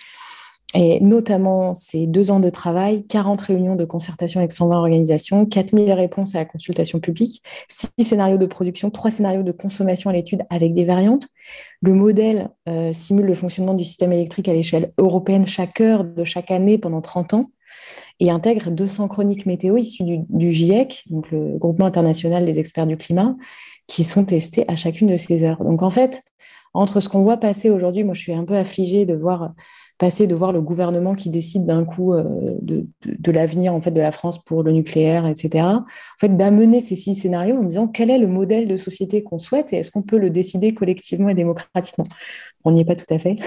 Et 0.76 1.00
notamment, 1.02 1.76
ces 1.76 2.08
deux 2.08 2.32
ans 2.32 2.40
de 2.40 2.50
travail, 2.50 3.06
40 3.06 3.40
réunions 3.42 3.76
de 3.76 3.86
concertation 3.86 4.40
avec 4.40 4.52
120 4.52 4.76
organisations, 4.76 5.46
4000 5.46 5.92
réponses 5.94 6.34
à 6.34 6.40
la 6.40 6.46
consultation 6.46 7.00
publique, 7.00 7.44
6 7.70 7.92
scénarios 8.04 8.38
de 8.38 8.46
production, 8.48 8.90
3 8.90 9.12
scénarios 9.12 9.44
de 9.44 9.52
consommation 9.52 10.10
à 10.10 10.14
l'étude 10.14 10.44
avec 10.50 10.74
des 10.74 10.86
variantes. 10.86 11.28
Le 11.82 11.94
modèle 11.94 12.50
simule 12.92 13.26
le 13.26 13.36
fonctionnement 13.36 13.76
du 13.76 13.84
système 13.84 14.12
électrique 14.12 14.50
à 14.50 14.54
l'échelle 14.54 14.94
européenne 14.98 15.46
chaque 15.46 15.80
heure 15.80 16.04
de 16.04 16.24
chaque 16.24 16.50
année 16.50 16.80
pendant 16.80 17.02
30 17.02 17.36
ans 17.36 17.52
et 18.20 18.30
intègre 18.30 18.72
200 18.72 19.08
chroniques 19.08 19.46
météo 19.46 19.78
issues 19.78 20.04
du, 20.04 20.54
GIEC, 20.54 21.04
donc 21.10 21.30
le 21.32 21.58
groupement 21.58 21.86
international 21.86 22.46
des 22.46 22.60
experts 22.60 22.88
du 22.88 22.98
climat, 22.98 23.36
qui 23.88 24.04
sont 24.04 24.26
testées 24.26 24.66
à 24.68 24.76
chacune 24.76 25.08
de 25.08 25.18
ces 25.18 25.44
heures. 25.44 25.64
Donc 25.64 25.82
en 25.82 25.90
fait, 25.90 26.24
entre 26.74 27.00
ce 27.00 27.10
qu'on 27.10 27.24
voit 27.24 27.38
passer 27.38 27.70
aujourd'hui, 27.70 28.04
moi 28.04 28.14
je 28.14 28.22
suis 28.22 28.34
un 28.34 28.46
peu 28.46 28.56
affligée 28.56 29.06
de 29.06 29.14
voir 29.14 29.52
passer, 29.98 30.28
de 30.28 30.36
voir 30.36 30.52
le 30.52 30.62
gouvernement 30.62 31.16
qui 31.16 31.30
décide 31.30 31.66
d'un 31.66 31.86
coup 31.86 32.14
euh, 32.14 32.24
de, 32.62 33.32
l'avenir 33.32 33.74
en 33.74 33.82
fait 33.82 33.92
de 33.92 34.02
la 34.02 34.12
France 34.12 34.44
pour 34.44 34.64
le 34.64 34.72
nucléaire, 34.72 35.26
etc. 35.26 35.66
En 35.66 35.86
fait, 36.20 36.36
d'amener 36.36 36.82
ces 36.82 36.96
six 36.96 37.16
scénarios 37.16 37.58
en 37.58 37.64
disant 37.64 37.88
quel 37.88 38.10
est 38.10 38.18
le 38.18 38.28
modèle 38.28 38.68
de 38.68 38.78
société 38.78 39.24
qu'on 39.24 39.40
souhaite 39.40 39.74
et 39.74 39.78
est-ce 39.78 39.92
qu'on 39.92 40.04
peut 40.04 40.18
le 40.18 40.30
décider 40.30 40.74
collectivement 40.74 41.30
et 41.30 41.36
démocratiquement. 41.36 42.06
On 42.64 42.72
n'y 42.72 42.82
est 42.82 42.86
pas 42.86 42.96
tout 42.96 43.12
à 43.12 43.20
fait. 43.20 43.38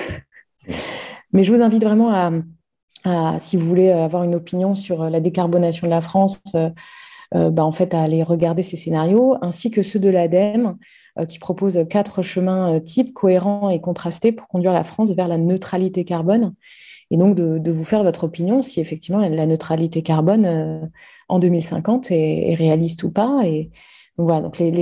Mais 1.33 1.45
je 1.45 1.53
vous 1.53 1.63
invite 1.63 1.85
vraiment 1.85 2.11
à, 2.13 3.39
si 3.39 3.57
vous 3.57 3.67
voulez 3.69 3.91
avoir 3.91 4.25
une 4.25 4.35
opinion 4.35 4.75
sur 4.75 5.09
la 5.09 5.21
décarbonation 5.21 5.87
de 5.87 5.91
la 5.93 6.01
France, 6.01 6.41
euh, 6.55 6.71
euh, 7.35 7.51
bah, 7.51 7.65
en 7.65 7.73
fait, 7.73 7.95
à 7.95 8.03
aller 8.03 8.23
regarder 8.23 8.63
ces 8.63 8.77
scénarios, 8.77 9.37
ainsi 9.43 9.71
que 9.71 9.83
ceux 9.83 9.99
de 9.99 10.09
l'ADEME, 10.09 10.77
qui 11.29 11.38
proposent 11.38 11.79
quatre 11.88 12.22
chemins 12.22 12.81
types 12.81 13.14
cohérents 13.14 13.70
et 13.70 13.81
contrastés 13.81 14.33
pour 14.33 14.48
conduire 14.48 14.72
la 14.72 14.85
France 14.85 15.12
vers 15.12 15.29
la 15.29 15.38
neutralité 15.38 16.05
carbone. 16.05 16.55
Et 17.11 17.16
donc, 17.16 17.37
de, 17.37 17.70
vous 17.70 17.85
faire 17.85 18.02
votre 18.02 18.24
opinion 18.24 18.62
si 18.62 18.81
effectivement 18.81 19.20
la 19.20 19.46
neutralité 19.46 20.02
carbone 20.02 20.90
en 21.29 21.38
2050 21.38 22.11
est, 22.11 22.55
réaliste 22.57 23.05
ou 23.05 23.11
pas. 23.11 23.42
Et, 23.44 23.70
voilà, 24.18 24.40
donc 24.40 24.59
les, 24.59 24.72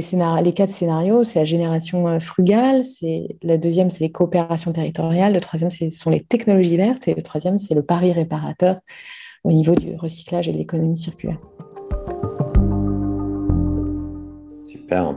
quatre 0.53 0.71
scénarios, 0.71 1.25
c'est 1.25 1.41
la 1.41 1.45
génération 1.45 2.07
euh, 2.07 2.21
frugale, 2.21 2.85
c'est 2.85 3.37
la 3.43 3.59
deuxième, 3.59 3.91
c'est 3.91 4.05
les 4.05 4.13
coopérations 4.13 4.73
territoriales, 4.73 5.33
le 5.33 5.41
troisième, 5.41 5.73
ce 5.73 5.91
sont 5.91 6.11
les 6.11 6.23
technologies 6.23 6.77
vertes, 6.77 7.09
et 7.09 7.15
le 7.15 7.23
troisième, 7.23 7.59
c'est 7.59 7.75
le 7.75 7.83
pari 7.83 8.13
réparateur 8.13 8.79
au 9.43 9.51
niveau 9.51 9.75
du 9.75 9.97
recyclage 9.97 10.49
et 10.49 10.53
de 10.53 10.59
l'économie 10.59 10.97
circulaire. 10.97 11.39
Super. 14.67 15.17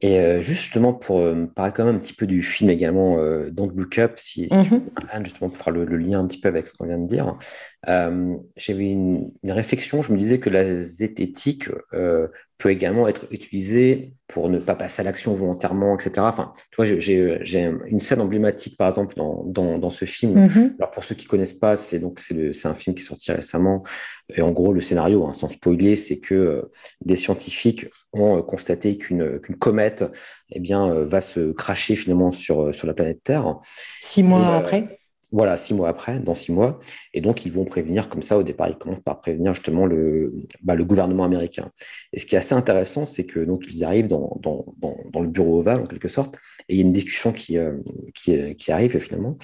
Et 0.00 0.20
euh, 0.20 0.40
justement, 0.40 0.92
pour 0.92 1.18
euh, 1.18 1.46
parler 1.54 1.72
quand 1.74 1.84
même 1.84 1.96
un 1.96 1.98
petit 1.98 2.12
peu 2.12 2.26
du 2.26 2.42
film 2.42 2.70
également, 2.70 3.18
donc 3.50 3.72
Look 3.74 3.98
Up, 3.98 4.14
si, 4.16 4.48
si 4.48 4.68
tu 4.68 4.74
mhm. 4.74 4.82
Anne, 5.10 5.24
justement 5.24 5.50
pour 5.50 5.58
faire 5.58 5.72
le, 5.72 5.84
lien 5.84 6.20
un 6.20 6.26
petit 6.26 6.40
peu 6.40 6.48
avec 6.48 6.66
ce 6.68 6.74
qu'on 6.74 6.86
vient 6.86 6.98
de 6.98 7.08
dire, 7.08 7.36
j'avais 7.86 8.90
une, 8.90 9.30
une, 9.42 9.52
réflexion, 9.52 10.02
je 10.02 10.12
me 10.12 10.18
disais 10.18 10.38
que 10.38 10.50
la 10.50 10.74
zététique 10.76 11.68
peut 12.58 12.70
également 12.70 13.06
être 13.06 13.26
utilisé 13.30 14.14
pour 14.26 14.50
ne 14.50 14.58
pas 14.58 14.74
passer 14.74 15.00
à 15.00 15.04
l'action 15.04 15.32
volontairement, 15.32 15.94
etc. 15.94 16.12
Enfin, 16.18 16.52
tu 16.70 16.76
vois, 16.76 16.84
j'ai 16.84 17.72
une 17.86 18.00
scène 18.00 18.20
emblématique, 18.20 18.76
par 18.76 18.88
exemple, 18.88 19.14
dans, 19.16 19.44
dans, 19.44 19.78
dans 19.78 19.90
ce 19.90 20.04
film. 20.04 20.34
Mm-hmm. 20.34 20.74
Alors, 20.78 20.90
pour 20.90 21.04
ceux 21.04 21.14
qui 21.14 21.26
connaissent 21.26 21.54
pas, 21.54 21.76
c'est 21.76 22.00
donc 22.00 22.20
c'est 22.20 22.66
un 22.66 22.74
film 22.74 22.94
qui 22.94 23.02
est 23.02 23.06
sorti 23.06 23.30
récemment. 23.32 23.84
Et 24.34 24.42
en 24.42 24.50
gros, 24.50 24.72
le 24.72 24.80
scénario, 24.80 25.24
hein, 25.24 25.32
sans 25.32 25.48
spoiler, 25.48 25.96
c'est 25.96 26.18
que 26.18 26.34
euh, 26.34 26.70
des 27.04 27.16
scientifiques 27.16 27.86
ont 28.12 28.38
euh, 28.38 28.42
constaté 28.42 28.98
qu'une 28.98 29.40
comète 29.58 30.04
eh 30.50 30.60
bien, 30.60 30.90
euh, 30.90 31.04
va 31.04 31.20
se 31.20 31.52
cracher 31.52 31.94
finalement 31.94 32.32
sur, 32.32 32.74
sur 32.74 32.86
la 32.86 32.92
planète 32.92 33.22
Terre. 33.22 33.56
Six 34.00 34.24
mois 34.24 34.56
après 34.56 34.97
voilà, 35.30 35.56
six 35.56 35.74
mois 35.74 35.88
après, 35.88 36.20
dans 36.20 36.34
six 36.34 36.52
mois. 36.52 36.78
Et 37.12 37.20
donc, 37.20 37.44
ils 37.44 37.52
vont 37.52 37.64
prévenir 37.64 38.08
comme 38.08 38.22
ça, 38.22 38.38
au 38.38 38.42
départ, 38.42 38.68
ils 38.68 38.76
commencent 38.76 39.02
par 39.02 39.20
prévenir 39.20 39.54
justement 39.54 39.86
le, 39.86 40.32
bah, 40.62 40.74
le 40.74 40.84
gouvernement 40.84 41.24
américain. 41.24 41.70
Et 42.12 42.18
ce 42.18 42.26
qui 42.26 42.34
est 42.34 42.38
assez 42.38 42.54
intéressant, 42.54 43.06
c'est 43.06 43.24
que 43.24 43.40
donc 43.40 43.64
ils 43.68 43.84
arrivent 43.84 44.08
dans, 44.08 44.38
dans, 44.40 44.64
dans, 44.78 45.20
le 45.20 45.28
bureau 45.28 45.58
ovale, 45.58 45.80
en 45.80 45.86
quelque 45.86 46.08
sorte, 46.08 46.36
et 46.68 46.74
il 46.74 46.76
y 46.76 46.80
a 46.80 46.84
une 46.84 46.92
discussion 46.92 47.32
qui, 47.32 47.58
euh, 47.58 47.76
qui, 48.14 48.54
qui, 48.56 48.72
arrive 48.72 48.98
finalement. 48.98 49.36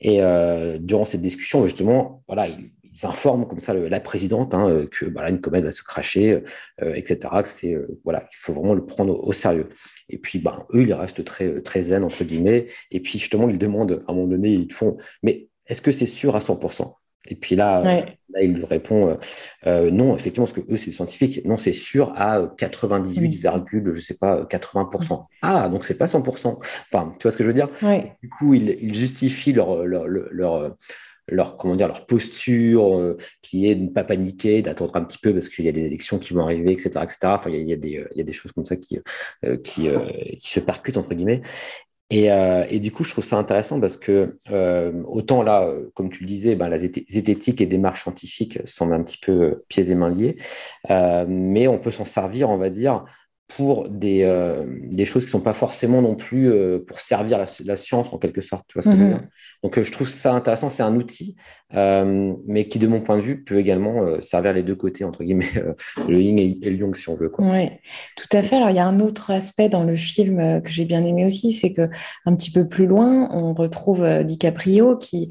Et 0.00 0.22
euh, 0.22 0.78
durant 0.78 1.04
cette 1.04 1.20
discussion, 1.20 1.64
justement, 1.66 2.22
voilà, 2.26 2.48
ils, 2.48 2.70
informent 3.02 3.46
comme 3.46 3.60
ça 3.60 3.74
la 3.74 4.00
présidente 4.00 4.54
hein, 4.54 4.86
que 4.90 5.06
bah, 5.06 5.28
une 5.28 5.40
comète 5.40 5.64
va 5.64 5.70
se 5.70 5.82
cracher, 5.82 6.42
euh, 6.82 6.94
etc. 6.94 7.28
C'est 7.44 7.76
voilà, 8.04 8.28
il 8.32 8.36
faut 8.36 8.52
vraiment 8.52 8.74
le 8.74 8.84
prendre 8.84 9.22
au 9.26 9.32
sérieux. 9.32 9.68
Et 10.08 10.18
puis, 10.18 10.38
ben, 10.38 10.66
eux, 10.74 10.82
ils 10.82 10.94
restent 10.94 11.24
très, 11.24 11.60
très 11.60 11.82
zen, 11.82 12.04
entre 12.04 12.24
guillemets. 12.24 12.66
Et 12.90 13.00
puis, 13.00 13.18
justement, 13.18 13.48
ils 13.48 13.58
demandent, 13.58 14.02
à 14.06 14.12
un 14.12 14.14
moment 14.14 14.28
donné, 14.28 14.50
ils 14.50 14.72
font, 14.72 14.96
mais 15.22 15.48
est-ce 15.66 15.82
que 15.82 15.92
c'est 15.92 16.06
sûr 16.06 16.34
à 16.34 16.40
100% 16.40 16.94
Et 17.28 17.34
puis 17.34 17.56
là, 17.56 17.82
là 18.30 18.42
il 18.42 18.64
répond, 18.64 19.10
euh, 19.10 19.14
euh, 19.66 19.90
non, 19.90 20.16
effectivement, 20.16 20.46
parce 20.46 20.58
que 20.58 20.72
eux, 20.72 20.76
c'est 20.76 20.92
scientifique. 20.92 21.44
Non, 21.44 21.58
c'est 21.58 21.74
sûr 21.74 22.12
à 22.16 22.54
98, 22.56 23.42
je 23.92 24.00
sais 24.00 24.14
pas, 24.14 24.44
80%. 24.44 25.24
Ah, 25.42 25.68
donc 25.68 25.84
c'est 25.84 25.98
pas 25.98 26.06
100%. 26.06 26.58
Enfin, 26.90 27.14
tu 27.18 27.24
vois 27.24 27.32
ce 27.32 27.36
que 27.36 27.44
je 27.44 27.48
veux 27.48 27.54
dire? 27.54 27.68
Du 28.22 28.30
coup, 28.30 28.54
ils, 28.54 28.78
ils 28.80 28.94
justifient 28.94 29.52
leur, 29.52 29.84
leur, 29.84 30.06
leur 30.06 30.30
leur, 30.30 30.76
comment 31.58 31.76
dire, 31.76 31.88
leur 31.88 32.06
posture, 32.06 32.98
euh, 32.98 33.16
qui 33.42 33.68
est 33.68 33.74
de 33.74 33.84
ne 33.84 33.88
pas 33.88 34.04
paniquer, 34.04 34.62
d'attendre 34.62 34.96
un 34.96 35.04
petit 35.04 35.18
peu 35.18 35.32
parce 35.32 35.48
qu'il 35.48 35.64
y 35.64 35.68
a 35.68 35.72
des 35.72 35.84
élections 35.84 36.18
qui 36.18 36.34
vont 36.34 36.42
arriver, 36.42 36.72
etc. 36.72 36.90
etc. 37.02 37.18
Enfin, 37.24 37.50
il 37.50 37.68
y, 37.68 37.72
a, 37.72 37.76
des, 37.76 38.04
il 38.14 38.18
y 38.18 38.20
a 38.20 38.24
des 38.24 38.32
choses 38.32 38.52
comme 38.52 38.64
ça 38.64 38.76
qui, 38.76 38.98
euh, 39.44 39.56
qui, 39.58 39.88
euh, 39.88 40.00
qui 40.38 40.50
se 40.50 40.60
percutent, 40.60 40.96
entre 40.96 41.14
guillemets. 41.14 41.42
Euh, 42.12 42.64
et, 42.70 42.80
du 42.80 42.90
coup, 42.90 43.04
je 43.04 43.10
trouve 43.10 43.24
ça 43.24 43.36
intéressant 43.36 43.80
parce 43.80 43.98
que 43.98 44.38
euh, 44.50 45.02
autant 45.06 45.42
là, 45.42 45.70
comme 45.94 46.08
tu 46.08 46.22
le 46.22 46.26
disais, 46.26 46.54
ben, 46.54 46.68
la 46.68 46.78
zététique 46.78 47.60
et 47.60 47.66
démarche 47.66 48.02
scientifique 48.02 48.60
sont 48.64 48.90
un 48.92 49.02
petit 49.02 49.18
peu 49.18 49.64
pieds 49.68 49.90
et 49.90 49.94
mains 49.94 50.10
liés, 50.10 50.36
mais 50.88 51.68
on 51.68 51.78
peut 51.78 51.90
s'en 51.90 52.06
servir, 52.06 52.48
on 52.48 52.56
va 52.56 52.70
dire, 52.70 53.04
pour 53.48 53.88
des, 53.88 54.22
euh, 54.24 54.62
des 54.84 55.06
choses 55.06 55.24
qui 55.24 55.28
ne 55.28 55.32
sont 55.32 55.40
pas 55.40 55.54
forcément 55.54 56.02
non 56.02 56.14
plus 56.14 56.52
euh, 56.52 56.84
pour 56.86 57.00
servir 57.00 57.38
la, 57.38 57.76
science 57.76 58.08
en 58.12 58.18
quelque 58.18 58.42
sorte. 58.42 58.66
Tu 58.68 58.74
vois 58.74 58.82
ce 58.82 58.90
que 58.90 58.94
je 58.94 59.00
veux 59.00 59.10
mhm. 59.10 59.18
dire? 59.20 59.28
Donc 59.62 59.78
euh, 59.78 59.82
je 59.82 59.90
trouve 59.90 60.06
ça 60.06 60.34
intéressant, 60.34 60.68
c'est 60.68 60.82
un 60.82 60.94
outil, 60.94 61.34
mais 61.72 62.68
qui 62.68 62.78
de 62.78 62.86
mon 62.86 63.00
point 63.00 63.16
de 63.16 63.22
vue 63.22 63.42
peut 63.42 63.58
également 63.58 64.20
servir 64.20 64.52
les 64.52 64.62
deux 64.62 64.74
côtés, 64.74 65.04
entre 65.04 65.24
guillemets, 65.24 65.48
le 66.08 66.20
yin 66.20 66.38
et, 66.38 66.58
le 66.62 66.76
yang 66.76 66.94
si 66.94 67.08
on 67.08 67.14
veut. 67.14 67.32
Oui, 67.38 67.70
tout 68.16 68.36
à 68.36 68.42
fait. 68.42 68.56
Alors 68.56 68.70
il 68.70 68.76
y 68.76 68.80
a 68.80 68.86
un 68.86 69.00
autre 69.00 69.30
aspect 69.30 69.70
dans 69.70 69.84
le 69.84 69.96
film 69.96 70.62
que 70.62 70.70
j'ai 70.70 70.84
bien 70.84 71.04
aimé 71.04 71.24
aussi, 71.24 71.52
c'est 71.52 71.72
que 71.72 71.88
un 72.26 72.36
petit 72.36 72.50
peu 72.50 72.68
plus 72.68 72.86
loin, 72.86 73.28
on 73.32 73.54
retrouve 73.54 74.06
DiCaprio 74.24 74.96
qui 74.98 75.30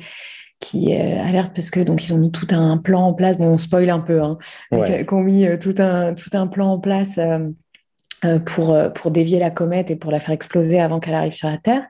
qui 0.59 0.91
alerte 0.95 1.51
parce 1.53 1.69
que 1.69 1.79
donc 1.81 2.03
ils 2.03 2.15
ont 2.15 2.17
mis 2.17 2.31
tout 2.31 2.47
un 2.49 2.77
plan 2.77 3.03
en 3.03 3.13
place. 3.13 3.37
Bon, 3.37 3.45
on 3.45 3.57
spoil 3.59 3.91
un 3.91 3.99
peu, 3.99 4.23
hein, 4.23 4.39
ouais. 4.71 5.05
ont 5.13 5.21
mis 5.21 5.45
tout 5.59 5.75
un 5.77 6.15
tout 6.15 6.31
un 6.33 6.47
plan 6.47 6.71
en 6.71 6.79
place 6.79 7.19
euh, 7.19 7.49
pour, 8.45 8.71
euh, 8.71 8.89
pour 8.89 9.11
dévier 9.11 9.39
la 9.39 9.51
comète 9.51 9.91
et 9.91 9.95
pour 9.95 10.11
la 10.11 10.19
faire 10.19 10.33
exploser 10.33 10.79
avant 10.79 10.99
qu'elle 10.99 11.13
arrive 11.13 11.33
sur 11.33 11.47
la 11.47 11.57
Terre. 11.57 11.83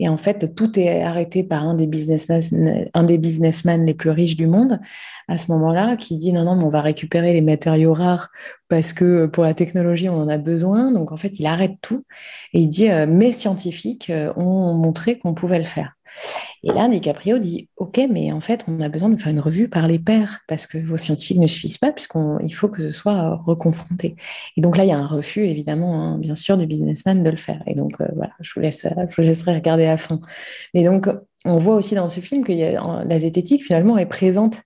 Et 0.00 0.08
en 0.08 0.16
fait, 0.16 0.54
tout 0.54 0.78
est 0.78 1.02
arrêté 1.02 1.42
par 1.42 1.64
un 1.64 1.74
des 1.74 1.86
businessmen, 1.86 2.88
un 2.94 3.04
des 3.04 3.18
businessmen 3.18 3.84
les 3.84 3.94
plus 3.94 4.10
riches 4.10 4.36
du 4.36 4.46
monde 4.46 4.80
à 5.28 5.38
ce 5.38 5.50
moment-là, 5.52 5.96
qui 5.96 6.16
dit 6.16 6.32
non, 6.32 6.44
non, 6.44 6.56
mais 6.56 6.64
on 6.64 6.70
va 6.70 6.80
récupérer 6.80 7.32
les 7.32 7.42
matériaux 7.42 7.92
rares 7.92 8.30
parce 8.68 8.92
que 8.92 9.26
pour 9.26 9.44
la 9.44 9.54
technologie, 9.54 10.08
on 10.08 10.20
en 10.20 10.28
a 10.28 10.38
besoin. 10.38 10.92
Donc 10.92 11.12
en 11.12 11.16
fait, 11.16 11.40
il 11.40 11.46
arrête 11.46 11.76
tout 11.82 12.04
et 12.52 12.60
il 12.60 12.68
dit 12.68 12.90
euh, 12.90 13.06
mes 13.06 13.32
scientifiques 13.32 14.12
ont 14.36 14.74
montré 14.74 15.18
qu'on 15.18 15.34
pouvait 15.34 15.58
le 15.58 15.64
faire. 15.64 15.95
Et 16.62 16.72
là, 16.72 16.88
DiCaprio 16.88 17.38
dit 17.38 17.68
Ok, 17.76 18.00
mais 18.10 18.32
en 18.32 18.40
fait, 18.40 18.64
on 18.68 18.80
a 18.80 18.88
besoin 18.88 19.08
de 19.08 19.16
faire 19.16 19.32
une 19.32 19.40
revue 19.40 19.68
par 19.68 19.86
les 19.88 19.98
pairs 19.98 20.40
parce 20.48 20.66
que 20.66 20.78
vos 20.78 20.96
scientifiques 20.96 21.38
ne 21.38 21.46
suffisent 21.46 21.78
pas, 21.78 21.92
puisqu'il 21.92 22.54
faut 22.54 22.68
que 22.68 22.82
ce 22.82 22.90
soit 22.90 23.36
reconfronté. 23.36 24.16
Et 24.56 24.60
donc 24.60 24.76
là, 24.76 24.84
il 24.84 24.88
y 24.88 24.92
a 24.92 24.98
un 24.98 25.06
refus, 25.06 25.44
évidemment, 25.44 26.00
hein, 26.00 26.18
bien 26.18 26.34
sûr, 26.34 26.56
du 26.56 26.66
businessman 26.66 27.22
de 27.22 27.30
le 27.30 27.36
faire. 27.36 27.62
Et 27.66 27.74
donc, 27.74 28.00
euh, 28.00 28.06
voilà, 28.14 28.32
je 28.40 28.52
vous, 28.54 28.60
laisse, 28.60 28.86
je 28.86 29.16
vous 29.16 29.22
laisserai 29.22 29.54
regarder 29.54 29.86
à 29.86 29.96
fond. 29.96 30.20
Mais 30.74 30.84
donc, 30.84 31.08
on 31.44 31.58
voit 31.58 31.76
aussi 31.76 31.94
dans 31.94 32.08
ce 32.08 32.20
film 32.20 32.44
que 32.44 32.52
la 32.52 33.18
zététique, 33.18 33.62
finalement, 33.64 33.98
est 33.98 34.06
présente 34.06 34.62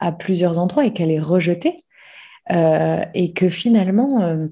à 0.00 0.12
plusieurs 0.12 0.58
endroits 0.58 0.86
et 0.86 0.92
qu'elle 0.92 1.10
est 1.10 1.20
rejetée. 1.20 1.84
Euh, 2.50 3.04
et 3.14 3.32
que 3.32 3.48
finalement, 3.48 4.20
euh, 4.20 4.48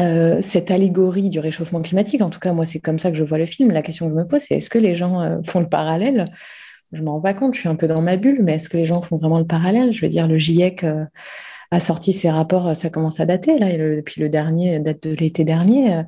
euh, 0.00 0.40
cette 0.40 0.70
allégorie 0.70 1.28
du 1.28 1.40
réchauffement 1.40 1.82
climatique, 1.82 2.22
en 2.22 2.30
tout 2.30 2.38
cas 2.38 2.52
moi 2.52 2.64
c'est 2.64 2.78
comme 2.78 2.98
ça 2.98 3.10
que 3.10 3.16
je 3.16 3.24
vois 3.24 3.38
le 3.38 3.46
film, 3.46 3.72
la 3.72 3.82
question 3.82 4.06
que 4.06 4.12
je 4.12 4.18
me 4.18 4.26
pose 4.26 4.42
c'est 4.42 4.56
est-ce 4.56 4.70
que 4.70 4.78
les 4.78 4.94
gens 4.94 5.20
euh, 5.20 5.38
font 5.44 5.60
le 5.60 5.68
parallèle? 5.68 6.26
Je 6.92 7.02
m'en 7.02 7.14
rends 7.14 7.20
pas 7.20 7.34
compte, 7.34 7.54
je 7.54 7.60
suis 7.60 7.68
un 7.68 7.74
peu 7.74 7.88
dans 7.88 8.00
ma 8.00 8.16
bulle, 8.16 8.40
mais 8.42 8.54
est-ce 8.54 8.68
que 8.68 8.76
les 8.76 8.86
gens 8.86 9.02
font 9.02 9.16
vraiment 9.16 9.38
le 9.38 9.46
parallèle? 9.46 9.92
Je 9.92 10.00
veux 10.00 10.08
dire, 10.08 10.26
le 10.28 10.38
GIEC 10.38 10.84
euh, 10.84 11.04
a 11.70 11.80
sorti 11.80 12.12
ses 12.12 12.30
rapports, 12.30 12.74
ça 12.74 12.90
commence 12.90 13.20
à 13.20 13.26
dater 13.26 13.58
là, 13.58 13.70
depuis 13.72 14.20
le 14.20 14.28
dernier, 14.28 14.78
date 14.78 15.02
de 15.02 15.10
l'été 15.10 15.44
dernier. 15.44 16.02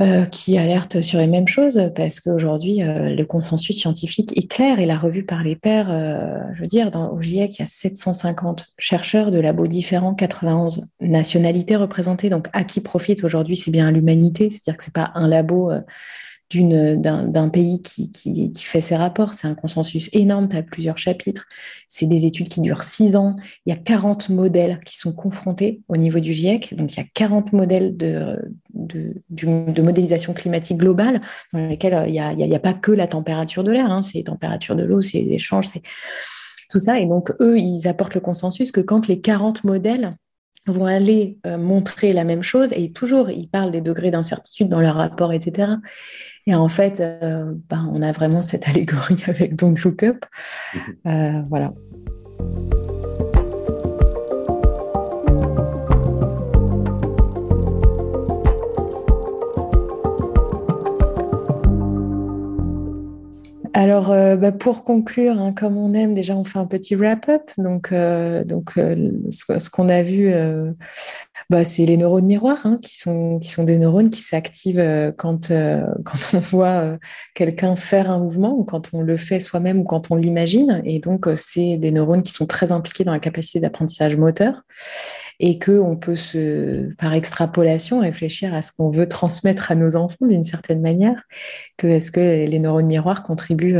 Euh, 0.00 0.24
qui 0.24 0.56
alerte 0.56 1.02
sur 1.02 1.18
les 1.18 1.26
mêmes 1.26 1.46
choses 1.46 1.78
parce 1.94 2.20
qu'aujourd'hui, 2.20 2.82
euh, 2.82 3.14
le 3.14 3.26
consensus 3.26 3.76
scientifique 3.76 4.32
est 4.34 4.50
clair 4.50 4.80
et 4.80 4.86
la 4.86 4.96
revue 4.96 5.24
par 5.24 5.42
les 5.42 5.56
pairs, 5.56 5.90
euh, 5.90 6.38
je 6.54 6.60
veux 6.62 6.66
dire, 6.66 6.90
dans, 6.90 7.12
au 7.12 7.20
GIEC, 7.20 7.58
il 7.58 7.60
y 7.60 7.64
a 7.64 7.68
750 7.68 8.68
chercheurs 8.78 9.30
de 9.30 9.38
labos 9.38 9.66
différents, 9.66 10.14
91 10.14 10.88
nationalités 11.02 11.76
représentées. 11.76 12.30
Donc, 12.30 12.48
à 12.54 12.64
qui 12.64 12.80
profite 12.80 13.24
aujourd'hui 13.24 13.56
C'est 13.56 13.70
bien 13.70 13.90
l'humanité, 13.90 14.48
c'est-à-dire 14.50 14.78
que 14.78 14.84
ce 14.84 14.88
n'est 14.88 14.94
pas 14.94 15.12
un 15.16 15.28
labo 15.28 15.70
d'un 16.52 17.48
pays 17.48 17.80
qui, 17.82 18.52
fait 18.56 18.80
ses 18.80 18.96
rapports. 18.96 19.34
C'est 19.34 19.46
un 19.46 19.54
consensus 19.54 20.10
énorme, 20.12 20.48
tu 20.48 20.56
as 20.56 20.62
plusieurs 20.62 20.98
chapitres. 20.98 21.46
C'est 21.88 22.06
des 22.06 22.26
études 22.26 22.48
qui 22.48 22.60
durent 22.60 22.82
six 22.82 23.16
ans. 23.16 23.36
Il 23.66 23.70
y 23.70 23.72
a 23.72 23.78
40 23.78 24.30
modèles 24.30 24.80
qui 24.84 24.98
sont 24.98 25.12
confrontés 25.12 25.82
au 25.88 25.96
niveau 25.96 26.18
du 26.18 26.32
GIEC. 26.32 26.74
Donc, 26.74 26.94
il 26.94 26.96
y 26.98 27.02
a 27.02 27.06
40 27.14 27.52
modèles 27.52 27.96
de, 27.96 28.36
modélisation 29.80 30.32
climatique 30.32 30.78
globale 30.78 31.20
dans 31.52 31.66
lesquels 31.66 31.94
euh, 31.94 32.06
il 32.06 32.12
n'y 32.12 32.20
a, 32.20 32.56
a, 32.56 32.60
pas 32.60 32.74
que 32.74 32.92
la 32.92 33.06
température 33.06 33.64
de 33.64 33.70
l'air, 33.70 33.90
hein. 33.90 34.02
c'est 34.02 34.18
les 34.18 34.24
températures 34.24 34.76
de 34.76 34.82
l'eau, 34.82 35.00
c'est 35.00 35.18
les 35.18 35.32
échanges, 35.32 35.68
c'est 35.68 35.82
tout 36.68 36.78
ça. 36.78 36.98
Et 36.98 37.06
donc, 37.06 37.32
eux, 37.40 37.58
ils 37.58 37.86
apportent 37.86 38.14
le 38.14 38.20
consensus 38.20 38.72
que 38.72 38.80
quand 38.80 39.08
les 39.08 39.20
40 39.20 39.64
modèles 39.64 40.16
vont 40.66 40.86
aller 40.86 41.38
euh, 41.46 41.58
montrer 41.58 42.12
la 42.12 42.24
même 42.24 42.42
chose, 42.42 42.72
et 42.72 42.92
toujours, 42.92 43.30
ils 43.30 43.48
parlent 43.48 43.70
des 43.70 43.80
degrés 43.80 44.10
d'incertitude 44.10 44.68
dans 44.68 44.80
leur 44.80 44.96
rapport, 44.96 45.32
etc. 45.32 45.72
Et 46.46 46.54
en 46.54 46.68
fait, 46.68 47.00
euh, 47.00 47.52
ben, 47.68 47.88
on 47.92 48.02
a 48.02 48.12
vraiment 48.12 48.42
cette 48.42 48.68
allégorie 48.68 49.22
avec 49.26 49.56
Don't 49.56 49.76
Look 49.84 50.02
Up. 50.02 50.24
Euh, 51.06 51.42
voilà. 51.48 51.72
Alors, 63.72 64.10
euh, 64.10 64.36
bah, 64.36 64.52
pour 64.52 64.84
conclure, 64.84 65.40
hein, 65.40 65.52
comme 65.52 65.78
on 65.78 65.94
aime, 65.94 66.14
déjà, 66.14 66.36
on 66.36 66.44
fait 66.44 66.58
un 66.58 66.66
petit 66.66 66.94
wrap-up. 66.94 67.50
Donc, 67.56 67.92
donc 67.92 68.72
ce, 68.74 69.70
qu'on 69.70 69.88
a 69.88 70.02
vu, 70.02 70.32
bah, 71.50 71.64
c'est 71.64 71.84
les 71.84 71.96
neurones 71.96 72.26
miroirs, 72.26 72.64
hein, 72.64 72.78
qui, 72.80 72.96
sont, 72.96 73.40
qui 73.40 73.48
sont 73.48 73.64
des 73.64 73.76
neurones 73.76 74.10
qui 74.10 74.22
s'activent 74.22 74.78
euh, 74.78 75.10
quand, 75.10 75.50
euh, 75.50 75.84
quand 76.04 76.34
on 76.34 76.38
voit 76.38 76.80
euh, 76.80 76.98
quelqu'un 77.34 77.74
faire 77.74 78.08
un 78.08 78.20
mouvement 78.20 78.52
ou 78.56 78.62
quand 78.62 78.90
on 78.92 79.02
le 79.02 79.16
fait 79.16 79.40
soi-même 79.40 79.80
ou 79.80 79.84
quand 79.84 80.12
on 80.12 80.14
l'imagine. 80.14 80.80
Et 80.84 81.00
donc, 81.00 81.28
c'est 81.34 81.76
des 81.76 81.90
neurones 81.90 82.22
qui 82.22 82.32
sont 82.32 82.46
très 82.46 82.70
impliqués 82.70 83.02
dans 83.02 83.10
la 83.10 83.18
capacité 83.18 83.58
d'apprentissage 83.58 84.16
moteur 84.16 84.62
et 85.40 85.58
qu'on 85.58 85.96
peut, 85.96 86.14
se, 86.14 86.94
par 86.94 87.14
extrapolation, 87.14 87.98
réfléchir 87.98 88.54
à 88.54 88.62
ce 88.62 88.70
qu'on 88.70 88.90
veut 88.90 89.08
transmettre 89.08 89.72
à 89.72 89.74
nos 89.74 89.96
enfants 89.96 90.26
d'une 90.26 90.44
certaine 90.44 90.80
manière, 90.80 91.24
que 91.76 91.88
est-ce 91.88 92.12
que 92.12 92.20
les 92.20 92.58
neurones 92.60 92.86
miroirs 92.86 93.24
contribuent 93.24 93.76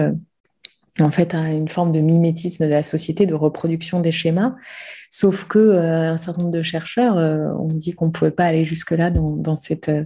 en 1.03 1.11
fait 1.11 1.35
à 1.35 1.53
une 1.53 1.69
forme 1.69 1.93
de 1.93 2.01
mimétisme 2.01 2.65
de 2.65 2.71
la 2.71 2.83
société, 2.83 3.27
de 3.27 3.35
reproduction 3.35 4.01
des 4.01 4.13
schémas. 4.13 4.55
Sauf 5.13 5.45
que 5.45 5.59
euh, 5.59 6.13
un 6.13 6.17
certain 6.17 6.43
nombre 6.43 6.55
de 6.55 6.63
chercheurs 6.63 7.19
euh, 7.19 7.49
ont 7.59 7.67
dit 7.67 7.95
qu'on 7.95 8.07
ne 8.07 8.11
pouvait 8.13 8.31
pas 8.31 8.45
aller 8.45 8.65
jusque-là 8.65 9.11
dans, 9.11 9.57
cette, 9.57 9.89
euh, 9.89 10.05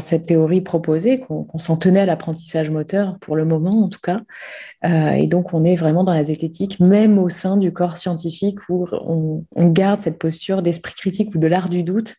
cette 0.00 0.24
théorie 0.24 0.62
proposée, 0.62 1.20
qu'on 1.20 1.58
s'en 1.58 1.76
tenait 1.76 2.00
à 2.00 2.06
l'apprentissage 2.06 2.70
moteur 2.70 3.18
pour 3.20 3.36
le 3.36 3.44
moment 3.44 3.84
en 3.84 3.90
tout 3.90 4.00
cas. 4.02 4.22
et 4.82 5.26
donc 5.26 5.52
on 5.52 5.62
est 5.62 5.76
vraiment 5.76 6.04
dans 6.04 6.14
la 6.14 6.24
zététique, 6.24 6.80
même 6.80 7.18
au 7.18 7.28
sein 7.28 7.58
du 7.58 7.70
corps 7.70 7.98
scientifique 7.98 8.58
où 8.70 8.88
on 9.54 9.68
garde 9.68 10.00
cette 10.00 10.18
posture 10.18 10.62
d'esprit 10.62 10.94
critique 10.94 11.34
ou 11.34 11.38
de 11.38 11.46
l'art 11.46 11.68
du 11.68 11.82
doute 11.82 12.16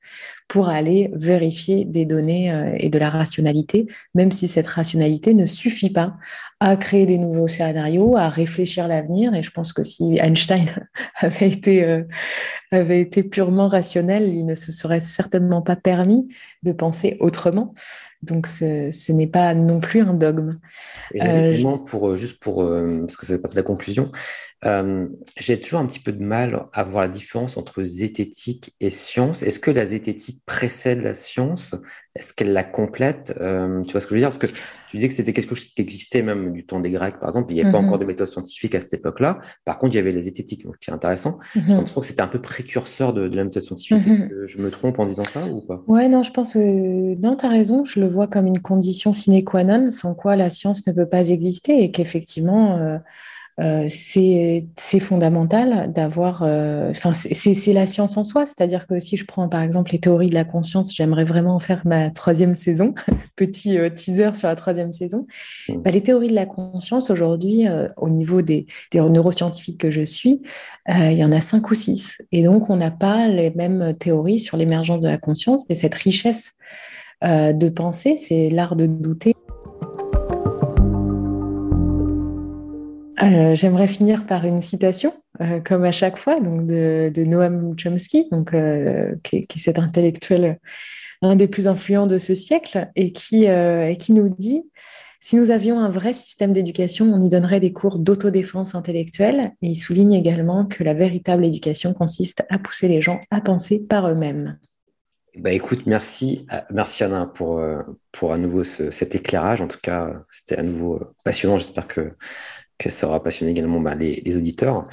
pour 0.47 0.69
aller 0.69 1.11
vérifier 1.15 1.85
des 1.85 2.05
données 2.05 2.75
et 2.77 2.89
de 2.89 2.99
la 2.99 3.09
rationalité, 3.09 3.87
même 4.13 4.31
si 4.31 4.47
cette 4.47 4.67
rationalité 4.67 5.33
ne 5.33 5.47
suffit 5.47 5.89
pas 5.89 6.15
à 6.65 6.77
créer 6.77 7.05
des 7.05 7.17
nouveaux 7.17 7.49
scénarios, 7.49 8.15
à 8.15 8.29
réfléchir 8.29 8.87
l'avenir. 8.87 9.35
Et 9.35 9.43
je 9.43 9.51
pense 9.51 9.73
que 9.73 9.83
si 9.83 10.17
Einstein 10.17 10.65
avait 11.17 11.49
été, 11.49 11.83
euh, 11.83 12.03
avait 12.71 13.01
été 13.01 13.21
purement 13.21 13.67
rationnel, 13.67 14.29
il 14.29 14.45
ne 14.45 14.55
se 14.55 14.71
serait 14.71 15.01
certainement 15.01 15.61
pas 15.61 15.75
permis 15.75 16.33
de 16.63 16.71
penser 16.71 17.17
autrement. 17.19 17.73
Donc, 18.21 18.47
ce, 18.47 19.11
n'est 19.11 19.27
pas 19.27 19.53
non 19.53 19.81
plus 19.81 20.03
un 20.03 20.13
dogme. 20.13 20.57
Euh, 21.21 21.77
pour, 21.85 22.11
euh, 22.11 22.15
juste 22.15 22.39
pour, 22.39 22.65
parce 23.01 23.17
que 23.17 23.25
ça 23.25 23.33
fait 23.33 23.41
partie 23.41 23.57
de 23.57 23.59
la 23.59 23.67
conclusion, 23.67 24.09
j'ai 25.37 25.59
toujours 25.59 25.81
un 25.81 25.85
petit 25.85 25.99
peu 25.99 26.13
de 26.13 26.23
mal 26.23 26.67
à 26.71 26.85
voir 26.85 27.03
la 27.03 27.09
différence 27.09 27.57
entre 27.57 27.83
zététique 27.83 28.73
et 28.79 28.89
science. 28.89 29.43
Est-ce 29.43 29.59
que 29.59 29.71
la 29.71 29.85
zététique 29.85 30.41
précède 30.45 31.01
la 31.01 31.13
science? 31.13 31.75
Est-ce 32.15 32.33
qu'elle 32.33 32.53
la 32.53 32.63
complète 32.63 33.33
Tu 33.37 33.91
vois 33.91 34.01
ce 34.01 34.05
que 34.05 34.09
je 34.09 34.13
veux 34.15 34.19
dire? 34.19 34.29
Parce 34.29 34.37
que 34.37 34.47
tu 34.93 34.97
disais 34.97 35.09
que 35.09 35.15
c'était 35.15 35.33
quelque 35.33 35.55
chose 35.55 35.69
qui 35.69 35.81
existait 35.81 36.21
même 36.21 36.53
du 36.53 36.67
temps 36.67 36.79
des 36.79 36.91
Grecs, 36.91 37.19
par 37.19 37.29
exemple. 37.29 37.51
Il 37.51 37.55
n'y 37.55 37.61
avait 37.61 37.71
pas 37.71 37.81
mhm. 37.81 37.87
encore 37.87 37.97
de 37.97 38.05
méthode 38.05 38.27
scientifique 38.27 38.75
à 38.75 38.81
cette 38.81 38.93
époque-là. 38.93 39.39
Par 39.65 39.79
contre, 39.79 39.95
il 39.95 39.97
y 39.97 39.99
avait 39.99 40.11
les 40.11 40.21
zététiques, 40.21 40.65
donc 40.65 40.77
qui 40.77 40.91
est 40.91 40.93
intéressant. 40.93 41.39
Je 41.55 41.61
mhm. 41.61 41.79
pense 41.79 41.95
que 41.95 42.01
c'était 42.03 42.21
un 42.21 42.27
peu 42.27 42.39
précurseur 42.39 43.11
de, 43.11 43.23
la 43.23 43.43
méthode 43.43 43.63
scientifique. 43.63 44.05
Mhm. 44.05 44.43
Je 44.45 44.61
me 44.61 44.69
trompe 44.69 44.99
en 44.99 45.07
disant 45.07 45.23
ça 45.23 45.41
ou 45.47 45.61
pas? 45.61 45.81
Ouais, 45.87 46.07
non, 46.09 46.21
je 46.21 46.31
pense 46.31 46.53
que 46.53 47.15
non, 47.15 47.35
tu 47.35 47.43
as 47.43 47.49
raison. 47.49 47.83
Je 47.85 47.99
le 47.99 48.07
vois 48.07 48.27
comme 48.27 48.45
une 48.45 48.59
condition 48.59 49.13
sine 49.13 49.43
qua 49.43 49.63
non, 49.63 49.89
sans 49.89 50.13
quoi 50.13 50.35
la 50.35 50.51
science 50.51 50.85
ne 50.85 50.91
peut 50.91 51.07
pas 51.07 51.27
exister 51.29 51.83
et 51.83 51.89
qu'effectivement, 51.89 52.77
euh, 52.77 52.99
euh, 53.59 53.85
c'est 53.87 54.99
fondamental 54.99 55.91
d'avoir. 55.93 56.41
Euh, 56.43 56.89
enfin, 56.89 57.11
c'est 57.11 57.73
la 57.73 57.85
science 57.85 58.17
en 58.17 58.23
soi. 58.23 58.45
C'est-à-dire 58.45 58.87
que 58.87 58.99
si 58.99 59.15
je 59.15 59.25
prends 59.25 59.47
par 59.47 59.61
exemple 59.61 59.91
les 59.91 59.99
théories 59.99 60.29
de 60.29 60.35
la 60.35 60.43
conscience, 60.43 60.95
j'aimerais 60.95 61.23
vraiment 61.23 61.59
faire 61.59 61.81
ma 61.85 62.09
troisième 62.09 62.55
saison. 62.55 62.95
Petit 63.35 63.77
euh, 63.77 63.89
teaser 63.89 64.35
sur 64.35 64.47
la 64.47 64.55
troisième 64.55 64.91
saison. 64.91 65.27
Mmh. 65.69 65.77
Bah, 65.77 65.91
les 65.91 66.01
théories 66.01 66.29
de 66.29 66.33
la 66.33 66.47
conscience 66.47 67.11
aujourd'hui, 67.11 67.67
au 67.97 68.09
niveau 68.09 68.41
des, 68.41 68.65
des, 68.91 68.99
neuroscientifiques 68.99 69.79
que 69.79 69.91
je 69.91 70.03
suis, 70.03 70.41
il 70.89 71.13
y 71.13 71.23
en 71.23 71.31
a 71.31 71.41
cinq 71.41 71.69
ou 71.69 71.73
six. 71.75 72.17
Et 72.31 72.43
donc, 72.43 72.69
on 72.69 72.75
n'a 72.75 72.91
pas 72.91 73.27
les 73.27 73.51
mêmes 73.51 73.93
théories 73.97 74.39
sur 74.39 74.57
l'émergence 74.57 75.01
de 75.01 75.07
la 75.07 75.17
conscience. 75.17 75.65
Et 75.69 75.75
cette 75.75 75.95
richesse 75.95 76.55
de 77.23 77.69
pensée, 77.69 78.17
c'est 78.17 78.49
l'art 78.49 78.75
de 78.75 78.85
douter 78.85 79.33
Euh, 83.23 83.55
j'aimerais 83.55 83.87
finir 83.87 84.25
par 84.25 84.45
une 84.45 84.59
citation, 84.59 85.13
euh, 85.39 85.59
comme 85.61 85.83
à 85.83 85.91
chaque 85.91 86.17
fois, 86.17 86.39
donc 86.39 86.67
de, 86.67 87.23
Noam 87.25 87.75
Chomsky, 87.77 88.27
donc, 88.31 88.53
euh, 88.53 89.15
qui, 89.23 89.37
est 89.37 89.57
cet 89.57 89.79
intellectuel, 89.79 90.59
un 91.21 91.35
des 91.35 91.47
plus 91.47 91.67
influents 91.67 92.07
de 92.07 92.17
ce 92.17 92.35
siècle, 92.35 92.89
et 92.95 93.13
qui, 93.13 93.47
qui 93.99 94.13
nous 94.13 94.29
dit 94.29 94.63
si 95.21 95.37
nous 95.37 95.51
avions 95.51 95.79
un 95.79 95.87
vrai 95.87 96.11
système 96.11 96.51
d'éducation, 96.51 97.05
on 97.05 97.21
y 97.21 97.29
donnerait 97.29 97.61
des 97.61 97.71
cours 97.71 97.97
d'autodéfense 97.97 98.75
intellectuelle. 98.75 99.53
Et 99.61 99.67
il 99.67 99.75
souligne 99.75 100.11
également 100.11 100.65
que 100.65 100.83
la 100.83 100.93
véritable 100.93 101.45
éducation 101.45 101.93
consiste 101.93 102.43
à 102.49 102.59
pousser 102.59 102.89
les 102.89 103.01
gens 103.01 103.21
à 103.31 103.39
penser 103.39 103.79
par 103.87 104.09
eux-mêmes. 104.09 104.59
Bah 105.37 105.53
écoute, 105.53 105.83
merci, 105.85 106.45
merci 106.69 107.05
Anna 107.05 107.25
pour, 107.25 107.63
pour 108.11 108.33
à 108.33 108.37
nouveau 108.37 108.65
cet 108.65 109.15
éclairage. 109.15 109.61
En 109.61 109.69
tout 109.69 109.79
cas, 109.81 110.11
c'était 110.29 110.57
à 110.57 110.61
nouveau 110.61 110.99
passionnant. 111.23 111.57
J'espère 111.57 111.87
que, 111.87 112.11
que 112.83 112.89
ça 112.89 113.07
aura 113.07 113.23
passionné 113.23 113.51
également 113.51 113.79
bah, 113.79 113.95
les, 113.95 114.37
auditeurs. 114.37 114.87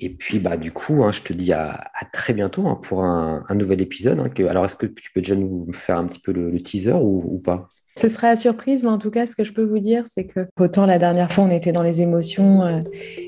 Et 0.00 0.10
puis, 0.10 0.38
bah, 0.38 0.56
du 0.56 0.72
coup, 0.72 1.02
hein, 1.02 1.12
je 1.12 1.22
te 1.22 1.32
dis 1.32 1.52
à, 1.52 1.90
très 2.12 2.32
bientôt 2.32 2.66
hein, 2.66 2.78
pour 2.82 3.02
un, 3.02 3.44
nouvel 3.54 3.80
épisode. 3.80 4.20
Hein, 4.20 4.30
alors, 4.48 4.64
est-ce 4.64 4.76
que 4.76 4.86
tu 4.86 5.12
peux 5.12 5.20
déjà 5.20 5.34
nous 5.34 5.66
faire 5.72 5.98
un 5.98 6.06
petit 6.06 6.20
peu 6.20 6.32
le, 6.32 6.60
teaser 6.60 6.94
ou, 6.94 7.40
pas? 7.44 7.68
Ce 7.96 8.08
sera 8.08 8.28
à 8.28 8.36
surprise, 8.36 8.84
mais 8.84 8.90
en 8.90 8.98
tout 8.98 9.10
cas, 9.10 9.26
ce 9.26 9.34
que 9.34 9.42
je 9.42 9.52
peux 9.52 9.64
vous 9.64 9.80
dire, 9.80 10.04
c'est 10.06 10.24
que 10.24 10.46
autant 10.58 10.86
la 10.86 10.98
dernière 10.98 11.32
fois, 11.32 11.44
on 11.44 11.50
était 11.50 11.72
dans 11.72 11.82
les 11.82 12.00
émotions, 12.00 12.62
euh, 12.62 12.80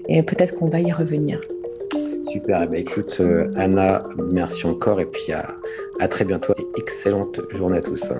et 0.08 0.22
peut-être 0.22 0.54
qu'on 0.54 0.68
va 0.68 0.80
y 0.80 0.92
revenir. 0.92 1.40
Super, 2.30 2.62
eh 2.62 2.66
ben, 2.68 2.76
écoute 2.76 3.16
euh, 3.18 3.50
Anna, 3.56 4.04
merci 4.30 4.64
encore 4.66 5.00
et 5.00 5.06
puis 5.06 5.32
à, 5.32 5.56
à 5.98 6.06
très 6.06 6.24
bientôt. 6.24 6.54
Excellente 6.78 7.40
journée 7.50 7.78
à 7.78 7.80
tous. 7.80 8.12